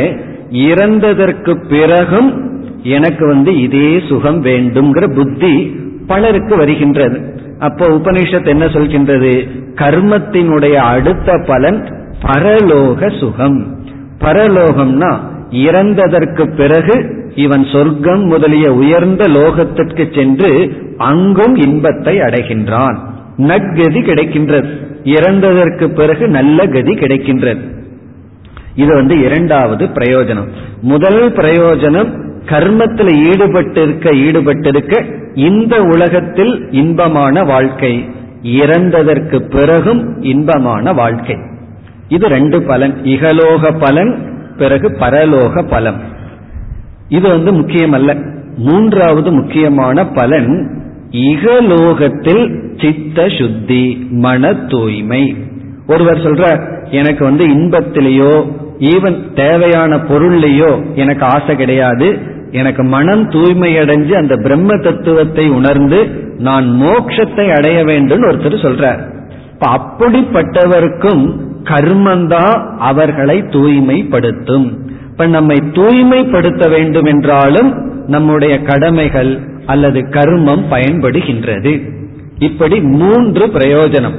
இறந்ததற்கு 0.51 1.67
பிறகும் 1.69 2.59
எனக்கு 2.83 3.27
வந்து 3.27 3.59
இதே 3.59 4.01
சுகம் 4.09 4.43
வேண்டும்ங்கிற 4.43 5.15
புத்தி 5.15 5.75
பலருக்கு 6.07 6.57
வருகின்றது. 6.57 7.19
அப்போ 7.59 7.87
உபனிஷத் 7.87 8.47
என்ன 8.47 8.65
சொல்கின்றது? 8.65 9.49
கர்மத்தினுடைய 9.75 10.73
அடுத்த 10.73 11.43
பலன் 11.47 12.09
பரலோக 12.21 13.19
சுகம். 13.19 13.77
பரலோகம்னா 14.19 15.17
இறந்ததற்கு 15.49 16.55
பிறகு 16.55 17.14
இவன் 17.35 17.65
சொர்க்கம் 17.65 18.23
முதலிய 18.23 18.73
உயர்ந்த 18.73 19.27
லோகத்திற்கு 19.27 20.15
சென்று 20.15 20.77
அங்கும் 20.97 21.55
இன்பத்தை 21.55 22.17
அடைகின்றான். 22.17 22.97
நற்கதி 23.37 24.01
கிடைக்கின்றது. 24.01 24.69
இறந்ததற்கு 25.03 25.93
பிறகு 25.93 26.27
நல்ல 26.27 26.65
கதி 26.65 26.93
கிடைக்கின்றது. 26.93 27.59
இது 28.75 28.93
வந்து 28.93 29.19
இரண்டாவது 29.19 29.85
பிரயோஜனம். 29.85 30.47
முதல் 30.81 31.31
பிரயோஜனம் 31.31 32.23
கர்மத்தில் 32.45 33.13
ஈடுபட்டிருக்க 33.29 34.13
ஈடுபட்டிருக்க 34.13 35.15
இந்த 35.35 35.81
உலகத்தில் 35.81 36.67
இன்பமான 36.71 37.43
வாழ்க்கை. 37.43 38.09
இறந்ததற்கு 38.43 39.49
பிறகும் 39.49 40.21
இன்பமான 40.21 40.93
வாழ்க்கை. 40.93 41.37
இது 42.07 42.27
ரெண்டு 42.27 42.61
பலன். 42.61 42.93
இகலோக 43.03 43.79
பலன் 43.79 44.15
பிறகு 44.57 44.89
பரலோக 44.89 45.67
பலன் 45.67 46.13
இது 47.09 47.27
வந்து 47.29 47.51
முக்கியமல்ல. 47.51 48.33
மூன்றாவது 48.57 49.31
முக்கியமான 49.31 50.05
பலன் 50.05 50.81
இகலோகத்தில் 51.11 52.45
சித்த 52.81 53.29
சுத்தி 53.29 54.07
மன 54.09 54.53
தூய்மை 54.53 55.35
ஒருவர் 55.87 56.17
சொல்ற 56.17 56.61
எனக்கு 56.91 57.23
வந்து 57.23 57.47
இன்பத்திலேயோ 57.47 58.53
ஈவன் 58.79 59.33
தேவையான 59.33 59.95
பொருள்லையோ 59.95 60.95
எனக்கு 60.95 61.25
ஆசை 61.25 61.55
கிடையாது. 61.55 62.17
எனக்கு 62.51 62.83
மனம் 62.83 63.29
தூய்மையடைஞ்சு 63.29 64.11
அந்த 64.11 64.35
பிரம்ம 64.35 64.77
தத்துவத்தை 64.77 65.49
உணர்ந்து 65.49 65.99
நான் 66.37 66.81
மோட்சத்தை 66.81 67.55
அடைய 67.55 67.83
வேண்டும் 67.83 68.23
ஒருத்தர் 68.23 68.65
சொல்றார். 68.65 69.01
இப்ப 69.51 69.79
அப்படிப்பட்டவருக்கும் 69.79 71.31
கர்மந்தான் 71.63 72.77
அவர்களை 72.77 73.43
தூய்மைப்படுத்தும். 73.51 74.67
இப்ப 75.15 75.27
நம்மை 75.27 75.55
தூய்மைப்படுத்த 75.73 76.63
வேண்டும் 76.69 77.05
என்றாலும் 77.05 77.69
நம்முடைய 78.07 78.53
கடமைகள் 78.57 79.29
அல்லது 79.65 79.99
கர்மம் 79.99 80.63
பயன்படுகின்றது. 80.69 81.71
இப்படி 82.39 82.81
மூன்று 82.81 83.45
பிரயோஜனம். 83.45 84.17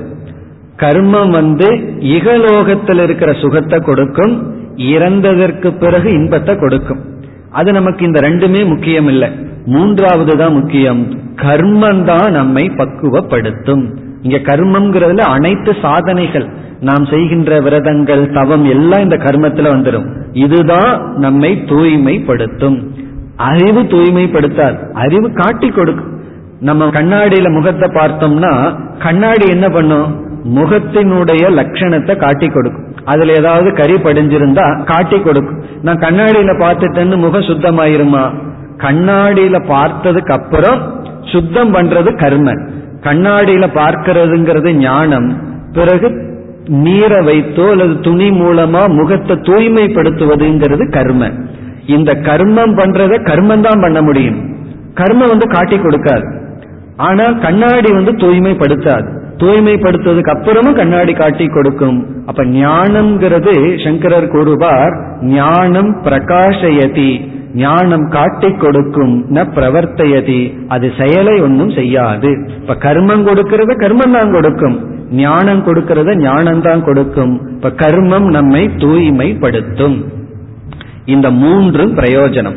கர்மம் 0.77 1.31
வந்து 1.31 1.69
இகலோகத்தில் 2.01 3.03
இருக்கிற 3.03 3.33
சுகத்தை 3.33 3.79
கொடுக்கும் 3.81 4.35
இறந்ததற்கு 4.77 5.71
பிறகு 5.79 6.09
இன்பத்தை 6.13 6.55
கொடுக்கும். 6.57 7.03
அது 7.51 7.73
நமக்கு 7.73 8.07
இந்த 8.07 8.21
ரெண்டுமே 8.21 8.67
முக்கியம் 8.69 9.07
இல்லை 9.07 9.29
மூன்றாவது 9.67 10.37
தான் 10.37 10.53
முக்கியம். 10.53 11.03
கர்மம் 11.35 12.05
தான் 12.05 12.31
நம்மை 12.31 12.73
பக்குவப்படுத்தும். 12.77 13.85
இங்க 14.23 14.37
கர்மம்ங்கிறதுல 14.37 15.29
அனைத்து 15.37 15.77
சாதனைகள் 15.83 16.47
நாம் 16.81 17.05
செய்கின்ற 17.05 17.61
விரதங்கள் 17.61 18.33
தவம் 18.33 18.65
எல்லாம் 18.65 19.01
இந்த 19.01 19.17
கர்மத்துல 19.17 19.71
வந்துடும் 19.75 20.07
இதுதான் 20.33 21.15
நம்மை 21.17 21.63
தூய்மைப்படுத்தும். 21.67 22.91
அறிவு 23.37 23.83
தூய்மைப்படுத்தாது 23.83 24.93
அறிவு 24.93 25.33
காட்டி 25.33 25.69
கொடுக்கும் 25.69 26.13
நம்ம 26.61 26.87
கண்ணாடியில 26.87 27.53
முகத்தை 27.53 27.89
பார்த்தோம்னா 27.89 28.79
கண்ணாடி 28.99 29.47
என்ன 29.49 29.69
பண்ணும்? 29.69 30.25
முகத்தினுடைய 30.45 31.45
லட்சணத்தை 31.51 32.17
காட்டி 32.17 32.49
கொடுக்கும். 32.49 32.95
அதுல 33.05 33.33
ஏதாவது 33.33 33.75
கறி 33.75 33.95
படிஞ்சிருந்தா 33.95 34.85
காட்டி 34.85 35.21
கொடுக்கும் 35.21 35.63
நான் 35.83 35.97
கண்ணாடியில 35.97 36.55
பார்த்துட்டேன்னு 36.63 37.17
முகம் 37.17 37.49
சுத்தமாயிருமா? 37.51 38.35
கண்ணாடியில 38.77 39.57
பார்த்ததுக்கு 39.69 40.33
அப்புறம் 40.33 40.95
சுத்தம் 41.23 41.75
பண்றது 41.75 42.19
கர்ம 42.19 42.53
கண்ணாடியில 43.01 43.65
பார்க்கிறதுங்கிறது 43.75 44.73
ஞானம். 44.73 45.55
பிறகு 45.73 46.26
நீரை 46.69 47.19
வைத்தோ 47.19 47.71
அல்லது 47.71 48.01
துணி 48.01 48.31
மூலமா 48.31 48.89
முகத்தை 48.89 49.37
தூய்மைப்படுத்துவதுங்கிறது 49.37 50.91
கர்ம. 50.91 51.31
இந்த 51.87 52.15
கர்மம் 52.15 52.77
பண்றத 52.77 53.15
கர்மம் 53.23 53.61
தான் 53.61 53.81
பண்ண 53.81 54.03
முடியும். 54.03 54.55
கர்மம் 54.95 55.29
வந்து 55.29 55.49
காட்டி 55.49 55.77
கொடுக்காது. 55.77 56.41
ஆனா 56.97 57.25
கண்ணாடி 57.25 57.93
வந்து 57.93 58.13
தூய்மைப்படுத்தாது. 58.13 59.25
தூய்மைப்படுத்துவதுக்கு 59.37 60.35
அப்புறமும் 60.35 60.77
கண்ணாடி 60.77 61.13
காட்டி 61.13 61.47
கொடுக்கும். 61.47 62.07
அப்ப 62.27 62.45
ஞானம்ங்கிறது 62.45 63.85
சங்கரர் 63.85 64.29
கூறுவார் 64.29 65.19
ஞானம் 65.21 66.03
பிரகாஷயதி. 66.03 67.36
ஞானம் 67.55 68.09
காட்டி 68.09 68.53
கொடுக்கும் 68.53 69.35
ந 69.35 69.45
பிரவர்த்தையதி. 69.55 70.59
அது 70.69 70.93
செயலை 70.99 71.41
ஒன்றும் 71.41 71.71
செய்யாது. 71.71 72.47
இப்ப 72.61 72.75
கர்மம் 72.75 73.27
கொடுக்கறது 73.27 73.75
கர்மம் 73.79 74.19
தான் 74.19 74.33
கொடுக்கும். 74.33 74.95
ஞானம் 75.11 75.65
கொடுக்கறத 75.65 76.17
ஞானம் 76.17 76.61
தான் 76.61 76.85
கொடுக்கும். 76.85 77.49
இப்ப 77.55 77.69
கர்மம் 77.69 78.25
நம்மை 78.25 78.71
தூய்மைப்படுத்தும். 78.77 80.05
இந்த 81.05 81.31
மூன்றும் 81.31 81.97
பிரயோஜனம். 81.97 82.55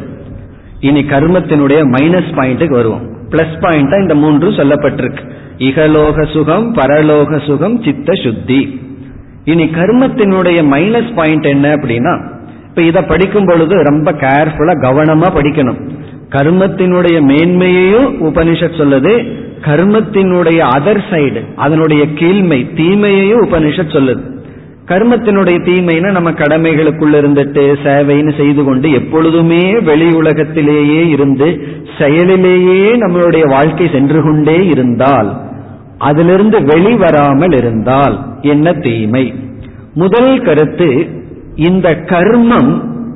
இனி 0.80 1.02
கர்மத்தினுடைய 1.02 1.82
மைனஸ் 1.86 2.34
பாயிண்ட்டுக்கு 2.36 2.70
வருவோம். 2.70 3.02
பிளஸ் 3.30 3.58
பாயிண்டா 3.62 4.02
இந்த 4.02 4.16
மூன்று 4.16 4.50
சொல்லப்பட்டிருக்கு. 4.50 5.32
இகலோக 5.58 6.34
சுகம் 6.34 6.76
பரலோக 6.76 7.46
சுகம் 7.46 7.84
சித்த 7.84 8.14
சுத்தி. 8.14 8.80
இனி 9.46 9.64
கர்மத்தினுடைய 9.64 10.60
மைனஸ் 10.72 11.16
பாயிண்ட் 11.16 11.46
என்ன 11.46 11.76
அப்படின்னா 11.76 12.38
இப்ப 12.80 13.00
இதை 13.00 13.02
படிக்கும் 13.02 13.46
பொழுது 13.46 13.84
ரொம்ப 13.84 14.12
கேர்ஃபுல்லா 14.12 14.74
கவனமா 14.82 15.28
படிக்கணும். 15.36 15.80
கர்மத்தினுடைய 16.30 17.22
மேன்மையையும் 17.22 18.26
உபனிஷத் 18.26 18.80
சொல்லுது. 18.80 19.14
கர்மத்தினுடைய 19.62 20.68
அதர் 20.78 21.02
சைடு 21.10 21.46
அதனுடைய 21.56 22.06
கீழ்மை 22.06 22.74
தீமையையும் 22.74 23.42
உபனிஷத் 23.42 23.96
சொல்லுது. 23.96 24.38
கர்மத்தினுடைய 24.86 25.58
தீமைனா 25.66 26.12
நம்ம 26.12 26.32
கடமைகளுக்குள்ள 26.32 27.16
இருந்துட்டு 27.22 27.76
சேவைன்னு 27.84 28.38
செய்து 28.38 28.64
கொண்டு 28.64 28.92
எப்பொழுதுமே 28.92 29.80
வெளி 29.80 30.12
உலகத்திலேயே 30.12 31.08
இருந்து 31.08 31.60
செயலிலேயே 31.98 32.96
நம்மளுடைய 32.96 33.50
வாழ்க்கை 33.50 33.90
சென்று 33.92 34.22
கொண்டே 34.22 34.66
இருந்தால் 34.66 35.42
அதிலிருந்து 35.98 36.60
வெளிவராமல் 36.60 37.54
இருந்தால் 37.54 38.20
என்ன 38.42 38.74
தீமை? 38.74 39.34
முதல் 39.94 40.42
கருத்து 40.42 41.08
இந்த 41.68 41.90
கர்மம் 42.06 42.72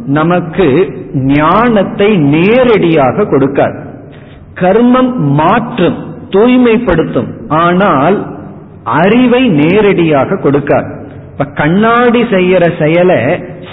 நமக்கு 0.06 0.68
ஞானத்தை 1.14 2.18
நேரடியாக 2.18 3.26
கொடுக்காது. 3.26 3.78
கர்மம் 4.56 5.12
மாற்றும் 5.16 5.98
தூய்மைப்படுத்தும் 6.30 7.30
ஆனால் 7.48 8.18
அறிவை 8.84 9.44
நேரடியாக 9.62 10.36
கொடுக்காது. 10.36 10.89
இப்ப 11.32 11.46
கண்ணாடி 11.46 12.22
செய்யற 12.22 12.64
செயலை 12.82 13.22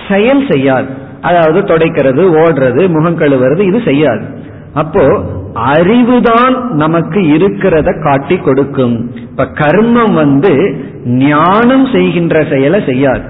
செயல் 0.08 0.42
செய்யாது. 0.50 0.90
அதாவது 1.20 1.60
தொடைக்கிறது 1.60 2.22
ஓடுறது 2.42 2.82
முகம் 2.88 3.18
கழுவுறது 3.18 3.60
இது 3.60 3.80
செய்யாது. 3.84 4.24
அப்போ 4.74 5.04
அறிவுதான் 5.74 6.54
நமக்கு 6.74 7.20
இருக்கிறத 7.20 7.90
காட்டி 8.02 8.36
கொடுக்கும். 8.36 8.96
இப்ப 9.14 9.46
கர்மம் 9.62 10.14
வந்து 10.14 10.52
ஞானம் 11.04 11.86
செய்கின்ற 11.86 12.44
செயலை 12.50 12.80
செய்யாது. 12.86 13.26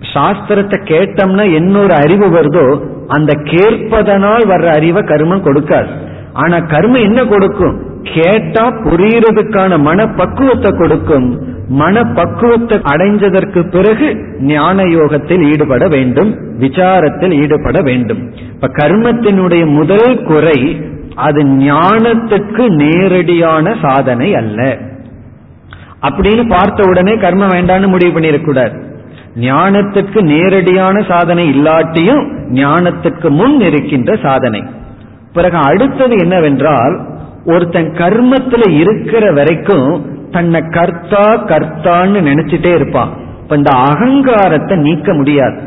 சாஸ்திரத்தை 0.00 0.78
கேட்டோம்னா 0.84 1.54
என்னொரு 1.54 1.94
அறிவு 1.94 2.26
வருதோ 2.28 2.80
அந்த 3.06 3.32
கேட்பதனால் 3.34 4.44
வர்ற 4.48 4.66
அறிவை 4.66 5.02
கர்மம் 5.02 5.46
கொடுக்காது. 5.46 5.88
ஆனா 6.32 6.56
கர்மம் 6.56 7.02
என்ன 7.02 7.24
கொடுக்கும்? 7.24 7.88
கேட்டா 8.02 8.70
புரியறதுக்கான 8.70 9.78
மனப்பக்குவத்தை 9.78 10.70
கொடுக்கும். 10.78 11.48
மனப்பக்குவத்தை 11.68 12.80
அடைஞ்சதற்கு 12.92 13.70
பிறகு 13.70 14.16
ஞான 14.40 14.82
யோகத்தில் 14.82 15.52
ஈடுபட 15.52 15.88
வேண்டும் 15.88 16.58
விசாரத்தில் 16.58 17.34
ஈடுபட 17.42 17.82
வேண்டும். 17.82 18.32
இப்ப 18.52 18.68
கர்மத்தினுடைய 18.68 19.66
முதல் 19.66 20.22
குறை 20.22 20.82
அது 21.14 21.44
ஞானத்துக்கு 21.44 22.68
நேரடியான 22.68 23.74
சாதனை 23.82 24.34
அல்ல. 24.34 24.78
அப்படின்னு 26.02 26.48
பார்த்த 26.48 26.82
உடனே 26.82 27.12
கர்மம் 27.12 27.54
வேண்டான்னு 27.54 27.86
முடிவு 27.86 28.20
பண்ணிடக்கூடாது. 28.20 28.89
ஞானத்துக்கு 29.40 30.20
நேரடியான 30.22 31.02
சாதனை 31.02 31.44
இல்லாட்டியும் 31.50 32.24
ஞானத்துக்கு 32.52 33.28
முன் 33.28 33.60
இருக்கின்ற 33.60 34.16
சாதனை. 34.22 34.62
பிறகு 35.32 35.56
அடுத்தது 35.56 36.16
என்னவென்றால் 36.18 37.00
ஒருத்தன் 37.44 37.90
கர்மத்துல 37.90 38.70
இருக்கிற 38.70 39.32
வரைக்கும் 39.32 40.06
தன்னை 40.30 40.60
கர்த்தா 40.70 41.24
கர்த்தான்னு 41.44 42.20
நினைச்சிட்டே 42.30 42.74
இருப்பான். 42.74 43.12
இப்ப 43.42 43.56
இந்த 43.56 43.70
அகங்காரத்தை 43.70 44.76
நீக்க 44.76 45.14
முடியாது. 45.14 45.58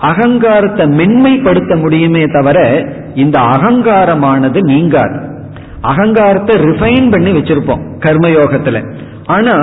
அகங்காரத்தை 0.00 0.86
மென்மைப்படுத்த 0.86 1.80
முடியுமே 1.80 2.22
தவிர 2.22 2.58
இந்த 3.14 3.38
அகங்காரமானது 3.38 4.60
நீங்காது. 4.62 5.18
அகங்காரத்தை 5.80 6.56
ரிஃபைன் 6.56 7.10
பண்ணி 7.10 7.30
வச்சிருப்போம் 7.30 7.82
கர்மயோகத்துல. 7.98 8.90
ஆனா 9.26 9.56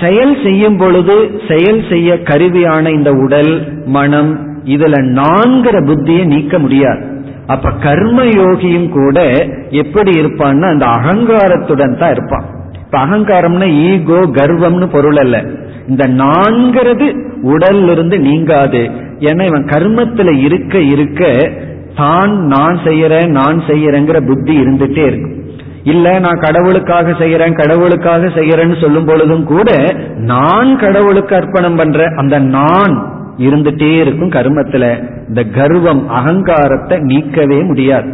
செயல் 0.00 0.42
செய்யும் 0.42 0.76
பொழுது 0.76 1.30
செயல் 1.48 1.88
செய்ய 1.88 2.14
கருவியான 2.14 2.88
இந்த 2.88 3.12
உடல் 3.12 3.82
மனம் 3.86 4.50
இதுல 4.64 4.98
நான்கிற 5.02 5.80
புத்தியை 5.80 6.24
நீக்க 6.24 6.58
முடியாது. 6.58 7.02
அப்ப 7.46 7.70
கர்ம 7.70 8.24
யோகியும் 8.24 8.88
கூட 8.88 9.46
எப்படி 9.70 10.10
இருப்பான்னா 10.10 10.66
அந்த 10.68 10.86
அகங்காரத்துடன் 10.86 11.98
தான் 11.98 12.10
இருப்பான். 12.10 12.46
இப்ப 12.84 12.98
அகங்காரம்னா 13.06 13.68
ஈகோ 13.68 14.14
கர்வம்னு 14.14 14.86
பொருள் 14.86 15.16
அல்ல. 15.16 15.44
இந்த 15.88 16.06
நான்கிறது 16.08 17.06
உடல்ல 17.42 17.90
இருந்து 17.90 18.18
நீங்காது. 18.18 18.90
ஏன்னா 19.18 19.44
இவன் 19.46 19.64
கர்மத்துல 19.64 20.44
இருக்க 20.44 20.78
இருக்க 20.78 21.50
தான் 21.94 22.32
நான் 22.46 22.78
செய்யறேன் 22.84 23.26
நான் 23.26 23.62
செய்யறேங்கிற 23.66 24.26
புத்தி 24.26 24.60
இருந்துட்டே 24.60 25.06
இருக்கும். 25.06 25.41
இல்ல 25.84 26.18
நான் 26.18 26.40
கடவுளுக்காக 26.40 27.10
செய்யறேன் 27.10 27.54
கடவுளுக்காக 27.54 28.26
செய்யறேன்னு 28.26 28.80
சொல்லும் 28.80 29.04
பொழுதும் 29.04 29.44
கூட 29.44 29.70
நான் 30.16 30.78
கடவுளுக்கு 30.78 31.34
அர்ப்பணம் 31.34 31.76
பண்ற 31.76 32.04
அந்த 32.16 32.38
நான் 32.38 32.94
இருந்துட்டே 33.38 34.00
இருக்கும் 34.00 34.30
கர்மத்துல. 34.30 35.08
இந்த 35.28 35.44
கர்வம் 35.44 36.08
அகங்காரத்தை 36.08 36.98
நீக்கவே 36.98 37.66
முடியாது. 37.66 38.10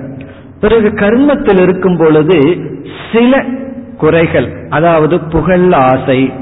பிறகு 0.61 0.89
கர்மத்தில் 0.89 1.61
இருக்கும் 1.63 1.97
பொழுது 1.97 2.57
சில 3.13 3.45
குறைகள் 3.97 4.49
அதாவது 4.69 5.21
புகழ் 5.21 5.73
ஆசை 5.73 6.33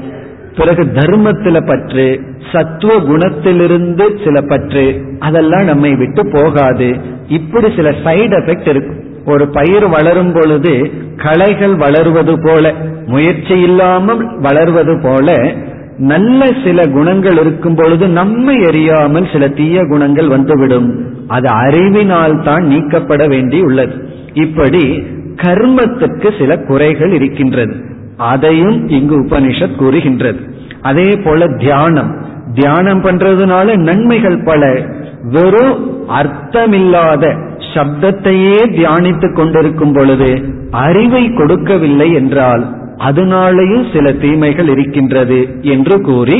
பிறகு 0.57 0.83
தர்மத்தில 0.83 1.67
பற்று 1.67 2.21
சத்துவ 2.51 2.93
குணத்திலிருந்து 2.93 4.23
சில 4.23 4.41
பற்று 4.41 5.01
அதெல்லாம் 5.19 5.63
நம்மை 5.63 5.95
விட்டு 5.95 6.29
போகாது. 6.31 6.95
இப்படி 7.27 7.67
சில 7.75 7.89
சைடு 7.89 8.33
எஃபெக்ட் 8.39 8.67
இருக்கு. 8.67 9.05
ஒரு 9.25 9.47
பயிர் 9.47 9.87
வளரும் 9.87 10.33
பொழுது 10.33 10.91
களைகள் 11.23 11.75
வளருவது 11.75 12.39
போல 12.43 12.73
முயற்சி 13.05 13.61
இல்லாமல் 13.61 14.39
வளர்வது 14.39 14.99
போல 15.03 15.53
நல்ல 15.97 16.45
சில 16.63 16.85
குணங்கள் 16.85 17.37
இருக்கும் 17.37 17.75
பொழுது 17.75 18.07
நம்மை 18.07 18.63
அறியாமல் 18.63 19.27
சில 19.31 19.47
தீய 19.47 19.83
குணங்கள் 19.89 20.27
வந்துவிடும். 20.27 21.05
அது 21.27 21.47
அறிவினால் 21.49 22.43
தான் 22.43 22.65
நீக்கப்பட 22.65 23.27
வேண்டி 23.27 23.61
உள்ளது. 23.61 24.09
இப்படி 24.33 25.03
கர்மத்துக்கு 25.35 26.37
சில 26.37 26.57
குறைகள் 26.57 27.11
இருக்கின்றது. 27.11 27.73
அதையும் 28.17 28.89
இங்கு 28.89 29.23
உபனிஷத் 29.23 29.75
கூறுகின்றது. 29.75 30.39
அதே 30.81 31.19
போல 31.23 31.47
தியானம். 31.47 32.15
தியானம் 32.53 33.03
பண்றதுனால 33.03 33.77
நன்மைகள் 33.77 34.43
பல. 34.43 34.85
வெறும் 35.23 35.95
அர்த்தமில்லாத 36.09 37.37
சப்தத்தையே 37.77 38.59
தியானித்துக் 38.77 39.35
கொண்டிருக்கும் 39.35 39.93
பொழுது 39.93 40.31
அறிவை 40.71 41.23
கொடுக்கவில்லை 41.33 42.13
என்றால் 42.13 42.63
அதனாலேயும் 42.97 43.85
சில 43.93 44.11
தீமைகள் 44.11 44.67
இருக்கின்றது 44.67 45.39
என்று 45.61 46.01
கூறி 46.01 46.37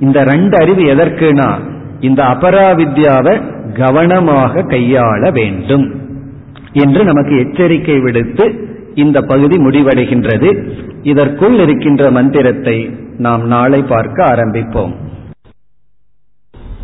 இந்த 0.00 0.18
ரெண்டு 0.24 0.56
அறிவு 0.56 0.82
எதற்குனா 0.94 1.50
இந்த 2.00 2.20
அபராவித்யாவை 2.24 3.34
கவனமாக 3.74 4.62
கையாள 4.62 5.22
வேண்டும் 5.32 5.86
என்று 6.72 7.04
நமக்கு 7.04 7.34
எச்சரிக்கை 7.38 7.96
விடுத்து 7.98 8.44
இந்த 8.94 9.18
பகுதி 9.20 9.56
முடிவடைகின்றது. 9.56 10.48
இதற்குள் 11.02 11.56
இருக்கின்ற 11.58 12.10
மந்திரத்தை 12.10 12.76
நாம் 13.16 13.44
நாளை 13.46 13.80
பார்க்க 13.82 14.18
ஆரம்பிப்போம். 14.24 14.94